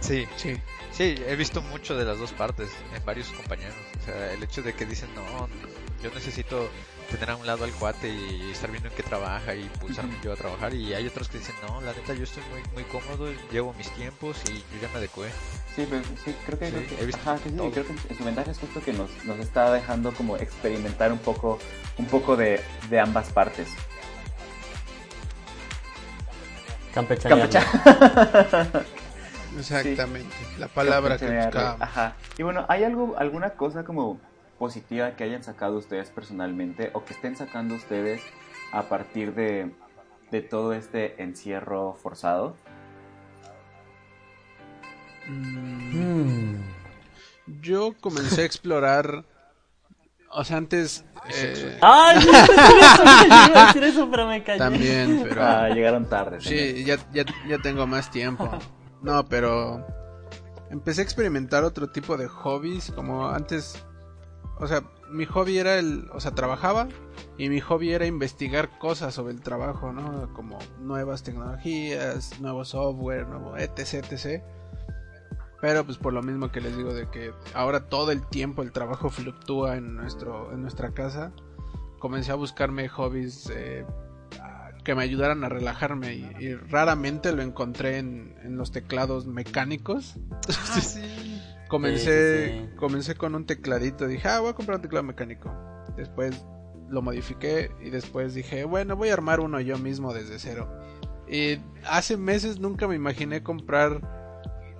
Sí, 0.00 0.26
Sí. 0.36 0.56
sí, 0.92 1.14
he 1.26 1.36
visto 1.36 1.60
mucho 1.62 1.96
de 1.96 2.04
las 2.04 2.18
dos 2.18 2.32
partes 2.32 2.70
en 2.94 3.04
varios 3.04 3.28
compañeros. 3.28 3.74
O 4.02 4.04
sea, 4.04 4.32
el 4.32 4.42
hecho 4.42 4.62
de 4.62 4.74
que 4.74 4.86
dicen, 4.86 5.08
no, 5.14 5.48
yo 6.02 6.10
necesito 6.14 6.68
tener 7.10 7.30
a 7.30 7.36
un 7.36 7.46
lado 7.46 7.64
al 7.64 7.72
cuate 7.72 8.08
y 8.08 8.50
estar 8.52 8.70
viendo 8.70 8.88
en 8.90 8.94
qué 8.94 9.02
trabaja 9.02 9.54
y 9.54 9.64
pulsarme 9.80 10.14
yo 10.22 10.32
a 10.32 10.36
trabajar. 10.36 10.72
Y 10.74 10.94
hay 10.94 11.06
otros 11.06 11.28
que 11.28 11.38
dicen, 11.38 11.54
no, 11.66 11.80
la 11.80 11.92
neta, 11.92 12.14
yo 12.14 12.24
estoy 12.24 12.42
muy, 12.50 12.62
muy 12.74 12.84
cómodo, 12.84 13.32
llevo 13.50 13.72
mis 13.74 13.90
tiempos 13.90 14.36
y 14.48 14.58
yo 14.58 14.80
ya 14.82 14.88
me 14.92 14.98
adecué. 14.98 15.28
Sí, 15.74 15.86
pero 15.88 16.02
sí, 16.24 16.34
creo 16.46 16.58
que, 16.58 16.66
Sí, 16.66 16.72
creo 16.72 16.86
que- 16.88 17.02
he 17.02 17.06
visto 17.06 17.20
ajá, 17.22 17.38
que 17.42 17.50
sí, 17.50 17.56
todo. 17.56 17.70
creo 17.70 17.86
que 17.86 18.14
su 18.14 18.24
ventaja 18.24 18.50
es 18.50 18.58
justo 18.58 18.82
que 18.82 18.92
nos, 18.92 19.10
nos 19.24 19.38
está 19.40 19.72
dejando 19.72 20.12
como 20.12 20.36
experimentar 20.36 21.10
un 21.12 21.18
poco, 21.18 21.58
un 21.96 22.06
poco 22.06 22.36
de, 22.36 22.60
de 22.90 23.00
ambas 23.00 23.30
partes. 23.30 23.68
Campechaneando. 26.94 27.58
Campecha- 27.58 28.84
Exactamente. 29.58 30.34
La 30.58 30.68
palabra 30.68 31.14
que 31.16 31.26
Campechanear, 31.26 31.46
buscábamos. 31.52 31.82
Ajá. 31.82 32.16
Y 32.38 32.42
bueno, 32.42 32.64
¿hay 32.68 32.84
algo, 32.84 33.14
alguna 33.18 33.50
cosa 33.50 33.84
como 33.84 34.20
positiva 34.58 35.12
que 35.16 35.24
hayan 35.24 35.42
sacado 35.42 35.76
ustedes 35.78 36.10
personalmente 36.10 36.90
o 36.92 37.04
que 37.04 37.14
estén 37.14 37.36
sacando 37.36 37.74
ustedes 37.74 38.20
a 38.72 38.82
partir 38.84 39.34
de, 39.34 39.70
de 40.30 40.40
todo 40.42 40.72
este 40.72 41.22
encierro 41.22 41.94
forzado? 42.02 42.56
Mm, 45.26 45.88
Mm. 45.98 46.62
Yo 47.62 47.94
comencé 48.00 48.42
a 48.42 48.44
explorar. 48.44 49.24
O 50.30 50.44
sea, 50.44 50.58
antes. 50.58 51.04
eh, 51.34 51.78
¡Ay! 51.80 52.18
Eso, 52.18 52.28
iba 53.50 53.62
a 53.62 53.66
decir 53.68 53.82
eso, 53.84 54.10
pero 54.10 54.26
me 54.26 54.42
callé. 54.44 54.58
también, 54.58 55.24
pero. 55.26 55.42
Ah, 55.42 55.68
llegaron 55.70 56.06
tarde. 56.08 56.38
Sí, 56.40 56.84
ya, 56.84 56.96
ya, 57.12 57.24
ya 57.48 57.58
tengo 57.58 57.86
más 57.86 58.10
tiempo. 58.10 58.50
No, 59.02 59.24
pero 59.26 59.84
empecé 60.70 61.00
a 61.00 61.04
experimentar 61.04 61.64
otro 61.64 61.90
tipo 61.90 62.16
de 62.16 62.28
hobbies, 62.28 62.92
como 62.92 63.28
antes, 63.28 63.82
o 64.58 64.66
sea, 64.66 64.82
mi 65.10 65.24
hobby 65.24 65.58
era 65.58 65.78
el, 65.78 66.08
o 66.12 66.20
sea, 66.20 66.32
trabajaba 66.32 66.88
y 67.36 67.48
mi 67.48 67.60
hobby 67.60 67.92
era 67.92 68.06
investigar 68.06 68.78
cosas 68.78 69.14
sobre 69.14 69.32
el 69.32 69.40
trabajo, 69.40 69.92
¿no? 69.92 70.32
Como 70.34 70.58
nuevas 70.80 71.22
tecnologías, 71.22 72.40
nuevo 72.40 72.64
software, 72.64 73.26
nuevo 73.26 73.56
etc, 73.56 74.04
etc. 74.10 74.42
Pero 75.60 75.84
pues 75.84 75.98
por 75.98 76.12
lo 76.12 76.22
mismo 76.22 76.52
que 76.52 76.60
les 76.60 76.76
digo 76.76 76.94
de 76.94 77.08
que 77.08 77.32
ahora 77.54 77.88
todo 77.88 78.12
el 78.12 78.26
tiempo 78.26 78.62
el 78.62 78.72
trabajo 78.72 79.08
fluctúa 79.10 79.76
en 79.76 79.96
nuestro 79.96 80.52
en 80.52 80.62
nuestra 80.62 80.92
casa, 80.92 81.32
comencé 81.98 82.32
a 82.32 82.36
buscarme 82.36 82.88
hobbies 82.88 83.50
eh, 83.50 83.84
que 84.88 84.94
me 84.94 85.02
ayudaran 85.02 85.44
a 85.44 85.50
relajarme 85.50 86.14
y, 86.14 86.30
y 86.40 86.54
raramente 86.54 87.32
lo 87.32 87.42
encontré 87.42 87.98
en, 87.98 88.34
en 88.42 88.56
los 88.56 88.72
teclados 88.72 89.26
mecánicos. 89.26 90.14
sí. 90.80 91.38
Comencé, 91.68 92.46
Sí, 92.46 92.52
sí, 92.54 92.68
sí. 92.70 92.76
comencé 92.76 93.14
con 93.14 93.34
un 93.34 93.44
tecladito, 93.44 94.06
dije, 94.06 94.26
ah, 94.26 94.40
voy 94.40 94.48
a 94.48 94.54
comprar 94.54 94.76
un 94.76 94.82
teclado 94.82 95.02
mecánico. 95.02 95.54
Después 95.94 96.42
lo 96.88 97.02
modifiqué 97.02 97.70
y 97.84 97.90
después 97.90 98.32
dije, 98.32 98.64
bueno, 98.64 98.96
voy 98.96 99.10
a 99.10 99.12
armar 99.12 99.40
uno 99.40 99.60
yo 99.60 99.76
mismo 99.76 100.14
desde 100.14 100.38
cero. 100.38 100.72
Y 101.28 101.58
hace 101.86 102.16
meses 102.16 102.58
nunca 102.58 102.88
me 102.88 102.94
imaginé 102.94 103.42
comprar 103.42 104.00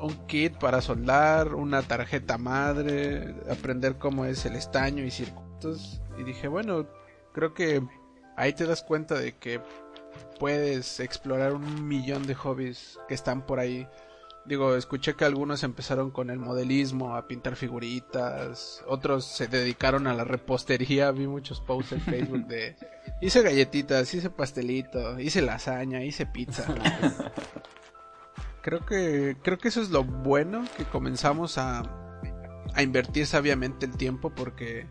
un 0.01 0.27
kit 0.27 0.57
para 0.57 0.81
soldar, 0.81 1.55
una 1.55 1.83
tarjeta 1.83 2.39
madre, 2.39 3.35
aprender 3.51 3.99
cómo 3.99 4.25
es 4.25 4.47
el 4.47 4.57
estaño 4.57 5.05
y 5.05 5.11
circuitos. 5.11 6.01
Y 6.19 6.23
dije, 6.25 6.49
bueno, 6.49 6.87
creo 7.35 7.53
que 7.53 7.83
ahí 8.39 8.55
te 8.55 8.65
das 8.67 8.83
cuenta 8.83 9.17
de 9.17 9.37
que 9.37 9.61
puedes 10.39 11.01
explorar 11.01 11.53
un 11.55 11.87
millón 11.87 12.27
de 12.27 12.35
hobbies 12.35 12.99
que 13.09 13.15
están 13.15 13.45
por 13.45 13.59
ahí. 13.61 13.87
Digo, 14.45 14.77
escuché 14.77 15.15
que 15.15 15.27
algunos 15.27 15.63
empezaron 15.63 16.11
con 16.11 16.31
el 16.31 16.39
modelismo, 16.39 17.15
a 17.15 17.29
pintar 17.29 17.55
figuritas, 17.55 18.83
otros 18.87 19.27
se 19.27 19.47
dedicaron 19.47 20.07
a 20.07 20.15
la 20.15 20.25
repostería, 20.25 21.11
vi 21.11 21.27
muchos 21.27 21.61
posts 21.61 21.93
en 21.93 22.01
Facebook 22.01 22.47
de 22.47 22.77
hice 23.21 23.43
galletitas, 23.43 24.15
hice 24.15 24.31
pastelito, 24.31 25.21
hice 25.21 25.43
lasaña, 25.43 26.03
hice 26.03 26.25
pizza. 26.25 26.65
creo 28.63 28.87
que 28.87 29.37
creo 29.43 29.59
que 29.59 29.69
eso 29.69 29.83
es 29.83 29.91
lo 29.91 30.03
bueno 30.05 30.65
que 30.79 30.85
comenzamos 30.85 31.59
a 31.59 31.83
a 32.75 32.83
invertir 32.83 33.27
sabiamente 33.27 33.87
el 33.87 33.97
tiempo 33.97 34.31
porque 34.31 34.87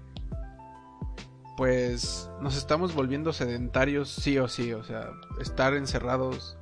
pues 1.58 2.30
nos 2.40 2.56
estamos 2.56 2.94
volviendo 2.94 3.34
sedentarios 3.34 4.10
sí 4.10 4.38
o 4.38 4.48
sí, 4.48 4.74
o 4.74 4.84
sea, 4.84 5.10
estar 5.42 5.74
encerrados 5.74 6.56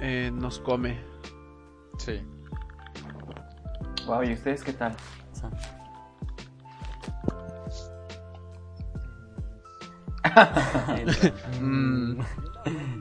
eh, 0.00 0.30
nos 0.34 0.58
come. 0.58 1.00
Sí. 1.98 2.20
Wow, 4.06 4.24
¿y 4.24 4.32
ustedes 4.34 4.62
qué 4.62 4.72
tal? 4.72 4.94
Mm, 11.60 12.18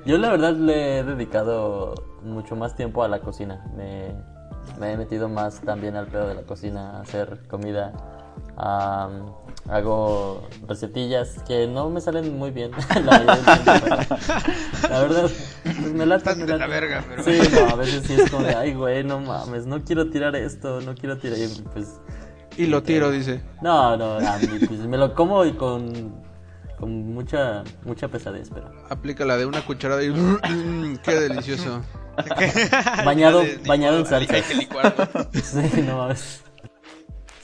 Yo 0.05 0.17
la 0.17 0.29
verdad 0.29 0.53
le 0.53 0.99
he 0.99 1.03
dedicado 1.03 1.95
mucho 2.23 2.55
más 2.55 2.75
tiempo 2.75 3.03
a 3.03 3.07
la 3.07 3.19
cocina. 3.19 3.65
Me, 3.75 4.15
me 4.79 4.93
he 4.93 4.97
metido 4.97 5.27
más 5.27 5.59
también 5.61 5.95
al 5.95 6.07
pedo 6.07 6.27
de 6.27 6.35
la 6.35 6.43
cocina, 6.43 6.97
a 6.97 7.01
hacer 7.01 7.47
comida. 7.47 8.14
Am, 8.57 9.33
hago 9.69 10.47
recetillas 10.67 11.39
que 11.47 11.67
no 11.67 11.89
me 11.89 11.99
salen 11.99 12.37
muy 12.37 12.51
bien. 12.51 12.71
la, 13.05 13.19
la 14.89 15.01
verdad, 15.01 15.29
pues 15.63 15.77
me 15.93 16.05
late, 16.05 16.35
me 16.35 16.45
de 16.45 16.57
la 16.57 16.67
late. 16.67 16.71
verga, 16.71 17.03
pero- 17.09 17.23
Sí, 17.23 17.39
no, 17.53 17.59
a 17.69 17.75
veces 17.75 18.03
sí 18.07 18.13
es 18.13 18.29
como 18.31 18.43
de, 18.45 18.55
ay, 18.55 18.73
güey, 18.73 19.03
no 19.03 19.19
mames, 19.19 19.65
no 19.65 19.83
quiero 19.83 20.09
tirar 20.09 20.35
esto, 20.35 20.79
no 20.81 20.95
quiero 20.95 21.17
tirar. 21.17 21.37
Y 21.37 21.47
pues 21.73 21.99
y 22.57 22.67
lo 22.67 22.81
tiro, 22.83 23.11
dice. 23.11 23.41
no, 23.61 23.97
no, 23.97 24.13
a 24.17 24.37
mí, 24.37 24.47
pues, 24.65 24.79
me 24.81 24.97
lo 24.97 25.13
como 25.13 25.43
y 25.43 25.51
con, 25.53 26.23
con 26.79 27.13
mucha, 27.13 27.63
mucha 27.83 28.07
pesadez, 28.07 28.49
pero. 28.53 28.71
Aplica 28.89 29.25
la 29.25 29.35
de 29.35 29.45
una 29.45 29.65
cucharada 29.65 30.01
y 30.03 30.13
qué 31.03 31.19
delicioso. 31.19 31.81
Bañado, 33.03 33.43
bañado 33.67 33.99
en 33.99 34.05
salsa. 34.05 34.35
Sí, 35.33 35.81
no 35.85 35.97
mames. 35.97 36.44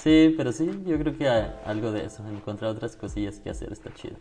Sí, 0.02 0.34
pero 0.36 0.52
sí, 0.52 0.66
yo 0.86 0.98
creo 0.98 1.18
que 1.18 1.28
algo 1.28 1.92
de 1.92 2.06
eso. 2.06 2.26
Encontrar 2.28 2.72
otras 2.72 2.96
cosillas 2.96 3.40
que 3.40 3.50
hacer 3.50 3.72
está 3.72 3.94
chido. 3.94 4.18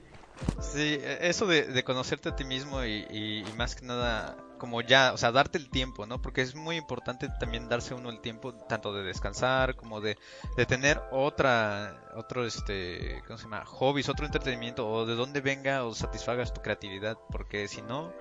Sí, 0.61 0.99
e- 1.01 1.29
eso 1.29 1.47
de, 1.47 1.65
de 1.67 1.85
conocerte 1.85 2.29
a 2.31 2.37
ti 2.37 2.45
mismo 2.45 2.85
y, 2.85 3.07
y- 3.11 3.45
y 3.49 3.53
más 3.57 3.75
que 3.75 3.85
nada, 3.87 4.37
como 4.59 4.83
ya, 4.83 5.13
o 5.13 5.17
sea, 5.19 5.33
darte 5.33 5.59
el 5.59 5.71
tiempo, 5.71 6.07
¿no? 6.07 6.21
Porque 6.21 6.43
es 6.43 6.55
muy 6.55 6.77
importante 6.77 7.29
también 7.41 7.69
darse 7.69 7.95
uno 7.95 8.11
el 8.11 8.21
tiempo, 8.21 8.55
tanto 8.69 8.93
de 8.95 9.03
descansar 9.03 9.77
como 9.77 10.01
de, 10.01 10.19
de 10.57 10.67
tener 10.67 11.01
otra, 11.11 12.11
otro, 12.15 12.45
este, 12.47 13.23
¿cómo 13.27 13.39
se 13.39 13.45
llama? 13.45 13.65
Hobbies, 13.65 14.09
otro 14.09 14.27
entretenimiento, 14.27 14.89
o 14.89 15.07
de 15.07 15.15
dónde 15.15 15.41
venga 15.41 15.85
o 15.85 15.95
satisfagas 15.95 16.53
tu 16.53 16.61
creatividad, 16.63 17.17
porque 17.31 17.69
si 17.69 17.83
no, 17.83 18.13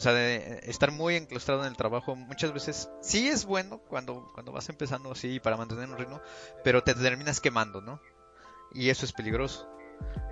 o 0.00 0.02
sea, 0.02 0.14
de 0.14 0.60
estar 0.64 0.92
muy 0.92 1.14
enclaustrado 1.14 1.60
en 1.60 1.66
el 1.66 1.76
trabajo, 1.76 2.16
muchas 2.16 2.54
veces 2.54 2.88
sí 3.02 3.28
es 3.28 3.44
bueno 3.44 3.82
cuando, 3.86 4.30
cuando 4.32 4.50
vas 4.50 4.66
empezando 4.70 5.12
así 5.12 5.40
para 5.40 5.58
mantener 5.58 5.90
un 5.90 5.98
ritmo, 5.98 6.22
pero 6.64 6.82
te 6.82 6.94
terminas 6.94 7.38
quemando, 7.38 7.82
¿no? 7.82 8.00
Y 8.72 8.88
eso 8.88 9.04
es 9.04 9.12
peligroso 9.12 9.68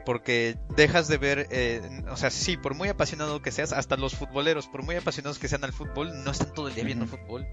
porque 0.06 0.56
dejas 0.74 1.06
de 1.06 1.18
ver, 1.18 1.48
eh, 1.50 1.82
o 2.08 2.16
sea, 2.16 2.30
sí, 2.30 2.56
por 2.56 2.74
muy 2.74 2.88
apasionado 2.88 3.42
que 3.42 3.52
seas, 3.52 3.74
hasta 3.74 3.98
los 3.98 4.14
futboleros, 4.14 4.66
por 4.66 4.82
muy 4.82 4.96
apasionados 4.96 5.38
que 5.38 5.48
sean 5.48 5.64
al 5.64 5.74
fútbol, 5.74 6.24
no 6.24 6.30
están 6.30 6.54
todo 6.54 6.68
el 6.68 6.74
día 6.74 6.84
viendo 6.84 7.06
fútbol. 7.06 7.46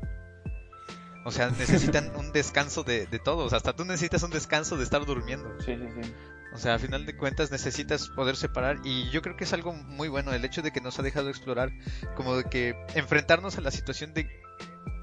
O 1.26 1.32
sea, 1.32 1.50
necesitan 1.50 2.16
un 2.16 2.32
descanso 2.32 2.84
de, 2.84 3.08
de 3.08 3.20
todos, 3.20 3.52
hasta 3.52 3.76
tú 3.76 3.84
necesitas 3.84 4.24
un 4.24 4.32
descanso 4.32 4.78
de 4.78 4.86
estar 4.86 5.06
durmiendo. 5.06 5.54
Sí, 5.60 5.76
sí, 5.76 6.02
sí. 6.02 6.14
O 6.56 6.58
sea, 6.58 6.76
a 6.76 6.80
final 6.80 7.06
de 7.06 7.18
cuentas 7.18 7.52
necesitas 7.52 8.08
poder 8.08 8.38
separar 8.38 8.80
y 8.86 9.10
yo 9.10 9.22
creo 9.22 9.36
que 9.36 9.44
es 9.44 9.52
algo 9.52 9.74
muy 9.74 10.08
bueno 10.08 10.34
el 10.34 10.46
hecho 10.46 10.62
de 10.62 10.72
que 10.72 10.80
nos 10.80 10.98
ha 10.98 11.04
dejado 11.04 11.30
explorar, 11.30 11.70
como 12.16 12.38
de 12.38 12.46
que 12.46 12.76
enfrentarnos 12.96 13.58
a 13.58 13.62
la 13.62 13.72
situación 13.72 14.14
de 14.14 14.30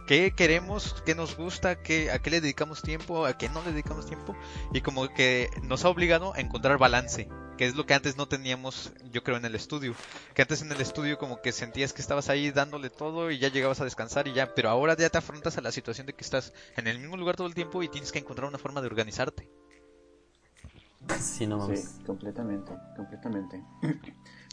qué 0.07 0.33
queremos, 0.35 1.03
qué 1.05 1.15
nos 1.15 1.37
gusta, 1.37 1.83
qué, 1.83 2.11
a 2.11 2.21
qué 2.21 2.31
le 2.31 2.41
dedicamos 2.41 2.81
tiempo, 2.81 3.27
a 3.27 3.37
qué 3.37 3.51
no 3.51 3.63
le 3.63 3.73
dedicamos 3.73 4.07
tiempo 4.07 4.35
y 4.73 4.81
como 4.81 5.13
que 5.13 5.51
nos 5.63 5.85
ha 5.85 5.91
obligado 5.91 6.33
a 6.35 6.41
encontrar 6.41 6.79
balance, 6.79 7.29
que 7.59 7.67
es 7.67 7.77
lo 7.77 7.85
que 7.85 7.93
antes 7.93 8.17
no 8.17 8.27
teníamos, 8.27 8.91
yo 9.11 9.23
creo, 9.23 9.37
en 9.37 9.45
el 9.45 9.55
estudio. 9.55 9.95
Que 10.33 10.41
antes 10.41 10.63
en 10.63 10.73
el 10.73 10.81
estudio 10.81 11.19
como 11.19 11.43
que 11.43 11.53
sentías 11.53 11.93
que 11.93 12.01
estabas 12.01 12.31
ahí 12.31 12.51
dándole 12.51 12.89
todo 12.89 13.31
y 13.31 13.39
ya 13.39 13.49
llegabas 13.49 13.83
a 13.83 13.85
descansar 13.85 14.27
y 14.27 14.33
ya, 14.33 14.55
pero 14.55 14.71
ahora 14.71 14.97
ya 14.97 15.11
te 15.11 15.19
afrontas 15.19 15.59
a 15.59 15.61
la 15.61 15.71
situación 15.71 16.07
de 16.07 16.15
que 16.15 16.25
estás 16.25 16.55
en 16.79 16.87
el 16.87 16.99
mismo 16.99 17.19
lugar 17.19 17.37
todo 17.37 17.47
el 17.47 17.55
tiempo 17.55 17.83
y 17.83 17.89
tienes 17.89 18.11
que 18.11 18.21
encontrar 18.21 18.49
una 18.49 18.57
forma 18.57 18.81
de 18.81 18.87
organizarte. 18.87 19.62
Sí, 21.19 21.47
no 21.47 21.59
mames. 21.59 21.81
Sí, 21.81 22.03
completamente, 22.05 22.73
completamente. 22.97 23.63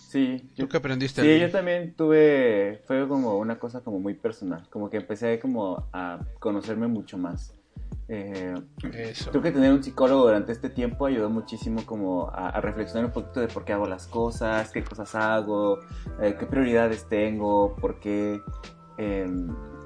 Sí, 0.10 0.50
yo, 0.56 0.66
¿Tú 0.66 0.70
qué 0.70 0.78
aprendiste? 0.78 1.22
sí, 1.22 1.40
yo 1.40 1.52
también 1.52 1.94
tuve, 1.94 2.82
fue 2.88 3.08
como 3.08 3.38
una 3.38 3.60
cosa 3.60 3.82
como 3.82 4.00
muy 4.00 4.16
personal, 4.16 4.68
como 4.72 4.90
que 4.90 4.98
empecé 4.98 5.40
como 5.40 5.88
a 5.94 6.20
conocerme 6.40 6.88
mucho 6.88 7.16
más. 7.20 7.54
Eh, 8.08 8.56
Eso. 8.92 9.30
creo 9.30 9.44
que 9.44 9.52
tener 9.52 9.72
un 9.72 9.84
psicólogo 9.84 10.24
durante 10.24 10.52
este 10.52 10.72
tiempo 10.72 11.06
ayudó 11.06 11.30
muchísimo 11.30 11.86
como 11.86 12.28
a, 12.30 12.50
a 12.50 12.60
reflexionar 12.60 13.06
un 13.06 13.12
poquito 13.12 13.40
de 13.40 13.50
por 13.50 13.66
qué 13.66 13.74
hago 13.74 13.86
las 13.86 14.08
cosas, 14.08 14.72
qué 14.72 14.84
cosas 14.84 15.14
hago, 15.14 15.78
eh, 16.20 16.36
qué 16.40 16.48
prioridades 16.48 17.08
tengo, 17.08 17.76
por 17.76 18.00
qué, 18.00 18.42
eh, 18.98 19.28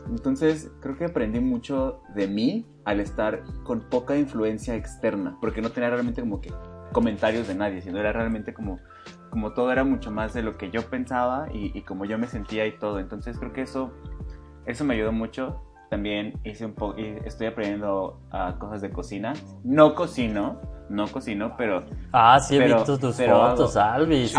Entonces, 0.10 0.72
creo 0.82 0.98
que 0.98 1.06
aprendí 1.06 1.40
mucho 1.40 2.02
de 2.16 2.28
mí 2.28 2.66
al 2.86 3.00
estar 3.00 3.44
con 3.64 3.82
poca 3.82 4.18
influencia 4.18 4.76
externa, 4.76 5.38
porque 5.40 5.62
no 5.62 5.70
tenía 5.72 5.90
realmente 5.90 6.22
como 6.22 6.42
que 6.42 6.52
comentarios 6.92 7.48
de 7.48 7.56
nadie, 7.56 7.82
sino 7.82 8.00
era 8.00 8.14
realmente 8.14 8.54
como, 8.54 8.80
como 9.30 9.54
todo 9.54 9.72
era 9.72 9.84
mucho 9.84 10.12
más 10.12 10.34
de 10.34 10.44
lo 10.44 10.58
que 10.58 10.70
yo 10.72 10.84
pensaba 10.90 11.48
y, 11.52 11.78
y 11.78 11.82
como 11.82 12.06
yo 12.06 12.18
me 12.18 12.28
sentía 12.28 12.66
y 12.68 12.78
todo. 12.78 13.00
Entonces, 13.00 13.38
creo 13.38 13.54
que 13.54 13.62
eso, 13.62 13.92
eso 14.66 14.84
me 14.84 14.96
ayudó 14.96 15.12
mucho. 15.12 15.62
También 15.90 16.40
hice 16.44 16.66
un 16.66 16.74
poco, 16.74 16.96
estoy 16.98 17.48
aprendiendo 17.48 18.20
a 18.32 18.58
cosas 18.58 18.82
de 18.82 18.90
cocina. 18.90 19.34
No 19.64 19.96
cocino, 19.96 20.60
no 20.90 21.08
cocino, 21.08 21.56
pero 21.58 21.84
Ah, 22.12 22.40
sí, 22.40 22.58
he 22.58 22.66
visto 22.66 22.98
tus 23.00 23.16
pero 23.16 23.50
fotos, 23.50 23.76
Albi. 23.78 24.28
Sí, 24.28 24.36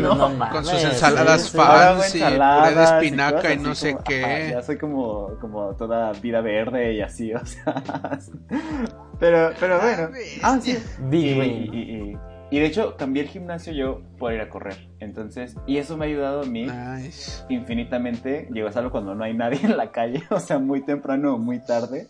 no, 0.00 0.14
no 0.14 0.28
mames, 0.30 0.48
con 0.52 0.64
sus 0.64 0.82
ensaladas 0.84 1.42
sí. 1.42 1.56
fa- 1.56 1.66
Ahora 1.66 1.88
hago 1.90 2.02
sí, 2.02 2.18
ensaladas 2.18 2.68
puré 2.72 2.74
de 2.74 2.84
espinaca 3.06 3.52
y 3.54 3.58
no 3.58 3.74
sé 3.74 3.92
como- 3.92 4.04
qué. 4.04 4.24
ajá, 4.24 4.50
ya 4.52 4.62
soy 4.62 4.78
como, 4.78 5.28
como 5.40 5.74
toda 5.76 6.12
vida 6.12 6.40
verde 6.40 6.92
y 6.94 7.00
así, 7.00 7.32
o 7.34 7.44
sea. 7.46 7.82
pero, 9.18 9.50
pero 9.58 9.80
bueno. 9.80 10.08
Ah, 10.42 10.58
sí. 10.60 10.78
Y, 11.10 11.16
y- 11.16 11.30
y- 12.12 12.18
y 12.50 12.58
de 12.58 12.66
hecho, 12.66 12.96
cambié 12.98 13.22
el 13.22 13.28
gimnasio 13.30 13.72
yo 13.72 14.02
por 14.18 14.34
ir 14.34 14.40
a 14.42 14.50
correr. 14.50 14.76
Entonces, 15.00 15.56
y 15.66 15.78
eso 15.78 15.96
me 15.96 16.04
ha 16.04 16.08
ayudado 16.08 16.42
a 16.42 16.44
mí 16.44 16.66
Nice. 16.66 17.44
infinitamente. 17.48 18.46
Llego 18.52 18.68
a 18.68 18.72
salvo 18.72 18.90
cuando 18.90 19.14
no 19.14 19.24
hay 19.24 19.32
nadie 19.32 19.60
en 19.62 19.78
la 19.78 19.90
calle, 19.90 20.22
o 20.30 20.38
sea, 20.38 20.58
muy 20.58 20.82
temprano 20.82 21.34
o 21.34 21.38
muy 21.38 21.60
tarde. 21.60 22.08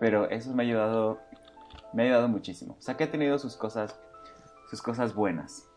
Pero 0.00 0.30
eso 0.30 0.54
me 0.54 0.62
ha 0.62 0.66
ayudado, 0.66 1.18
me 1.92 2.02
ha 2.02 2.06
ayudado 2.06 2.28
muchísimo. 2.28 2.76
O 2.78 2.82
sea, 2.82 2.96
que 2.96 3.04
ha 3.04 3.10
tenido 3.10 3.38
sus 3.38 3.56
cosas, 3.56 3.98
sus 4.70 4.82
cosas 4.82 5.14
buenas. 5.14 5.68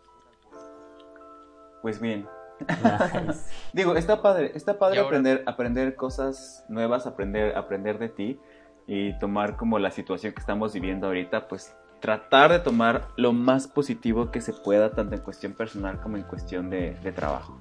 Pues 1.82 2.00
bien, 2.00 2.28
Nice. 2.60 3.44
Digo, 3.74 3.96
está 3.96 4.22
padre, 4.22 4.52
está 4.56 4.80
padre 4.80 5.00
aprender, 5.00 5.44
aprender 5.46 5.96
cosas 5.96 6.64
nuevas, 6.70 7.06
aprender, 7.06 7.56
aprender 7.58 8.00
de 8.00 8.10
ti 8.10 8.40
y 8.88 9.18
tomar 9.20 9.58
como 9.58 9.80
la 9.80 9.92
situación 9.92 10.34
que 10.34 10.40
estamos 10.40 10.74
viviendo 10.74 11.08
ahorita, 11.08 11.48
pues 11.48 11.76
tratar 12.00 12.52
de 12.52 12.60
tomar 12.60 13.08
lo 13.18 13.34
más 13.34 13.68
positivo 13.68 14.32
que 14.32 14.42
se 14.42 14.54
pueda, 14.54 14.92
tanto 14.92 15.16
en 15.16 15.22
cuestión 15.22 15.54
personal 15.54 16.00
como 16.02 16.18
en 16.18 16.24
cuestión 16.24 16.70
de, 16.70 16.94
de 16.96 17.12
trabajo. 17.12 17.60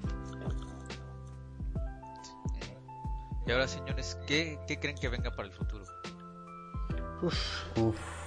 Y 3.47 3.53
ahora, 3.53 3.69
señores, 3.69 4.19
¿qué, 4.27 4.59
qué 4.67 4.79
creen 4.79 4.97
que 4.97 5.09
venga 5.09 5.31
para 5.31 5.49
el 5.49 5.55
futuro? 5.55 5.85
Uf, 7.23 7.79
Uf. 7.79 8.24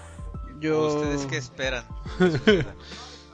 Yo... 0.60 0.96
¿Ustedes 0.96 1.26
qué 1.30 1.38
esperan? 1.38 1.86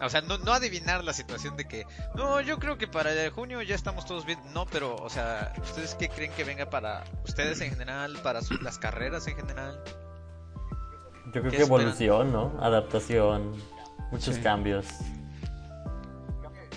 O 0.01 0.09
sea, 0.09 0.21
no, 0.21 0.38
no 0.39 0.51
adivinar 0.51 1.03
la 1.03 1.13
situación 1.13 1.55
de 1.55 1.65
que, 1.65 1.86
no, 2.15 2.41
yo 2.41 2.59
creo 2.59 2.77
que 2.77 2.88
para 2.88 3.12
junio 3.31 3.62
ya 3.62 3.73
estamos 3.75 4.05
todos 4.05 4.25
bien. 4.25 4.38
No, 4.53 4.65
pero, 4.65 4.95
o 4.97 5.09
sea, 5.09 5.53
¿ustedes 5.63 5.95
qué 5.95 6.09
creen 6.09 6.31
que 6.33 6.43
venga 6.43 6.69
para 6.69 7.05
ustedes 7.25 7.62
en 7.62 7.69
general, 7.71 8.17
para 8.21 8.41
su- 8.41 8.55
las 8.57 8.77
carreras 8.77 9.25
en 9.27 9.38
general? 9.38 9.81
Yo 11.27 11.31
creo 11.31 11.43
¿Qué 11.43 11.49
que 11.51 11.63
esperan? 11.63 11.81
evolución, 11.81 12.33
¿no? 12.33 12.51
Adaptación, 12.62 13.53
muchos 14.12 14.36
Sí. 14.36 14.41
cambios. 14.41 14.86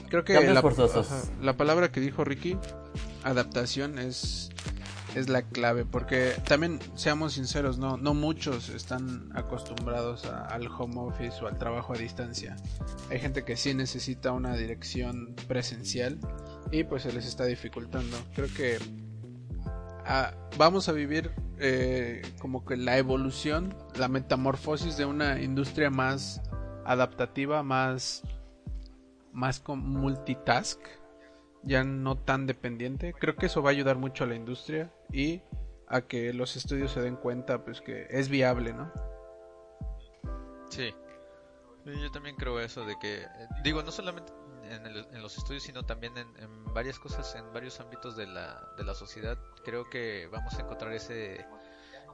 Creo 0.09 0.23
que 0.23 0.35
Cambios 0.35 0.55
la, 0.55 0.63
forzosos. 0.63 1.11
ajá, 1.11 1.23
la 1.43 1.57
palabra 1.57 1.91
que 1.91 1.99
dijo 1.99 2.23
Ricky, 2.25 2.57
adaptación, 3.25 3.99
es, 3.99 4.51
es 5.17 5.29
la 5.29 5.43
clave. 5.43 5.85
Porque 5.85 6.35
también, 6.47 6.79
seamos 6.95 7.33
sinceros, 7.33 7.79
no, 7.79 7.97
no 7.97 8.15
muchos 8.15 8.69
están 8.69 9.31
acostumbrados 9.35 10.27
al 10.27 10.69
home 10.69 10.97
office 10.99 11.43
o 11.43 11.49
al 11.49 11.59
trabajo 11.59 11.95
a 11.95 11.97
distancia. 11.97 12.57
Hay 13.11 13.19
gente 13.19 13.45
que 13.45 13.57
sí 13.57 13.75
necesita 13.75 14.33
una 14.33 14.55
dirección 14.57 15.35
presencial 15.49 16.19
y 16.71 16.85
pues 16.85 17.03
se 17.03 17.13
les 17.13 17.27
está 17.27 17.45
dificultando. 17.47 18.17
Creo 18.35 18.49
que 18.55 18.79
ah, 20.05 20.35
vamos 20.59 20.89
a 20.89 20.93
vivir 20.93 21.31
eh, 21.59 22.23
como 22.39 22.65
que 22.65 22.77
la 22.77 22.99
evolución, 22.99 23.75
la 23.99 24.09
metamorfosis 24.09 24.97
de 24.99 25.07
una 25.07 25.41
industria 25.41 25.91
más 25.91 26.43
adaptativa, 26.85 27.63
más 27.63 28.23
más 29.37 29.61
con 29.61 29.81
multitask, 29.81 30.81
ya 31.67 31.85
no 31.85 32.17
tan 32.17 32.47
dependiente. 32.47 33.13
Creo 33.13 33.37
que 33.37 33.47
eso 33.47 33.63
va 33.63 33.71
a 33.71 33.73
ayudar 33.73 33.97
mucho 33.97 34.25
a 34.25 34.27
la 34.27 34.35
industria 34.35 34.91
y 35.13 35.43
a 35.89 36.01
que 36.01 36.33
los 36.33 36.57
estudios 36.57 36.93
se 36.93 37.01
den 37.03 37.17
cuenta 37.17 37.65
pues 37.65 37.81
que 37.81 38.07
es 38.11 38.29
viable, 38.29 38.73
¿no? 38.73 38.91
Sí. 40.71 40.95
Yo 41.85 42.11
también 42.11 42.35
creo 42.37 42.59
eso 42.61 42.85
de 42.85 42.99
que, 42.99 43.25
digo, 43.63 43.83
no 43.83 43.93
solamente 43.93 44.33
en, 44.65 44.87
el- 44.87 45.07
en 45.13 45.23
los 45.23 45.39
estudios, 45.39 45.63
sino 45.63 45.85
también 45.85 46.17
en, 46.19 46.27
en 46.39 46.65
varias 46.75 46.99
cosas, 46.99 47.33
en 47.37 47.53
varios 47.53 47.79
ámbitos 47.79 48.17
de 48.17 48.27
la, 48.27 48.61
de 48.77 48.83
la 48.85 48.95
sociedad. 48.95 49.39
Creo 49.65 49.89
que 49.89 50.29
vamos 50.33 50.55
a 50.59 50.63
encontrar 50.63 50.93
ese, 50.93 51.47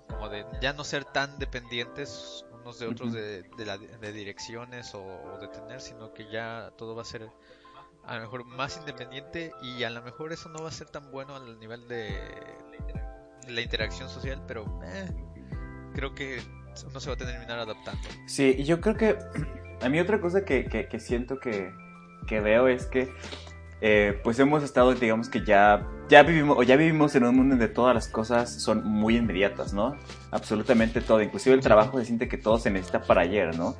como 0.09 0.29
de 0.29 0.45
ya 0.61 0.75
no 0.75 0.85
ser 0.85 1.05
tan 1.07 1.39
dependientes 1.39 2.45
unos 2.53 2.79
de 2.79 2.87
otros 2.89 3.15
de, 3.15 3.43
de, 3.43 3.65
la- 3.67 3.79
de 3.79 4.13
direcciones 4.13 4.95
o, 4.95 5.03
o 5.03 5.39
de 5.39 5.49
tener, 5.49 5.81
sino 5.81 6.13
que 6.13 6.31
ya 6.31 6.71
todo 6.77 6.95
va 6.95 7.01
a 7.03 7.07
ser 7.07 7.31
a 8.05 8.17
lo 8.17 8.23
mejor 8.23 8.45
más 8.45 8.77
independiente 8.77 9.53
y 9.63 9.85
a 9.85 9.91
lo 9.91 10.03
mejor 10.03 10.33
eso 10.33 10.49
no 10.49 10.63
va 10.63 10.69
a 10.69 10.73
ser 10.73 10.89
tan 10.89 11.11
bueno 11.11 11.37
al 11.37 11.59
nivel 11.59 11.87
de, 11.89 12.19
la 13.49 13.61
interacción 13.61 14.09
social, 14.09 14.43
pero 14.47 14.81
eh, 14.85 15.09
creo 15.95 16.15
que 16.15 16.41
uno 16.89 17.01
se 17.01 17.09
va 17.09 17.15
a 17.15 17.19
terminar 17.19 17.59
adaptando. 17.59 18.01
Sí, 18.27 18.63
yo 18.65 18.81
creo 18.81 18.97
que 18.97 19.19
a 19.83 19.89
mí 19.89 20.01
otra 20.01 20.21
cosa 20.21 20.45
que, 20.45 20.65
que- 20.65 20.89
que 20.89 21.01
siento 21.01 21.39
que, 21.39 21.73
que 22.27 22.41
veo 22.41 22.69
es 22.69 22.87
que 22.87 23.13
eh, 23.81 24.21
pues 24.23 24.39
hemos 24.39 24.63
estado, 24.63 24.95
digamos 24.95 25.29
que 25.29 25.45
ya, 25.45 25.85
ya 26.09 26.23
vivimos, 26.23 26.57
o 26.57 26.63
ya 26.63 26.77
vivimos 26.77 27.17
en 27.17 27.25
un 27.25 27.35
mundo 27.37 27.57
donde 27.57 27.67
todas 27.67 27.95
las 27.95 28.07
cosas 28.07 28.63
son 28.63 28.85
muy 28.85 29.17
inmediatas, 29.17 29.73
¿no? 29.75 29.97
Absolutamente 30.31 31.01
todo, 31.01 31.21
inclusive 31.21 31.57
el 31.57 31.63
trabajo 31.63 31.99
se 31.99 32.05
siente 32.05 32.29
que 32.29 32.39
todo 32.39 32.59
se 32.59 32.71
necesita 32.71 33.03
para 33.03 33.23
ayer, 33.23 33.57
¿no? 33.59 33.75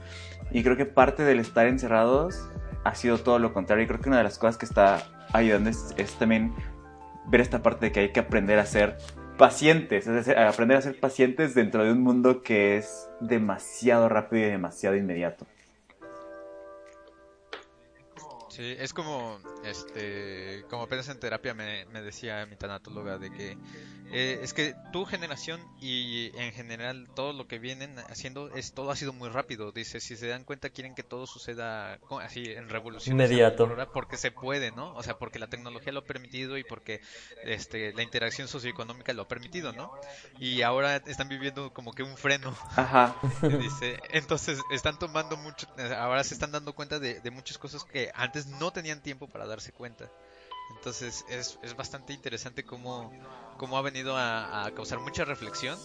Y 0.51 0.65
creo 0.65 0.77
que 0.77 0.87
parte 0.87 1.23
del 1.23 1.39
estar 1.39 1.69
encerrados 1.69 2.45
ha 2.85 2.95
sido 2.95 3.19
todo 3.19 3.39
lo 3.39 3.53
contrario. 3.53 3.85
Y 3.85 3.87
creo 3.87 4.01
que 4.01 4.09
una 4.09 4.19
de 4.19 4.25
las 4.25 4.39
cosas 4.39 4.59
que 4.59 4.67
está 4.67 5.07
ayudando 5.33 5.71
es, 5.71 6.15
también 6.19 6.55
ver 7.27 7.41
esta 7.41 7.63
parte 7.63 7.87
de 7.87 7.93
que 7.93 8.01
hay 8.01 8.13
que 8.13 8.21
aprender 8.21 8.59
a 8.59 8.67
ser 8.67 8.99
pacientes, 9.39 10.07
es 10.07 10.15
decir, 10.15 10.39
aprender 10.39 10.77
a 10.77 10.83
ser 10.83 10.99
pacientes 10.99 11.55
dentro 11.55 11.85
de 11.85 11.93
un 11.93 12.03
mundo 12.03 12.43
que 12.43 12.77
es 12.77 13.09
demasiado 13.21 14.09
rápido 14.09 14.47
y 14.47 14.51
demasiado 14.51 14.97
inmediato. 14.97 15.47
Sí, 18.49 18.77
es 18.79 18.93
como, 18.93 19.39
este, 19.65 20.65
como 20.69 20.83
apenas 20.83 21.09
en 21.09 21.19
terapia 21.19 21.55
me 21.55 22.03
decía 22.03 22.45
mi 22.45 22.57
tanatóloga 22.57 23.17
de 23.17 23.31
que 23.31 23.57
eh, 24.13 24.41
es 24.43 24.53
que 24.53 24.75
tu 24.93 25.07
generación 25.07 25.61
y 25.81 26.31
en 26.39 26.53
general 26.53 27.09
todo 27.15 27.33
lo 27.33 27.49
que 27.49 27.59
vienen 27.59 27.99
haciendo 28.11 28.55
es 28.55 28.75
todo 28.75 28.91
ha 28.91 28.97
sido 28.97 29.13
muy 29.13 29.31
rápido. 29.31 29.73
Dice, 29.73 30.01
si 30.01 30.17
se 30.17 30.27
dan 30.27 30.45
cuenta 30.45 30.71
quieren 30.71 30.95
que 30.95 31.03
todo 31.03 31.27
suceda 31.27 31.99
así 32.21 32.45
en 32.45 32.69
revolución 32.69 33.15
Inmediato. 33.15 33.69
porque 33.93 34.17
se 34.17 34.31
puede, 34.31 34.71
¿no? 34.71 34.95
O 34.95 35.03
sea, 35.03 35.19
porque 35.19 35.39
la 35.39 35.49
tecnología 35.49 35.93
lo 35.93 36.01
ha 36.01 36.05
permitido 36.05 36.59
y 36.59 36.65
porque 36.65 37.01
este 37.43 37.93
la 37.95 38.03
interacción 38.03 38.49
socioeconómica 38.49 39.13
lo 39.15 39.23
ha 39.23 39.29
permitido, 39.29 39.73
¿no? 39.73 39.93
Y 40.39 40.63
ahora 40.63 40.97
están 40.97 41.29
viviendo 41.29 41.73
como 41.73 41.93
que 41.93 42.03
un 42.03 42.17
freno. 42.17 42.55
Ajá. 42.77 43.17
Dice, 43.43 43.99
entonces 44.11 44.61
están 44.71 44.99
tomando 44.99 45.37
mucho, 45.39 45.67
ahora 45.97 46.23
se 46.23 46.35
están 46.35 46.53
dando 46.53 46.75
cuenta 46.75 46.99
de, 46.99 47.21
de 47.21 47.31
muchas 47.31 47.57
cosas 47.57 47.85
que 47.85 48.11
antes 48.15 48.47
no 48.47 48.73
tenían 48.73 49.03
tiempo 49.03 49.27
para 49.27 49.47
darse 49.47 49.73
cuenta. 49.73 50.11
Entonces 50.77 51.25
es, 51.29 51.59
es 51.63 51.77
bastante 51.77 52.13
interesante 52.13 52.65
cómo, 52.65 53.13
cómo 53.63 53.79
ha 53.79 53.83
venido 53.83 54.17
a, 54.17 54.67
a 54.67 54.71
causar 54.73 54.99
mucha 54.99 55.25
reflexión 55.25 55.79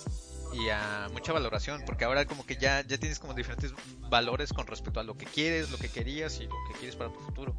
y 0.51 0.69
a 0.69 1.09
mucha 1.13 1.31
valoración, 1.31 1.83
porque 1.85 2.05
ahora 2.05 2.25
como 2.25 2.43
que 2.43 2.55
ya, 2.55 2.81
ya 2.81 2.97
tienes 2.97 3.19
como 3.19 3.35
diferentes 3.35 3.71
valores 4.09 4.51
con 4.51 4.65
respecto 4.65 4.99
a 4.99 5.03
lo 5.03 5.15
que 5.15 5.27
quieres, 5.27 5.69
lo 5.69 5.77
que 5.77 5.87
querías 5.87 6.39
y 6.39 6.45
lo 6.45 6.55
que 6.67 6.73
quieres 6.79 6.95
para 6.95 7.13
tu 7.13 7.19
futuro. 7.19 7.55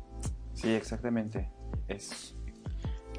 Sí, 0.54 0.74
exactamente. 0.74 1.48
Es, 1.87 2.35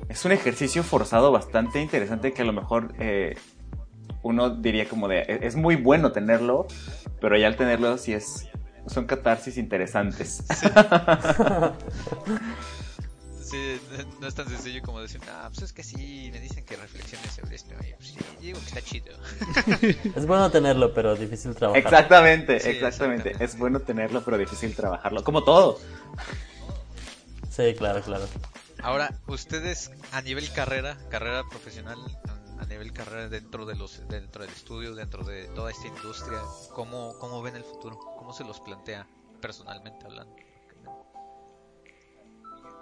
es 0.10 0.26
un 0.26 0.34
ejercicio 0.34 0.84
forzado 0.84 1.32
bastante 1.32 1.82
interesante 1.82 2.34
que 2.34 2.42
a 2.42 2.46
lo 2.46 2.52
mejor 2.52 2.94
eh, 3.00 3.38
uno 4.22 4.50
diría 4.50 4.90
como 4.90 5.08
de, 5.08 5.20
"E- 5.22 5.40
es 5.44 5.56
muy 5.56 5.78
bueno 5.78 6.12
tenerlo, 6.12 6.68
pero 7.22 7.38
ya 7.38 7.48
al 7.48 7.56
tenerlo 7.56 7.98
sí 7.98 8.12
es, 8.12 8.50
son 8.88 9.06
catarsis 9.06 9.58
interesantes. 9.58 10.44
Sí, 10.54 10.68
no 14.20 14.28
es 14.28 14.36
tan 14.36 14.48
sencillo 14.48 14.82
como 14.84 15.02
decir, 15.02 15.22
ah, 15.30 15.50
pues 15.50 15.64
es 15.64 15.74
que 15.74 15.84
sí, 15.84 16.30
me 16.32 16.40
dicen 16.40 16.66
que 16.66 16.76
reflexiones 16.76 17.32
sobre 17.34 17.56
esto, 17.56 17.74
y 17.82 17.94
pues 17.94 18.10
sí, 18.10 18.18
digo 18.40 18.60
que 18.60 18.66
está 18.66 18.82
chido. 18.82 19.16
Es 20.16 20.26
bueno 20.26 20.50
tenerlo, 20.52 20.94
pero 20.94 21.16
difícil 21.16 21.56
trabajar. 21.56 21.82
Exactamente, 21.84 22.60
Sí, 22.60 22.70
exactamente. 22.70 23.30
exactamente. 23.30 23.46
Es 23.46 23.58
bueno 23.58 23.80
tenerlo, 23.80 24.24
pero 24.24 24.38
difícil 24.38 24.76
trabajarlo. 24.76 25.24
Como 25.24 25.44
todo. 25.44 25.80
Sí, 27.50 27.74
claro, 27.78 28.02
claro. 28.02 28.28
Ahora, 28.82 29.14
ustedes 29.28 29.92
a 30.12 30.22
nivel 30.22 30.52
carrera, 30.54 30.98
carrera 31.10 31.44
profesional, 31.50 31.98
a 32.60 32.66
nivel 32.66 32.94
carrera 32.94 33.28
dentro 33.28 33.66
de 33.66 33.76
los 33.76 34.08
dentro 34.08 34.44
del 34.44 34.52
estudio, 34.54 34.96
dentro 34.96 35.24
de 35.26 35.48
toda 35.50 35.72
esta 35.72 35.88
industria, 35.88 36.40
¿cómo, 36.74 37.18
cómo 37.20 37.42
ven 37.42 37.56
el 37.56 37.64
futuro? 37.64 38.00
¿Cómo 38.18 38.34
se 38.34 38.44
los 38.44 38.60
plantea 38.62 39.08
personalmente 39.42 40.06
hablando? 40.06 40.36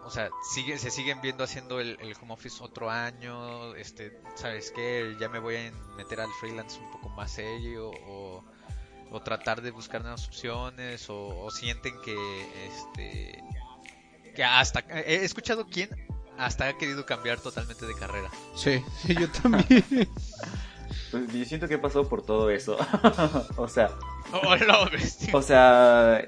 O 0.08 0.10
sea, 0.10 0.30
sigue, 0.42 0.78
se 0.78 0.90
siguen 0.90 1.20
viendo 1.20 1.44
haciendo 1.44 1.82
el, 1.82 1.98
el, 2.00 2.16
home 2.22 2.34
office 2.34 2.64
otro 2.64 2.90
año, 2.90 3.76
este, 3.76 4.18
¿sabes 4.36 4.72
qué? 4.72 5.18
Ya 5.20 5.28
me 5.28 5.40
voy 5.40 5.58
a 5.58 5.72
meter 5.98 6.22
al 6.22 6.32
freelance 6.40 6.80
un 6.80 6.90
poco 6.92 7.10
más 7.10 7.30
serio 7.30 7.92
o, 8.08 8.42
o 9.12 9.22
tratar 9.22 9.62
de 9.62 9.72
buscar 9.72 10.02
nuevas 10.02 10.26
opciones 10.26 11.10
o, 11.10 11.28
o, 11.28 11.52
sienten 11.52 11.94
que, 12.06 12.16
este, 12.68 13.44
que 14.34 14.44
hasta, 14.46 14.80
he 14.80 15.26
escuchado 15.26 15.68
quién 15.68 15.90
hasta 16.38 16.70
ha 16.70 16.78
querido 16.78 17.06
cambiar 17.06 17.42
totalmente 17.42 17.86
de 17.86 17.94
carrera. 17.94 18.30
Sí, 18.56 18.82
yo 19.20 19.30
también. 19.30 19.84
Pues 21.12 21.32
yo 21.32 21.46
siento 21.46 21.70
que 21.70 21.76
he 21.76 21.78
pasado 21.78 22.08
por 22.08 22.22
todo 22.26 22.50
eso. 22.50 22.78
o 23.58 23.68
sea. 23.70 23.92
Oh, 24.34 24.56
no, 24.58 25.38
o 25.38 25.42
sea. 25.42 26.28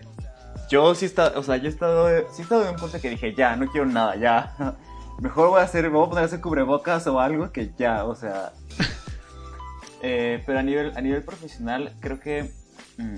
Yo 0.70 0.94
sí 0.94 1.06
he 1.06 1.08
estado, 1.08 1.40
o 1.40 1.44
sea, 1.44 1.58
yo 1.58 1.66
he 1.66 1.70
estado, 1.70 2.08
sí 2.32 2.42
he 2.42 2.44
estado 2.44 2.64
en 2.64 2.70
un 2.70 2.76
punto 2.76 3.02
que 3.02 3.10
dije, 3.10 3.34
ya, 3.34 3.56
no 3.56 3.68
quiero 3.68 3.88
nada, 3.88 4.16
ya. 4.16 4.78
Mejor 5.20 5.50
voy 5.50 5.60
a 5.60 5.64
hacer, 5.64 5.84
me 5.84 5.98
voy 5.98 6.06
a 6.06 6.10
poner 6.10 6.24
a 6.24 6.28
hacer 6.28 6.42
cubrebocas 6.42 7.08
o 7.08 7.20
algo 7.20 7.52
que 7.52 7.72
ya, 7.78 8.06
o 8.06 8.16
sea. 8.16 8.54
Eh, 10.02 10.42
pero 10.46 10.60
a 10.60 10.64
nivel, 10.64 10.94
a 10.96 11.02
nivel 11.02 11.26
profesional, 11.26 11.94
creo 12.00 12.22
que 12.22 12.54
mm, 12.98 13.18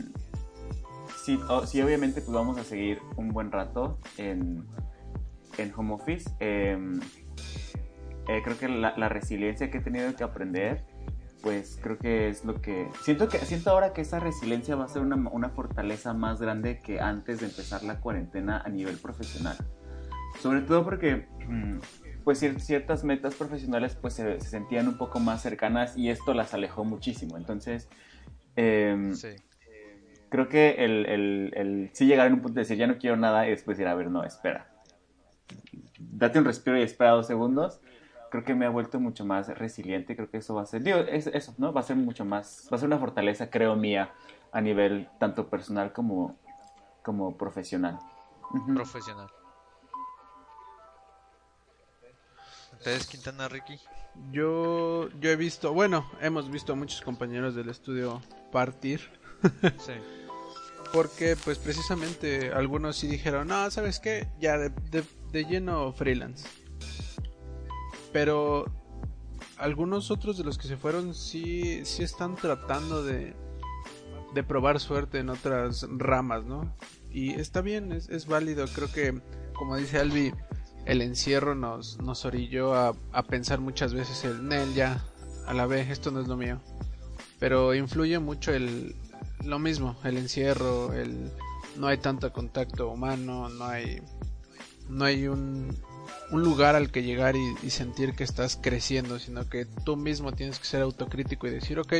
sí, 1.23 1.39
sí, 1.67 1.79
obviamente 1.79 2.21
pues 2.21 2.33
vamos 2.33 2.57
a 2.57 2.63
seguir 2.63 2.99
un 3.17 3.29
buen 3.29 3.51
rato 3.51 3.99
en, 4.17 4.65
en 5.59 5.73
home 5.75 5.93
office. 5.93 6.27
Eh, 6.39 6.75
eh, 8.27 8.41
creo 8.43 8.57
que 8.57 8.67
la, 8.67 8.95
la, 8.97 9.09
resiliencia 9.09 9.69
que 9.69 9.77
he 9.77 9.81
tenido 9.81 10.15
que 10.15 10.23
aprender 10.23 10.83
pues 11.41 11.79
creo 11.81 11.97
que 11.97 12.29
es 12.29 12.45
lo 12.45 12.61
que 12.61 12.87
siento 13.03 13.27
que 13.27 13.39
siento 13.39 13.71
ahora 13.71 13.93
que 13.93 14.01
esa 14.01 14.19
resiliencia 14.19 14.75
va 14.75 14.85
a 14.85 14.87
ser 14.87 15.01
una, 15.01 15.15
una, 15.15 15.49
fortaleza 15.49 16.13
más 16.13 16.39
grande 16.39 16.79
que 16.79 16.99
antes 16.99 17.39
de 17.39 17.47
empezar 17.47 17.83
la 17.83 17.99
cuarentena 17.99 18.61
a 18.63 18.69
nivel 18.69 18.97
profesional. 18.97 19.57
Sobre 20.39 20.61
todo 20.61 20.83
porque 20.83 21.27
mm, 21.47 21.79
pues 22.23 22.39
ciertas 22.39 23.03
metas 23.03 23.35
profesionales 23.35 23.97
pues 23.99 24.13
se, 24.13 24.39
se 24.39 24.49
sentían 24.49 24.87
un 24.87 24.97
poco 24.97 25.19
más 25.19 25.41
cercanas 25.41 25.97
y 25.97 26.09
esto 26.09 26.33
las 26.33 26.53
alejó 26.53 26.85
muchísimo. 26.85 27.37
Entonces 27.37 27.89
eh, 28.55 29.11
sí. 29.13 29.29
creo 30.29 30.47
que 30.47 30.75
el, 30.85 31.05
el, 31.07 31.51
el 31.55 31.89
sí 31.93 32.05
llegar 32.05 32.27
en 32.27 32.33
un 32.33 32.41
punto 32.41 32.55
de 32.55 32.61
decir 32.61 32.77
ya 32.77 32.87
no 32.87 32.97
quiero 32.97 33.17
nada 33.17 33.47
y 33.47 33.49
después 33.49 33.77
decir 33.77 33.87
a 33.87 33.95
ver 33.95 34.11
no 34.11 34.23
espera. 34.23 34.67
Date 35.99 36.39
un 36.39 36.45
respiro 36.45 36.77
y 36.77 36.83
espera 36.83 37.11
dos 37.11 37.27
segundos 37.27 37.81
creo 38.31 38.45
que 38.45 38.55
me 38.55 38.65
ha 38.65 38.69
vuelto 38.69 38.99
mucho 38.99 39.25
más 39.25 39.49
resiliente, 39.49 40.15
creo 40.15 40.31
que 40.31 40.37
eso 40.37 40.55
va 40.55 40.63
a 40.63 40.65
ser, 40.65 40.81
digo, 40.81 40.99
es, 40.99 41.27
eso, 41.27 41.53
¿no? 41.57 41.73
Va 41.73 41.81
a 41.81 41.83
ser 41.83 41.97
mucho 41.97 42.25
más, 42.25 42.67
va 42.71 42.77
a 42.77 42.79
ser 42.79 42.87
una 42.87 42.97
fortaleza, 42.97 43.49
creo, 43.49 43.75
mía, 43.75 44.13
a 44.53 44.61
nivel 44.61 45.09
tanto 45.19 45.49
personal 45.49 45.91
como, 45.91 46.39
como 47.03 47.37
profesional. 47.37 47.99
Uh 48.51 48.57
-huh. 48.57 48.75
Profesional. 48.75 49.29
¿Ustedes, 52.71 53.05
Quintana, 53.05 53.47
Ricky? 53.49 53.79
Yo, 54.31 55.09
yo 55.19 55.29
he 55.29 55.35
visto, 55.35 55.73
bueno, 55.73 56.09
hemos 56.21 56.49
visto 56.49 56.73
a 56.73 56.75
muchos 56.75 57.01
compañeros 57.01 57.53
del 57.53 57.69
estudio 57.69 58.21
partir. 58.51 59.01
sí. 59.77 59.93
Porque, 60.93 61.35
pues, 61.43 61.59
precisamente, 61.59 62.51
algunos 62.53 62.95
sí 62.95 63.07
dijeron, 63.07 63.49
no, 63.49 63.69
¿sabes 63.69 63.99
qué? 63.99 64.27
Ya 64.39 64.57
de, 64.57 64.69
de, 64.69 65.03
de 65.31 65.45
lleno 65.45 65.91
freelance 65.93 66.60
pero 68.11 68.65
algunos 69.57 70.11
otros 70.11 70.37
de 70.37 70.43
los 70.43 70.57
que 70.57 70.67
se 70.67 70.77
fueron 70.77 71.13
sí, 71.13 71.85
sí 71.85 72.03
están 72.03 72.35
tratando 72.35 73.03
de, 73.03 73.35
de 74.33 74.43
probar 74.43 74.79
suerte 74.79 75.19
en 75.19 75.29
otras 75.29 75.87
ramas, 75.89 76.45
¿no? 76.45 76.75
Y 77.11 77.31
está 77.33 77.61
bien, 77.61 77.91
es, 77.91 78.09
es 78.09 78.27
válido. 78.27 78.65
Creo 78.73 78.91
que, 78.91 79.21
como 79.53 79.75
dice 79.75 79.99
Albi, 79.99 80.33
el 80.85 81.01
encierro 81.01 81.55
nos, 81.55 81.99
nos 82.01 82.25
orilló 82.25 82.73
a, 82.73 82.95
a 83.11 83.23
pensar 83.23 83.59
muchas 83.59 83.93
veces 83.93 84.23
el 84.23 84.47
Nel, 84.47 84.73
ya, 84.73 85.03
a 85.45 85.53
la 85.53 85.65
vez, 85.65 85.89
esto 85.89 86.11
no 86.11 86.21
es 86.21 86.27
lo 86.27 86.37
mío. 86.37 86.59
Pero 87.39 87.73
influye 87.73 88.19
mucho 88.19 88.53
el 88.53 88.95
lo 89.45 89.59
mismo, 89.59 89.95
el 90.03 90.17
encierro, 90.17 90.93
el 90.93 91.31
no 91.77 91.87
hay 91.87 91.97
tanto 91.97 92.31
contacto 92.31 92.89
humano, 92.89 93.49
no 93.49 93.65
hay 93.65 94.01
no 94.89 95.05
hay 95.05 95.27
un, 95.27 95.75
un 96.31 96.43
lugar 96.43 96.75
al 96.75 96.91
que 96.91 97.03
llegar 97.03 97.35
y, 97.35 97.69
sentir 97.69 98.13
que 98.15 98.23
estás 98.23 98.57
creciendo, 98.61 99.19
sino 99.19 99.47
que 99.49 99.65
tú 99.65 99.97
mismo 99.97 100.31
tienes 100.31 100.59
que 100.59 100.65
ser 100.65 100.81
autocrítico 100.81 101.45
y 101.45 101.51
decir, 101.51 101.77
ok, 101.77 101.93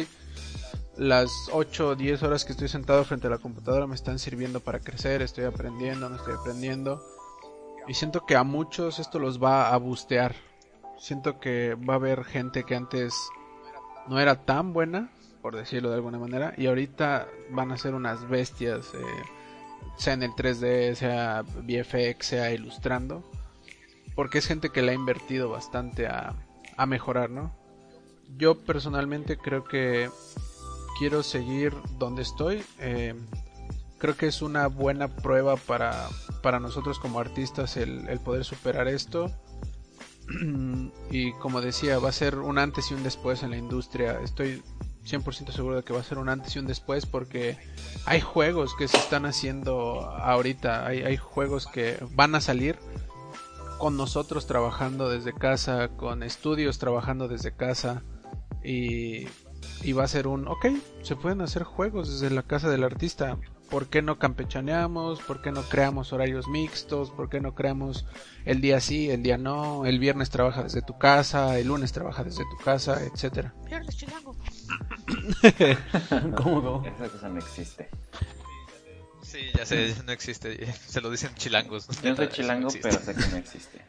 las 0.98 1.30
8 1.52 1.90
o 1.90 1.96
10 1.96 2.24
horas 2.24 2.46
que 2.46 2.54
estoy 2.54 2.70
sentado 2.70 3.04
frente 3.04 3.28
a 3.28 3.30
la 3.30 3.38
computadora 3.40 3.88
me 3.88 3.96
están 3.96 4.20
sirviendo 4.20 4.62
para 4.62 4.80
crecer, 4.80 5.22
estoy 5.22 5.44
aprendiendo, 5.44 6.10
no 6.10 6.16
estoy 6.16 6.34
aprendiendo. 6.34 7.04
Y 7.88 7.94
siento 7.94 8.26
que 8.26 8.36
a 8.36 8.44
muchos 8.44 9.00
esto 9.00 9.20
los 9.20 9.42
va 9.42 9.74
a 9.74 9.78
bustear. 9.78 10.36
Siento 10.98 11.40
que 11.40 11.76
va 11.76 11.96
a 11.96 11.98
haber 11.98 12.24
gente 12.24 12.64
que 12.64 12.76
antes 12.76 13.14
no 14.08 14.20
era 14.20 14.46
tan 14.46 14.72
buena, 14.72 15.12
por 15.42 15.56
decirlo 15.56 15.90
de 15.90 15.96
alguna 15.96 16.20
manera, 16.20 16.54
y 16.56 16.68
ahorita 16.68 17.28
van 17.50 17.72
a 17.72 17.78
ser 17.78 17.96
unas 17.96 18.30
bestias, 18.30 18.94
eh, 18.94 19.24
sea 19.98 20.14
en 20.14 20.24
el 20.24 20.32
3D, 20.32 20.96
sea 20.96 21.44
VFX, 21.44 22.26
sea 22.26 22.52
ilustrando 22.52 23.24
porque 24.16 24.40
es 24.40 24.48
gente 24.48 24.70
que 24.70 24.82
le 24.82 24.92
ha 24.92 24.96
invertido 24.96 25.50
bastante 25.50 26.08
a, 26.08 26.36
a 26.78 26.86
mejorar, 26.86 27.30
¿no? 27.30 27.56
Yo 28.38 28.58
personalmente 28.60 29.38
creo 29.38 29.64
que 29.64 30.10
quiero 30.98 31.24
seguir 31.24 31.74
donde 31.98 32.22
estoy. 32.22 32.64
Eh, 32.80 33.16
creo 33.98 34.16
que 34.16 34.28
es 34.28 34.42
una 34.42 34.68
buena 34.68 35.08
prueba 35.08 35.56
para, 35.58 36.08
para 36.42 36.60
nosotros 36.60 37.00
como 37.00 37.20
artistas 37.20 37.78
el, 37.78 38.08
el 38.08 38.20
poder 38.20 38.46
superar 38.46 38.88
esto. 38.88 39.32
y 41.12 41.34
como 41.34 41.62
decía, 41.62 42.00
va 42.00 42.10
a 42.10 42.14
ser 42.14 42.40
un 42.40 42.58
antes 42.58 42.92
y 42.92 42.94
un 42.94 43.04
después 43.04 43.44
en 43.44 43.52
la 43.52 43.58
industria. 43.58 44.20
Estoy 44.24 44.64
100% 45.06 45.52
seguro 45.52 45.78
de 45.78 45.84
que 45.84 45.94
va 45.94 46.00
a 46.00 46.04
ser 46.04 46.18
un 46.18 46.30
antes 46.30 46.56
y 46.56 46.60
un 46.60 46.68
después 46.68 47.06
porque 47.06 47.58
hay 48.06 48.22
juegos 48.22 48.76
que 48.76 48.88
se 48.88 49.00
están 49.00 49.26
haciendo 49.26 50.02
ahorita. 50.02 50.86
Hay, 50.86 51.02
hay 51.02 51.18
juegos 51.18 51.68
que 51.68 51.98
van 52.12 52.36
a 52.36 52.42
salir 52.42 52.80
con 53.82 53.98
nosotros 53.98 54.46
trabajando 54.46 55.10
desde 55.10 55.34
casa, 55.34 55.88
con 55.98 56.22
estudios 56.22 56.78
trabajando 56.78 57.28
desde 57.28 57.56
casa 57.56 58.04
y, 58.64 59.26
y, 59.82 59.94
va 59.94 60.04
a 60.04 60.08
ser 60.08 60.28
un, 60.28 60.48
ok, 60.48 60.68
se 61.02 61.16
pueden 61.16 61.42
hacer 61.42 61.64
juegos 61.64 62.08
desde 62.12 62.34
la 62.34 62.44
casa 62.44 62.70
del 62.70 62.84
artista. 62.84 63.40
¿Por 63.72 63.88
qué 63.88 64.04
no 64.04 64.20
campechaneamos? 64.20 65.20
¿Por 65.22 65.42
qué 65.42 65.52
no 65.52 65.64
creamos 65.64 66.14
horarios 66.14 66.48
mixtos? 66.48 67.10
¿Por 67.10 67.28
qué 67.28 67.42
no 67.42 67.56
creamos 67.56 68.06
el 68.46 68.62
día 68.62 68.80
sí, 68.82 69.10
el 69.10 69.24
día 69.24 69.40
no? 69.40 69.88
El 69.88 69.98
viernes 69.98 70.30
trabaja 70.30 70.62
desde 70.62 70.84
tu 70.84 71.00
casa, 71.00 71.58
el 71.58 71.70
lunes 71.70 71.92
trabaja 71.92 72.24
desde 72.24 72.44
tu 72.44 72.64
casa, 72.64 73.04
etcétera. 73.04 73.56
Viernes 73.66 73.98
chilango. 73.98 74.36
¿Cómo, 76.36 76.62
cómo? 76.62 76.86
Esa 76.86 77.10
cosa 77.10 77.30
no 77.30 77.40
existe. 77.40 77.90
Sí, 79.32 79.50
ya 79.58 79.66
sé, 79.66 79.96
no 80.06 80.12
existe. 80.12 80.74
Se 80.88 81.00
lo 81.00 81.10
dicen 81.10 81.34
chilangos. 81.36 81.88
Yo 82.04 82.16
soy 82.16 82.28
chilango, 82.34 82.68
no 82.70 82.80
pero 82.82 83.00
sé 83.00 83.16
que 83.16 83.28
no 83.28 83.38
existe. 83.38 83.82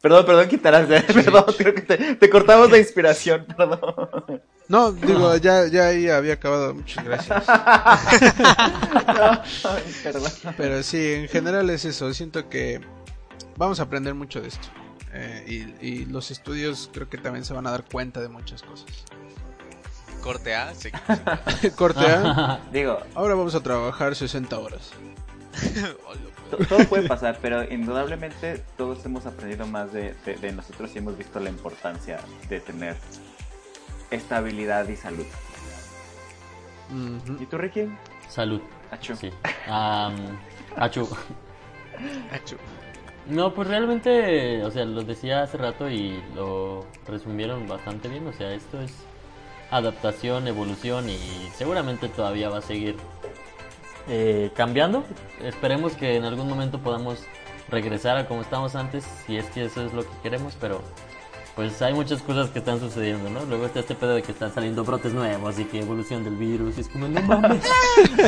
Perdón, 0.00 0.24
perdón, 0.24 0.48
quitarás. 0.48 0.86
Perdón, 0.86 1.44
creo 1.58 1.74
que 1.74 1.82
te, 1.82 2.14
te, 2.16 2.30
cortamos 2.30 2.70
la 2.70 2.78
inspiración. 2.78 3.44
Perdón. 3.54 4.40
No, 4.66 4.92
digo, 4.92 5.36
ya, 5.36 5.66
ya 5.66 5.88
ahí 5.88 6.08
había 6.08 6.32
acabado. 6.34 6.72
Muchas 6.74 7.04
gracias. 7.04 7.46
no, 7.46 7.54
ay, 9.70 9.94
perdón. 10.02 10.32
Pero 10.56 10.82
sí, 10.82 11.12
en 11.12 11.28
general 11.28 11.68
es 11.68 11.84
eso. 11.84 12.14
Siento 12.14 12.48
que 12.48 12.80
vamos 13.58 13.78
a 13.78 13.82
aprender 13.82 14.14
mucho 14.14 14.40
de 14.40 14.48
esto. 14.48 14.68
Eh, 15.12 15.74
y, 15.82 15.86
y 15.86 16.04
los 16.06 16.30
estudios 16.30 16.88
creo 16.94 17.10
que 17.10 17.18
también 17.18 17.44
se 17.44 17.52
van 17.52 17.66
a 17.66 17.70
dar 17.70 17.84
cuenta 17.84 18.22
de 18.22 18.30
muchas 18.30 18.62
cosas. 18.62 18.86
Corte 20.20 20.54
A, 20.54 20.74
sí. 20.74 20.90
Corte 21.76 22.06
A. 22.06 22.60
Digo, 22.72 22.98
ahora 23.14 23.34
vamos 23.34 23.54
a 23.54 23.60
trabajar 23.60 24.14
60 24.14 24.58
horas. 24.58 24.92
todo 26.68 26.84
puede 26.86 27.08
pasar, 27.08 27.38
pero 27.40 27.64
indudablemente 27.64 28.62
todos 28.76 29.04
hemos 29.04 29.26
aprendido 29.26 29.66
más 29.66 29.92
de, 29.92 30.14
de, 30.24 30.36
de, 30.36 30.52
nosotros 30.52 30.90
y 30.94 30.98
hemos 30.98 31.16
visto 31.16 31.40
la 31.40 31.50
importancia 31.50 32.20
de 32.48 32.60
tener 32.60 32.96
estabilidad 34.10 34.88
y 34.88 34.96
salud. 34.96 35.26
¿Y 37.38 37.46
tú, 37.46 37.58
Ricky? 37.58 37.88
Salud. 38.28 38.60
Achu. 38.90 39.16
Sí. 39.16 39.30
Um, 39.68 40.38
achu. 40.76 41.08
Achu. 42.32 42.56
No, 43.26 43.54
pues 43.54 43.68
realmente, 43.68 44.64
o 44.64 44.70
sea, 44.70 44.84
lo 44.84 45.02
decía 45.02 45.42
hace 45.42 45.56
rato 45.56 45.88
y 45.88 46.20
lo 46.34 46.86
resumieron 47.06 47.68
bastante 47.68 48.08
bien. 48.08 48.26
O 48.26 48.32
sea, 48.32 48.52
esto 48.52 48.80
es 48.80 48.92
adaptación, 49.70 50.48
evolución 50.48 51.08
y 51.08 51.18
seguramente 51.56 52.08
todavía 52.08 52.48
va 52.48 52.58
a 52.58 52.62
seguir 52.62 52.96
eh, 54.08 54.50
cambiando. 54.54 55.04
Esperemos 55.42 55.92
que 55.92 56.16
en 56.16 56.24
algún 56.24 56.48
momento 56.48 56.78
podamos 56.78 57.20
regresar 57.68 58.16
a 58.16 58.26
como 58.26 58.42
estábamos 58.42 58.74
antes, 58.74 59.04
si 59.26 59.36
es 59.36 59.46
que 59.46 59.64
eso 59.64 59.84
es 59.84 59.92
lo 59.92 60.02
que 60.02 60.16
queremos, 60.22 60.56
pero 60.60 60.82
pues 61.54 61.80
hay 61.82 61.92
muchas 61.92 62.22
cosas 62.22 62.50
que 62.50 62.58
están 62.58 62.80
sucediendo, 62.80 63.28
¿no? 63.30 63.44
Luego 63.44 63.66
está 63.66 63.80
este 63.80 63.94
pedo 63.94 64.14
de 64.14 64.22
que 64.22 64.32
están 64.32 64.52
saliendo 64.52 64.84
brotes 64.84 65.12
nuevos 65.12 65.58
y 65.58 65.64
que 65.64 65.80
evolución 65.80 66.24
del 66.24 66.36
virus 66.36 66.78
y 66.78 66.80
es 66.80 66.88
como, 66.88 67.06
no 67.08 67.22
mames, 67.22 67.62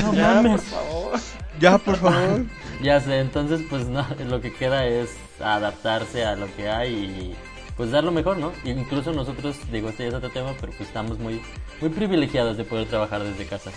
no 0.02 0.14
ya, 0.14 0.34
mames. 0.34 0.62
Por 0.62 0.70
favor. 0.70 1.20
Ya, 1.60 1.78
por 1.78 1.96
favor. 1.96 2.44
Ya 2.82 2.98
sé, 2.98 3.20
entonces 3.20 3.60
pues 3.70 3.86
no, 3.86 4.04
lo 4.28 4.40
que 4.40 4.52
queda 4.52 4.84
es 4.86 5.16
adaptarse 5.40 6.24
a 6.24 6.34
lo 6.34 6.52
que 6.56 6.68
hay 6.68 6.92
y 6.92 7.36
pues 7.76 7.90
dar 7.90 8.04
lo 8.04 8.12
mejor, 8.12 8.36
¿no? 8.36 8.52
Incluso 8.64 9.12
nosotros, 9.12 9.56
digo, 9.70 9.88
este 9.88 10.04
ya 10.04 10.10
es 10.10 10.14
otro 10.14 10.30
tema, 10.30 10.54
pero 10.60 10.72
pues 10.72 10.88
estamos 10.88 11.18
muy, 11.18 11.40
muy 11.80 11.90
privilegiados 11.90 12.56
de 12.56 12.64
poder 12.64 12.88
trabajar 12.88 13.22
desde 13.22 13.46
casa. 13.46 13.70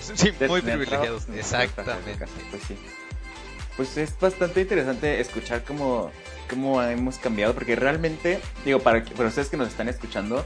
Sí, 0.00 0.32
muy 0.48 0.62
privilegiados. 0.62 1.28
Exactamente. 1.34 2.26
Pues 2.50 2.62
sí. 2.66 2.76
Pues 3.76 3.96
es 3.96 4.18
bastante 4.18 4.62
interesante 4.62 5.20
escuchar 5.20 5.62
cómo, 5.64 6.10
cómo 6.50 6.82
hemos 6.82 7.18
cambiado, 7.18 7.54
porque 7.54 7.76
realmente, 7.76 8.40
digo, 8.64 8.80
para, 8.80 9.04
para 9.04 9.28
ustedes 9.28 9.48
que 9.48 9.56
nos 9.56 9.68
están 9.68 9.88
escuchando, 9.88 10.44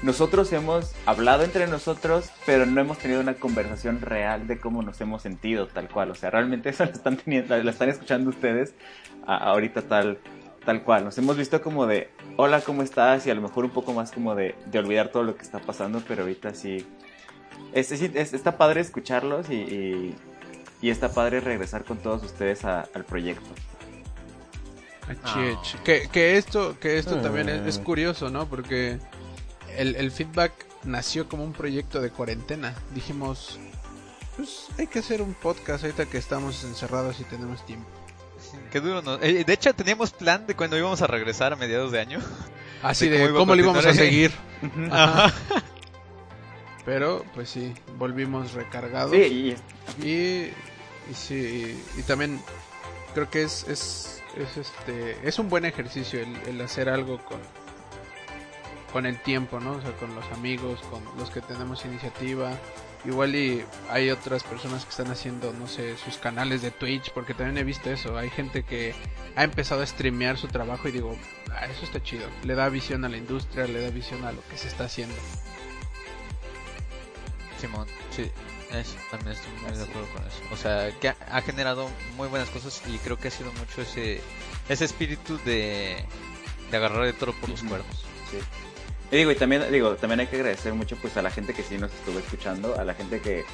nosotros 0.00 0.52
hemos 0.52 0.94
hablado 1.06 1.42
entre 1.42 1.66
nosotros, 1.66 2.30
pero 2.46 2.66
no 2.66 2.80
hemos 2.80 2.98
tenido 2.98 3.20
una 3.20 3.34
conversación 3.34 4.00
real 4.00 4.46
de 4.46 4.60
cómo 4.60 4.82
nos 4.82 5.00
hemos 5.00 5.22
sentido 5.22 5.66
tal 5.66 5.88
cual. 5.88 6.12
O 6.12 6.14
sea, 6.14 6.30
realmente 6.30 6.68
eso 6.70 6.84
lo 6.84 6.92
están, 6.92 7.16
teniendo, 7.16 7.56
lo 7.60 7.70
están 7.70 7.88
escuchando 7.88 8.30
ustedes 8.30 8.74
ahorita 9.26 9.82
tal, 9.82 10.18
tal 10.68 10.82
cual. 10.82 11.02
Nos 11.02 11.16
hemos 11.16 11.38
visto 11.38 11.62
como 11.62 11.86
de, 11.86 12.10
hola, 12.36 12.60
¿cómo 12.60 12.82
estás? 12.82 13.26
Y 13.26 13.30
a 13.30 13.34
lo 13.34 13.40
mejor 13.40 13.64
un 13.64 13.70
poco 13.70 13.94
más 13.94 14.12
como 14.12 14.34
de, 14.34 14.54
de 14.66 14.78
olvidar 14.78 15.08
todo 15.08 15.22
lo 15.22 15.34
que 15.34 15.42
está 15.42 15.60
pasando, 15.60 16.02
pero 16.06 16.24
ahorita 16.24 16.52
sí. 16.52 16.86
Es, 17.72 17.90
es- 17.90 18.02
es- 18.14 18.34
está 18.34 18.58
padre 18.58 18.82
escucharlos 18.82 19.48
y, 19.48 19.54
y, 19.54 20.16
y 20.82 20.90
está 20.90 21.08
padre 21.10 21.40
regresar 21.40 21.84
con 21.84 21.96
todos 21.96 22.22
ustedes 22.22 22.66
a- 22.66 22.86
al 22.94 23.04
proyecto. 23.06 23.48
Ah. 25.24 25.52
achi. 25.58 25.78
Que, 25.78 26.08
que 26.12 26.36
esto, 26.36 26.78
que 26.78 26.98
esto 26.98 27.16
también 27.22 27.48
es, 27.48 27.66
es 27.66 27.78
Ah. 27.78 27.84
curioso, 27.84 28.28
¿no? 28.28 28.46
Porque 28.46 28.98
el, 29.78 29.96
el 29.96 30.10
feedback 30.10 30.52
nació 30.84 31.30
como 31.30 31.44
un 31.44 31.54
proyecto 31.54 32.02
de 32.02 32.10
cuarentena. 32.10 32.74
Dijimos, 32.94 33.58
pues 34.36 34.66
hay 34.78 34.86
que 34.86 34.98
hacer 34.98 35.22
un 35.22 35.32
podcast 35.32 35.82
ahorita 35.84 36.04
que 36.04 36.18
estamos 36.18 36.62
encerrados 36.64 37.20
y 37.20 37.24
tenemos 37.24 37.64
tiempo. 37.64 37.88
Qué 38.70 38.80
duro, 38.80 39.02
¿no? 39.02 39.14
Eh, 39.22 39.44
de 39.44 39.52
hecho, 39.52 39.72
teníamos 39.74 40.12
plan 40.12 40.46
de 40.46 40.54
cuando 40.54 40.76
íbamos 40.76 41.00
a 41.02 41.06
regresar 41.06 41.52
a 41.52 41.56
mediados 41.56 41.92
de 41.92 42.00
año. 42.00 42.20
Así 42.82 43.08
De 43.08 43.18
de 43.18 43.32
cómo 43.32 43.54
lo 43.54 43.62
íbamos 43.62 43.84
a 43.84 43.94
seguir. 43.94 44.32
Ajá. 44.90 45.32
Pero, 46.84 47.24
pues 47.34 47.50
sí, 47.50 47.74
volvimos 47.98 48.52
recargados. 48.52 49.12
Sí, 49.12 49.56
y 50.00 50.06
Y, 50.06 50.52
y 51.10 51.14
sí, 51.14 51.78
y, 51.96 52.00
y 52.00 52.02
también 52.04 52.40
creo 53.14 53.28
que 53.28 53.42
es, 53.42 53.66
es, 53.68 54.22
es, 54.36 54.56
este, 54.56 55.18
es 55.22 55.38
un 55.38 55.48
buen 55.48 55.64
ejercicio 55.64 56.20
el, 56.20 56.34
el 56.46 56.60
hacer 56.60 56.88
algo 56.88 57.18
con, 57.24 57.38
con 58.92 59.06
el 59.06 59.20
tiempo, 59.20 59.60
¿no? 59.60 59.72
O 59.72 59.82
sea, 59.82 59.92
con 59.92 60.14
los 60.14 60.24
amigos, 60.32 60.80
con 60.90 61.02
los 61.18 61.30
que 61.30 61.40
tenemos 61.40 61.84
iniciativa. 61.84 62.52
Igual 63.04 63.36
y 63.36 63.64
hay 63.90 64.10
otras 64.10 64.42
personas 64.42 64.84
que 64.84 64.90
están 64.90 65.10
haciendo, 65.10 65.52
no 65.52 65.68
sé, 65.68 65.96
sus 65.98 66.18
canales 66.18 66.62
de 66.62 66.70
Twitch, 66.70 67.12
porque 67.12 67.32
también 67.32 67.58
he 67.58 67.64
visto 67.64 67.90
eso. 67.90 68.18
Hay 68.18 68.28
gente 68.30 68.64
que 68.64 68.94
ha 69.36 69.44
empezado 69.44 69.82
a 69.82 69.86
streamear 69.86 70.36
su 70.36 70.48
trabajo 70.48 70.88
y 70.88 70.92
digo, 70.92 71.16
ah, 71.52 71.66
eso 71.66 71.84
está 71.84 72.02
chido. 72.02 72.26
Le 72.42 72.54
da 72.54 72.68
visión 72.68 73.04
a 73.04 73.08
la 73.08 73.16
industria, 73.16 73.66
le 73.66 73.80
da 73.80 73.90
visión 73.90 74.24
a 74.24 74.32
lo 74.32 74.42
que 74.48 74.58
se 74.58 74.68
está 74.68 74.84
haciendo. 74.84 75.14
Simón, 77.60 77.86
sí. 78.10 78.30
Eso, 78.72 78.96
también 79.10 79.32
estoy 79.32 79.50
muy 79.62 79.72
de 79.72 79.84
acuerdo 79.84 80.08
con 80.12 80.26
eso. 80.26 80.40
O 80.52 80.56
sea, 80.56 80.90
que 81.00 81.08
ha, 81.08 81.40
generado 81.40 81.88
muy 82.16 82.28
buenas 82.28 82.50
cosas 82.50 82.82
y 82.86 82.98
creo 82.98 83.18
que 83.18 83.28
ha 83.28 83.30
sido 83.30 83.50
mucho 83.52 83.80
ese 83.80 84.20
ese 84.68 84.84
espíritu 84.84 85.38
de, 85.38 86.04
de 86.70 86.76
agarrar 86.76 87.06
el 87.06 87.14
toro 87.14 87.32
por 87.40 87.48
los 87.48 87.62
cuernos. 87.62 88.04
Sí. 88.30 88.38
Y 89.10 89.16
digo, 89.16 89.30
y 89.30 89.36
también, 89.36 89.62
digo, 89.72 89.96
también 89.96 90.20
hay 90.20 90.26
que 90.26 90.36
agradecer 90.36 90.74
mucho 90.74 90.96
pues 91.00 91.16
a 91.16 91.22
la 91.22 91.30
gente 91.30 91.54
que 91.54 91.62
sí 91.62 91.78
nos 91.78 91.92
estuvo 91.94 92.18
escuchando, 92.18 92.78
a 92.78 92.84
la 92.84 92.92
gente 92.94 93.20
que, 93.20 93.44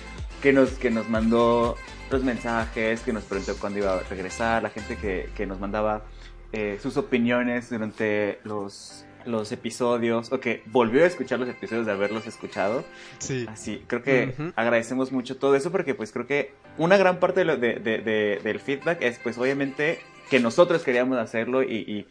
que 0.43 0.53
nos, 0.53 0.71
que 0.73 0.91
nos 0.91 1.09
mandó 1.09 1.77
los 2.11 2.25
mensajes, 2.25 3.01
que 3.03 3.13
nos 3.13 3.23
preguntó 3.25 3.57
cuándo 3.59 3.79
iba 3.79 3.95
a 3.95 4.01
regresar, 4.01 4.63
la 4.65 4.71
gente 4.71 4.97
que, 4.97 5.29
que 5.37 5.47
nos 5.47 5.61
mandaba 5.61 6.05
eh, 6.53 6.79
sus 6.83 6.97
opiniones 6.97 7.71
durante 7.71 8.41
los, 8.43 9.05
los 9.27 9.53
episodios, 9.53 10.33
o 10.33 10.41
que 10.41 10.63
volvió 10.67 11.05
a 11.05 11.07
escuchar 11.07 11.39
los 11.39 11.49
episodios 11.49 11.87
de 11.87 11.93
haberlos 11.93 12.27
escuchado. 12.27 12.85
Sí. 13.19 13.47
Así, 13.49 13.85
creo 13.87 14.03
que 14.03 14.35
Ujú. 14.37 14.53
agradecemos 14.57 15.13
mucho 15.13 15.37
todo 15.37 15.55
eso 15.55 15.71
porque 15.71 15.95
pues 15.95 16.11
creo 16.11 16.27
que 16.27 16.53
una 16.79 16.97
gran 16.97 17.21
parte 17.21 17.41
de 17.41 17.45
lo- 17.45 17.57
de- 17.57 17.77
de- 17.77 17.99
de- 17.99 18.41
del 18.43 18.59
feedback 18.59 19.03
es 19.03 19.21
pues 19.21 19.39
obviamente 19.39 20.01
que 20.31 20.41
nosotros 20.41 20.83
queríamos 20.83 21.17
hacerlo 21.19 21.63
y, 21.63 21.77
y- 21.77 22.07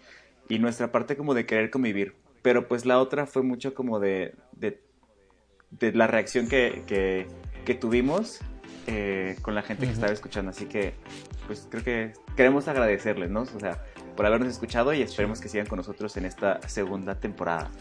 y 0.48 0.60
nuestra 0.60 0.92
parte 0.94 1.18
como 1.18 1.34
de 1.34 1.46
querer 1.46 1.70
convivir. 1.70 2.16
Pero 2.44 2.68
pues 2.68 2.86
la 2.86 3.00
otra 3.00 3.26
fue 3.26 3.42
mucho 3.42 3.74
como 3.74 4.00
de, 4.00 4.36
de, 4.52 4.80
de 5.72 5.92
la 5.94 6.06
reacción 6.06 6.48
que, 6.48 6.84
que, 6.86 7.28
que 7.66 7.74
tuvimos 7.74 8.40
eh, 8.86 9.38
con 9.42 9.56
la 9.56 9.62
gente 9.64 9.82
que 9.86 9.92
Ujú. 9.94 9.96
estaba 9.96 10.14
escuchando. 10.14 10.52
Así 10.52 10.66
que 10.66 10.94
pues 11.48 11.68
creo 11.72 11.84
que 11.84 12.14
queremos 12.38 12.68
agradecerles, 12.68 13.30
¿no? 13.32 13.42
O 13.42 13.60
sea, 13.60 13.84
por 14.16 14.26
habernos 14.26 14.50
escuchado 14.50 14.94
y 14.94 15.02
esperemos 15.02 15.40
que 15.42 15.50
sigan 15.50 15.66
con 15.68 15.78
nosotros 15.78 16.16
en 16.18 16.26
esta 16.26 16.62
segunda 16.70 17.20
temporada. 17.20 17.72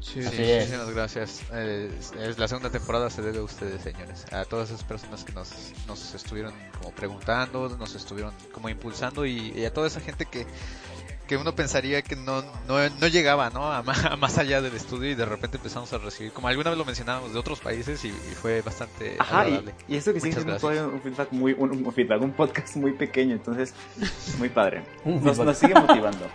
Sí, 0.00 0.20
Sí, 0.22 0.28
Así 0.28 0.42
es. 0.42 0.64
muchísimas 0.66 0.94
gracias. 0.94 1.42
Eh, 1.52 1.90
es- 1.98 2.12
es 2.12 2.38
la 2.38 2.46
segunda 2.46 2.70
temporada 2.70 3.08
se 3.08 3.22
debe 3.22 3.38
a 3.38 3.42
ustedes, 3.42 3.80
señores. 3.82 4.26
A 4.32 4.44
todas 4.44 4.68
esas 4.70 4.84
personas 4.84 5.24
que 5.24 5.32
nos, 5.32 5.72
nos 5.86 6.14
estuvieron 6.14 6.52
como 6.78 6.94
preguntando, 6.94 7.68
nos 7.70 7.94
estuvieron 7.94 8.34
como 8.52 8.68
impulsando 8.68 9.24
y, 9.24 9.50
y 9.56 9.64
a 9.64 9.72
toda 9.72 9.86
esa 9.86 10.00
gente 10.00 10.26
que, 10.26 10.46
que 11.28 11.36
uno 11.38 11.54
pensaría 11.54 12.02
que 12.02 12.16
no, 12.16 12.42
no, 12.68 12.88
no 13.00 13.06
llegaba 13.06 13.48
¿no? 13.50 13.72
A, 13.72 13.78
a 13.78 14.16
más 14.16 14.36
allá 14.38 14.60
del 14.60 14.74
estudio 14.74 15.10
y 15.10 15.14
de 15.14 15.24
repente 15.24 15.56
empezamos 15.56 15.92
a 15.92 15.98
recibir, 15.98 16.32
como 16.32 16.48
alguna 16.48 16.70
vez 16.70 16.78
lo 16.78 16.84
mencionábamos, 16.84 17.32
de 17.32 17.38
otros 17.38 17.60
países 17.60 18.04
y, 18.04 18.08
y 18.08 18.34
fue 18.40 18.60
bastante 18.60 19.16
Ajá, 19.18 19.44
y, 19.44 19.46
agradable. 19.54 19.74
y 19.88 19.96
eso 19.96 20.12
que 20.12 20.20
sigue 20.20 20.34
Muchas 20.36 20.44
siendo 20.44 20.52
gracias. 20.52 20.60
todavía 20.60 20.86
un 20.86 21.00
feedback 21.02 21.32
muy, 21.32 21.52
un, 21.56 21.86
un 21.86 21.92
feedback, 21.92 22.20
un 22.22 22.32
podcast 22.32 22.76
muy 22.76 22.92
pequeño, 22.92 23.32
entonces 23.34 23.72
muy 24.38 24.50
padre. 24.50 24.84
Nos, 25.04 25.38
nos 25.38 25.56
sigue 25.56 25.74
motivando. 25.74 26.26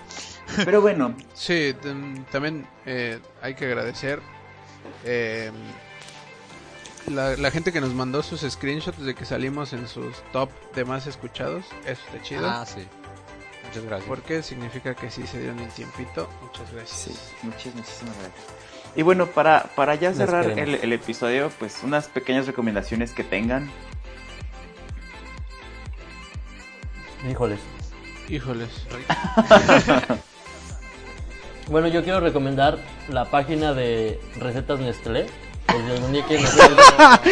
Pero 0.66 0.82
bueno, 0.82 1.16
Sí, 1.36 1.76
tam- 1.84 2.26
también 2.32 2.66
eh, 2.88 3.20
hay 3.44 3.54
que 3.54 3.66
agradecer 3.66 4.20
eh, 5.06 5.52
la, 7.08 7.36
la 7.38 7.52
gente 7.52 7.72
que 7.72 7.82
nos 7.82 7.94
mandó 7.94 8.24
sus 8.24 8.42
screenshots 8.42 9.00
de 9.04 9.14
que 9.16 9.26
salimos 9.26 9.74
en 9.74 9.88
sus 9.88 10.16
top 10.32 10.50
de 10.76 10.86
más 10.86 11.06
escuchados. 11.08 11.66
Eso 11.86 12.02
está 12.08 12.22
chido. 12.24 12.50
Ah, 12.50 12.66
sí. 12.66 12.82
Muchas 13.70 13.86
gracias. 13.86 14.07
Porque 14.07 14.41
significa 14.41 14.95
que 14.95 15.11
sí 15.11 15.28
se 15.28 15.39
dieron 15.39 15.59
el 15.59 15.70
tiempito. 15.70 16.28
Muchas 16.41 16.74
gracias. 16.74 16.99
sí, 16.99 17.11
muchas, 17.43 17.76
muchísimas 17.76 18.15
gracias. 18.15 18.45
Y 18.95 19.03
bueno, 19.03 19.28
para, 19.28 19.70
para 19.76 19.93
ya 19.93 20.11
cerrar 20.11 20.57
el, 20.57 20.91
episodio, 20.91 21.51
pues 21.59 21.84
unas 21.84 22.07
pequeñas 22.07 22.47
recomendaciones 22.47 23.11
que 23.11 23.24
tengan. 23.24 23.70
Híjoles. 27.30 27.59
Híjoles. 28.28 28.70
Bueno, 31.70 31.88
yo 31.88 32.03
quiero 32.03 32.20
recomendar 32.20 32.80
la 33.09 33.26
página 33.26 33.76
de 33.76 34.20
recetas 34.39 34.80
Nestlé. 34.80 35.28
Por 35.67 35.76
si 35.76 35.91
algún 35.91 36.13
día 36.13 36.26
quieren 36.26 36.47
hacer 36.47 36.72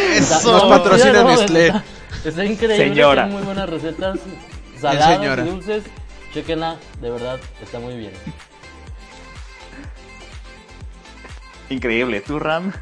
Eso. 0.12 0.52
Nos 0.52 0.62
patrocina 0.62 1.24
Nestlé. 1.24 1.66
Está, 1.66 1.84
está 2.24 2.44
increíble. 2.44 2.76
Señora. 2.76 3.24
tiene 3.24 3.36
muy 3.36 3.44
buenas 3.44 3.68
recetas 3.68 4.20
saladas 4.80 5.44
y 5.44 5.50
dulces. 5.50 5.82
Chequenla, 6.32 6.78
de 7.00 7.10
verdad, 7.10 7.40
está 7.62 7.78
muy 7.78 7.96
bien. 7.96 8.12
Increíble. 11.70 12.20
¿Tú, 12.20 12.38
Ram? 12.38 12.72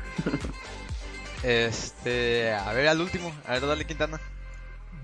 Este, 1.43 2.53
a 2.53 2.73
ver, 2.73 2.89
al 2.89 3.01
último. 3.01 3.33
A 3.47 3.53
ver, 3.53 3.67
dale 3.67 3.85
Quintana. 3.85 4.21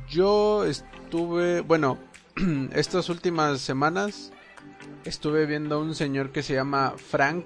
Yo 0.08 0.64
estuve, 0.64 1.60
bueno, 1.60 1.98
estas 2.74 3.08
últimas 3.08 3.60
semanas 3.60 4.32
estuve 5.04 5.46
viendo 5.46 5.76
a 5.76 5.78
un 5.78 5.94
señor 5.94 6.32
que 6.32 6.42
se 6.42 6.54
llama 6.54 6.94
Frank 6.96 7.44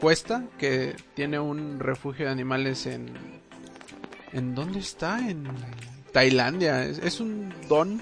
Cuesta, 0.00 0.44
que 0.58 0.96
tiene 1.14 1.38
un 1.38 1.78
refugio 1.78 2.26
de 2.26 2.32
animales 2.32 2.86
en... 2.86 3.10
¿En 4.32 4.54
dónde 4.54 4.78
está? 4.78 5.28
En 5.28 5.46
Tailandia. 6.12 6.84
Es, 6.84 6.98
es 6.98 7.20
un 7.20 7.52
don 7.68 8.00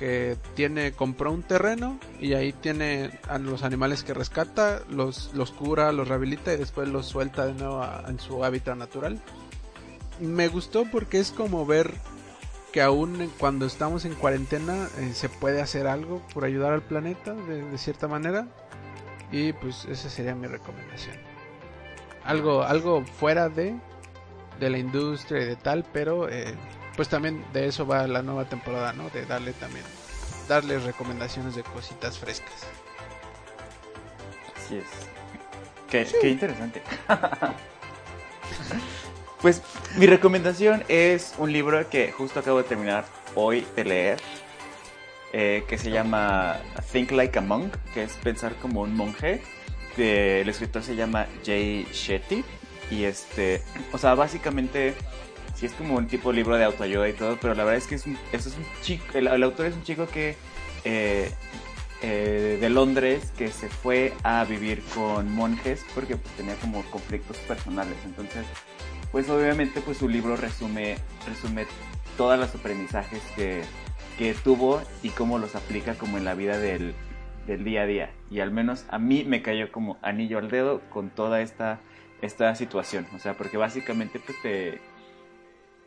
que 0.00 0.38
tiene, 0.54 0.92
compró 0.92 1.30
un 1.30 1.42
terreno 1.42 2.00
y 2.18 2.32
ahí 2.32 2.54
tiene 2.54 3.10
a 3.28 3.38
los 3.38 3.62
animales 3.62 4.02
que 4.02 4.14
rescata, 4.14 4.80
los, 4.88 5.30
los 5.34 5.52
cura, 5.52 5.92
los 5.92 6.08
rehabilita 6.08 6.54
y 6.54 6.56
después 6.56 6.88
los 6.88 7.04
suelta 7.04 7.44
de 7.46 7.52
nuevo 7.52 7.82
a- 7.82 8.04
en 8.08 8.18
su 8.18 8.42
hábitat 8.42 8.78
natural. 8.78 9.20
Me 10.18 10.48
gustó 10.48 10.86
porque 10.90 11.20
es 11.20 11.30
como 11.32 11.66
ver 11.66 11.92
que 12.72 12.80
aún 12.80 13.30
cuando 13.38 13.66
estamos 13.66 14.06
en 14.06 14.14
cuarentena 14.14 14.88
eh, 14.98 15.12
se 15.12 15.28
puede 15.28 15.60
hacer 15.60 15.86
algo 15.86 16.22
por 16.32 16.44
ayudar 16.44 16.72
al 16.72 16.82
planeta 16.82 17.34
de, 17.34 17.76
cierta 17.76 18.08
manera 18.08 18.46
y 19.30 19.52
pues 19.52 19.84
esa 19.84 20.08
sería 20.08 20.34
mi 20.34 20.46
recomendación 20.46 21.16
algo 22.24 22.62
algo 22.62 23.04
fuera 23.04 23.48
de 23.48 23.74
de 24.60 24.70
la 24.70 24.78
industria 24.78 25.42
y 25.42 25.46
de 25.46 25.56
tal 25.56 25.84
pero 25.92 26.28
eh, 26.28 26.54
pues 27.00 27.08
también 27.08 27.42
de 27.54 27.66
eso 27.66 27.86
va 27.86 28.06
la 28.06 28.20
nueva 28.20 28.44
temporada 28.44 28.92
no 28.92 29.08
de 29.08 29.24
darle 29.24 29.54
también 29.54 29.86
darles 30.46 30.82
recomendaciones 30.82 31.54
de 31.54 31.62
cositas 31.62 32.18
frescas 32.18 32.66
Así 34.54 34.76
es. 34.76 34.84
Qué, 35.88 36.06
qué 36.20 36.28
interesante. 36.28 36.82
pues 39.40 39.62
mi 39.96 40.04
recomendación 40.04 40.84
es 40.88 41.32
un 41.38 41.54
libro 41.54 41.88
que 41.88 42.12
justo 42.12 42.40
acabo 42.40 42.58
de 42.58 42.64
terminar 42.64 43.06
hoy 43.34 43.66
de 43.74 43.84
leer, 43.84 44.20
eh, 45.32 45.64
que 45.66 45.78
se 45.78 45.90
llama 45.90 46.60
Think 46.92 47.12
Like 47.12 47.38
a 47.38 47.40
Monk, 47.40 47.74
que 47.94 48.02
es 48.02 48.12
pensar 48.12 48.56
como 48.56 48.82
un 48.82 48.94
monje. 48.94 49.40
De, 49.96 50.42
el 50.42 50.50
escritor 50.50 50.82
se 50.82 50.96
llama 50.96 51.28
Jay 51.46 51.88
Shetty. 51.94 52.44
Y 52.90 53.04
este, 53.04 53.62
o 53.90 53.96
sea, 53.96 54.14
básicamente, 54.14 54.94
sí 55.60 55.66
es 55.66 55.74
como 55.74 55.96
un 55.96 56.06
tipo 56.06 56.30
de 56.30 56.36
libro 56.36 56.56
de 56.56 56.64
autoayuda 56.64 57.06
y 57.06 57.12
todo, 57.12 57.36
pero 57.38 57.54
la 57.54 57.64
verdad 57.64 57.76
es 57.76 57.86
que 57.86 57.96
es 57.96 58.06
un, 58.06 58.16
eso 58.32 58.48
es 58.48 58.56
un 58.56 58.64
chico, 58.80 59.04
el, 59.12 59.28
autor 59.28 59.66
es 59.66 59.74
un 59.74 59.82
chico 59.82 60.06
que 60.06 60.34
eh, 60.84 61.30
eh, 62.00 62.56
de 62.58 62.70
Londres 62.70 63.30
que 63.36 63.48
se 63.48 63.68
fue 63.68 64.14
a 64.22 64.42
vivir 64.44 64.82
con 64.94 65.30
monjes 65.30 65.84
porque 65.94 66.16
pues, 66.16 66.34
tenía 66.34 66.54
como 66.54 66.82
conflictos 66.84 67.36
personales. 67.38 67.96
Entonces, 68.06 68.46
pues 69.12 69.28
obviamente 69.28 69.82
pues 69.82 69.98
su 69.98 70.08
libro 70.08 70.34
resume, 70.34 70.96
resume 71.28 71.66
todos 72.16 72.38
los 72.38 72.54
aprendizajes 72.54 73.20
que, 73.36 73.60
que 74.16 74.32
tuvo 74.32 74.80
y 75.02 75.10
cómo 75.10 75.38
los 75.38 75.56
aplica 75.56 75.94
como 75.94 76.16
en 76.16 76.24
la 76.24 76.34
vida 76.34 76.56
del, 76.56 76.94
del 77.46 77.64
día 77.64 77.82
a 77.82 77.86
día. 77.86 78.10
Y 78.30 78.40
al 78.40 78.50
menos 78.50 78.86
a 78.88 78.98
mí 78.98 79.24
me 79.24 79.42
cayó 79.42 79.70
como 79.70 79.98
anillo 80.00 80.38
al 80.38 80.48
dedo 80.50 80.80
con 80.88 81.10
toda 81.10 81.42
esta, 81.42 81.80
esta 82.22 82.54
situación. 82.54 83.06
O 83.14 83.18
sea, 83.18 83.34
porque 83.34 83.58
básicamente 83.58 84.20
pues 84.20 84.40
te, 84.40 84.80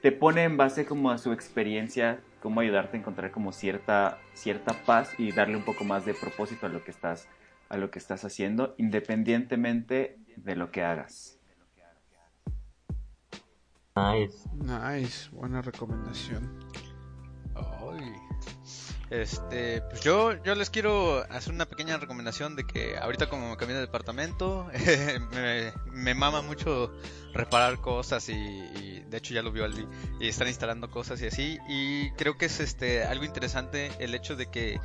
te 0.04 0.12
pone 0.12 0.44
en 0.44 0.58
base 0.58 0.86
como 0.86 1.12
a 1.12 1.18
su 1.18 1.32
experiencia, 1.32 2.20
cómo 2.42 2.60
ayudarte 2.60 2.98
a 2.98 3.00
encontrar 3.00 3.32
como 3.32 3.54
cierta, 3.54 4.20
cierta 4.34 4.74
paz 4.86 5.18
y 5.18 5.32
darle 5.32 5.56
un 5.56 5.64
poco 5.64 5.86
más 5.86 6.06
de 6.06 6.14
propósito 6.14 6.66
a 6.66 6.70
lo 6.70 6.84
que 6.84 6.92
estás, 6.92 7.30
a 7.70 7.78
lo 7.78 7.90
que 7.90 8.00
estás 8.00 8.26
haciendo, 8.26 8.76
independientemente 8.78 10.20
de 10.36 10.56
lo 10.58 10.72
que 10.72 10.84
hagas. 10.84 11.40
Nice. 13.96 14.50
Nice, 14.56 15.30
buena 15.32 15.62
recomendación. 15.62 16.60
Ay. 17.56 18.14
Este, 19.14 19.82
pues 19.82 20.02
yo, 20.02 20.34
les 20.34 20.72
quiero 20.72 21.24
hacer 21.30 21.54
una 21.54 21.68
pequeña 21.68 21.98
recomendación 21.98 22.56
de 22.56 22.66
que 22.66 22.98
ahorita 22.98 23.30
como 23.30 23.52
me 23.52 23.58
cambié 23.58 23.76
de 23.76 23.82
departamento, 23.82 24.68
me, 25.92 26.16
mama 26.16 26.42
mucho 26.42 26.92
reparar 27.32 27.80
cosas 27.80 28.28
y, 28.30 29.04
de 29.08 29.16
hecho 29.16 29.36
ya 29.36 29.44
lo 29.44 29.52
vio 29.52 29.66
Aldi 29.66 29.86
y 30.20 30.30
están 30.30 30.48
instalando 30.48 30.90
cosas 30.90 31.22
y 31.22 31.28
así 31.28 31.60
y 31.70 32.10
creo 32.14 32.40
que 32.40 32.48
es 32.48 32.60
este 32.60 33.04
algo 33.04 33.24
interesante 33.24 33.92
el 34.00 34.16
hecho 34.16 34.36
de 34.36 34.48
que 34.48 34.80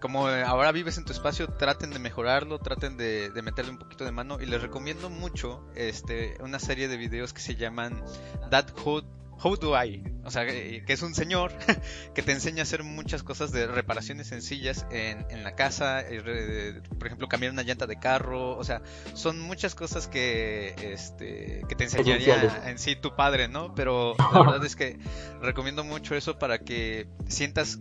como 0.00 0.26
ahora 0.26 0.70
vives 0.72 0.98
en 0.98 1.06
tu 1.06 1.12
espacio, 1.12 1.48
traten 1.48 1.90
de 1.92 1.98
mejorarlo, 1.98 2.58
traten 2.58 2.98
de, 2.98 3.30
de, 3.30 3.40
meterle 3.40 3.70
un 3.70 3.78
poquito 3.78 4.04
de 4.04 4.12
mano 4.12 4.38
y 4.38 4.44
les 4.44 4.60
recomiendo 4.60 5.08
mucho 5.08 5.64
este 5.74 6.36
una 6.42 6.58
serie 6.58 6.88
de 6.88 6.98
videos 6.98 7.32
que 7.32 7.40
se 7.40 7.56
llaman 7.56 8.04
That 8.50 8.66
Hood 8.84 9.04
How 9.42 9.56
Do 9.56 9.82
I? 9.82 10.02
O 10.24 10.30
sea, 10.30 10.46
que 10.46 10.84
es 10.86 11.02
un 11.02 11.14
señor 11.14 11.52
que 12.14 12.22
te 12.22 12.32
enseña 12.32 12.60
a 12.60 12.62
hacer 12.62 12.84
muchas 12.84 13.22
cosas 13.22 13.50
de 13.50 13.66
reparaciones 13.66 14.28
sencillas 14.28 14.86
en, 14.90 15.26
en 15.30 15.42
la 15.42 15.56
casa, 15.56 16.00
eh, 16.00 16.80
por 16.96 17.06
ejemplo, 17.06 17.28
cambiar 17.28 17.52
una 17.52 17.62
llanta 17.62 17.86
de 17.86 17.98
carro, 17.98 18.56
o 18.56 18.62
sea, 18.62 18.82
son 19.14 19.40
muchas 19.40 19.74
cosas 19.74 20.06
que, 20.06 20.74
este, 20.78 21.62
que 21.68 21.74
te 21.74 21.84
enseñaría 21.84 22.68
en 22.68 22.78
sí 22.78 22.94
tu 22.94 23.16
padre, 23.16 23.48
¿no? 23.48 23.74
Pero 23.74 24.14
la 24.32 24.42
verdad 24.42 24.64
es 24.64 24.76
que 24.76 24.98
recomiendo 25.40 25.82
mucho 25.82 26.14
eso 26.14 26.38
para 26.38 26.60
que 26.60 27.08
sientas 27.26 27.80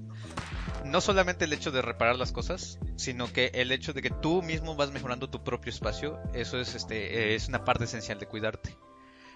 no 0.84 1.00
solamente 1.00 1.46
el 1.46 1.54
hecho 1.54 1.72
de 1.72 1.84
reparar 1.84 2.16
las 2.16 2.32
cosas, 2.32 2.80
sino 2.96 3.32
que 3.32 3.52
el 3.54 3.72
hecho 3.72 3.94
de 3.94 4.02
que 4.02 4.10
tú 4.10 4.42
mismo 4.42 4.76
vas 4.76 4.92
mejorando 4.92 5.30
tu 5.30 5.44
propio 5.44 5.70
espacio, 5.70 6.20
eso 6.34 6.60
es, 6.60 6.74
este, 6.74 7.36
es 7.36 7.48
una 7.48 7.64
parte 7.64 7.84
esencial 7.84 8.20
de 8.20 8.26
cuidarte. 8.26 8.76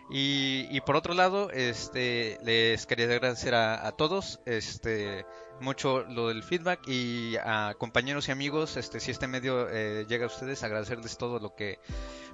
Y, 0.09 0.67
y, 0.69 0.81
por 0.81 0.95
otro 0.95 1.13
lado, 1.13 1.49
este, 1.49 2.37
les 2.43 2.85
quería 2.85 3.05
agradecer 3.05 3.55
a, 3.55 3.87
a, 3.87 3.91
todos, 3.91 4.39
este, 4.45 5.25
mucho 5.59 6.03
lo 6.03 6.27
del 6.27 6.43
feedback 6.43 6.87
y 6.87 7.37
a 7.37 7.73
compañeros 7.77 8.27
y 8.27 8.31
amigos, 8.31 8.77
este, 8.77 8.99
si 8.99 9.09
este 9.09 9.27
medio 9.27 9.67
eh, 9.69 10.05
llega 10.07 10.25
a 10.25 10.27
ustedes, 10.27 10.63
agradecerles 10.63 11.17
todo 11.17 11.39
lo 11.39 11.55
que, 11.55 11.79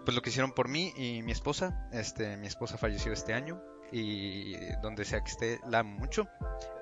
pues 0.04 0.16
lo 0.16 0.22
que 0.22 0.32
hicieron 0.32 0.52
por 0.52 0.68
mí 0.68 0.92
y 0.98 1.22
mi 1.22 1.32
esposa, 1.32 1.88
este, 1.94 2.36
mi 2.36 2.48
esposa 2.48 2.78
falleció 2.78 3.14
este 3.14 3.34
año 3.34 3.62
y 3.92 4.56
donde 4.82 5.06
sea 5.06 5.24
que 5.24 5.32
esté, 5.32 5.60
la 5.68 5.80
amo 5.80 5.98
mucho. 5.98 6.28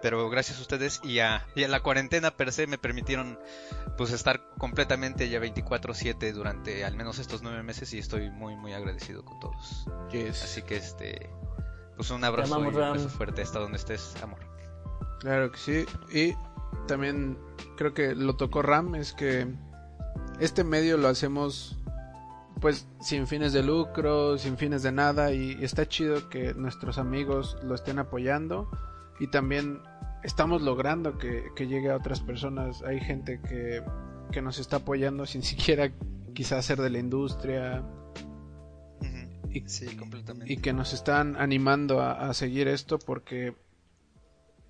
Pero 0.02 0.30
gracias 0.30 0.60
a 0.60 0.62
ustedes 0.62 1.02
y 1.04 1.20
a, 1.20 1.46
y 1.56 1.64
a 1.64 1.68
la 1.68 1.82
cuarentena 1.82 2.32
per 2.32 2.52
se 2.52 2.68
me 2.68 2.78
permitieron 2.78 3.40
pues 3.98 4.12
estar 4.12 4.42
completamente 4.58 5.30
ya 5.30 5.40
24/7 5.40 6.32
durante 6.34 6.86
al 6.86 6.96
menos 6.96 7.20
estos 7.20 7.42
nueve 7.42 7.64
meses 7.64 7.94
y 7.94 8.00
estoy 8.00 8.30
muy 8.30 8.56
muy 8.56 8.74
agradecido 8.74 9.24
con 9.26 9.40
todos. 9.40 9.86
Yes. 10.12 10.44
Así 10.44 10.62
que 10.62 10.78
este 10.78 11.30
pues 11.96 12.12
un 12.12 12.24
abrazo 12.24 12.56
amamos, 12.56 12.74
y 12.74 12.78
un 12.78 12.94
beso 12.94 13.10
fuerte 13.10 13.42
hasta 13.42 13.60
donde 13.60 13.78
estés, 13.78 14.16
amor. 14.24 14.40
Claro 15.20 15.52
que 15.52 15.58
sí. 15.58 15.86
Y 16.14 16.34
también 16.88 17.38
creo 17.76 17.94
que 17.94 18.16
lo 18.16 18.38
tocó 18.38 18.62
Ram, 18.62 18.96
es 18.96 19.12
que 19.12 19.48
este 20.40 20.64
medio 20.64 20.98
lo 20.98 21.10
hacemos 21.10 21.78
pues 22.60 22.88
sin 23.00 23.28
fines 23.28 23.54
de 23.54 23.64
lucro, 23.64 24.38
sin 24.38 24.58
fines 24.58 24.84
de 24.84 24.92
nada 24.92 25.34
y 25.34 25.58
está 25.64 25.88
chido 25.88 26.30
que 26.30 26.54
nuestros 26.54 26.98
amigos 26.98 27.58
lo 27.64 27.76
estén 27.76 28.00
apoyando 28.00 28.70
y 29.20 29.28
también 29.28 29.82
estamos 30.24 30.62
logrando 30.62 31.18
que, 31.18 31.52
que 31.56 31.68
llegue 31.68 31.92
a 31.92 31.96
otras 31.96 32.22
personas. 32.22 32.82
Hay 32.84 33.00
gente 33.00 33.40
que, 33.42 33.84
que, 34.32 34.42
nos 34.42 34.60
está 34.60 34.78
apoyando 34.78 35.26
sin 35.26 35.44
siquiera 35.44 35.92
quizás 36.34 36.66
ser 36.66 36.82
de 36.82 36.90
la 36.90 37.00
industria. 37.00 37.84
Uh 39.02 39.04
-huh. 39.04 39.56
y, 39.56 39.70
sí, 39.70 39.96
completamente. 39.96 40.52
y 40.52 40.58
que 40.58 40.74
nos 40.74 40.94
están 40.94 41.36
animando 41.38 42.02
a, 42.02 42.30
a 42.30 42.34
seguir 42.34 42.68
esto 42.68 43.00
porque 43.00 43.56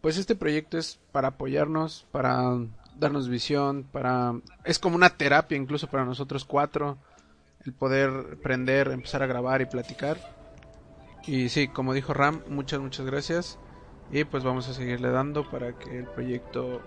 pues 0.02 0.18
este 0.18 0.36
proyecto 0.36 0.78
es 0.78 1.00
para 1.12 1.30
apoyarnos, 1.30 2.08
para 2.12 2.58
darnos 2.98 3.28
visión, 3.30 3.84
para 3.92 4.36
es 4.64 4.80
como 4.80 4.96
una 4.96 5.10
terapia 5.10 5.58
incluso 5.58 5.88
para 5.88 6.06
nosotros 6.06 6.46
cuatro 6.46 6.98
el 7.66 7.74
poder 7.74 8.40
prender, 8.42 8.90
empezar 8.90 9.24
a 9.24 9.28
grabar 9.28 9.62
y 9.62 9.66
platicar. 9.66 10.18
Y 11.26 11.50
sí, 11.50 11.68
como 11.68 11.94
dijo 11.94 12.14
Ram, 12.14 12.42
muchas, 12.48 12.80
muchas 12.80 13.06
gracias. 13.06 13.60
Y 14.12 14.24
pues 14.24 14.44
vamos 14.44 14.68
a 14.70 14.74
seguirle 14.74 15.10
dando 15.10 15.50
para 15.50 15.78
que 15.78 16.00
el 16.00 16.06
proyecto 16.06 16.82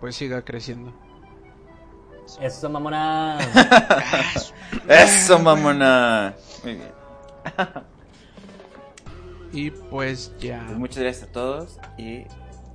pues 0.00 0.16
siga 0.16 0.42
creciendo. 0.42 0.92
Eso, 2.40 2.68
mamona. 2.68 3.38
Eso, 4.88 5.38
mamona. 5.38 6.34
Muy 6.64 6.74
bien. 6.74 6.90
y 9.52 9.70
pues 9.70 10.32
ya. 10.38 10.64
Pues 10.66 10.78
muchas 10.78 11.02
gracias 11.02 11.28
a 11.28 11.32
todos 11.32 11.78
y 11.96 12.24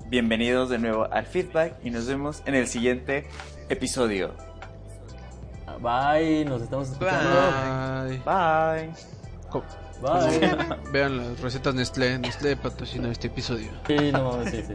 bienvenidos 0.07 0.69
de 0.69 0.79
nuevo 0.79 1.07
al 1.11 1.25
feedback 1.25 1.75
y 1.83 1.91
nos 1.91 2.07
vemos 2.07 2.41
en 2.45 2.55
el 2.55 2.67
siguiente 2.67 3.27
episodio. 3.69 4.33
Bye, 5.81 6.45
nos 6.45 6.61
estamos 6.61 6.91
escuchando. 6.91 7.29
Bye. 8.05 8.17
Bye. 8.19 8.93
Bye. 10.01 10.91
Vean 10.91 11.17
las 11.17 11.39
recetas 11.41 11.75
Nestlé. 11.75 12.17
Nestlé 12.19 12.55
patrocina 12.55 13.09
este 13.11 13.27
episodio. 13.27 13.71
Sí, 13.87 14.11
no 14.11 14.31
mames, 14.31 14.51
sí, 14.51 14.63
sí. 14.67 14.73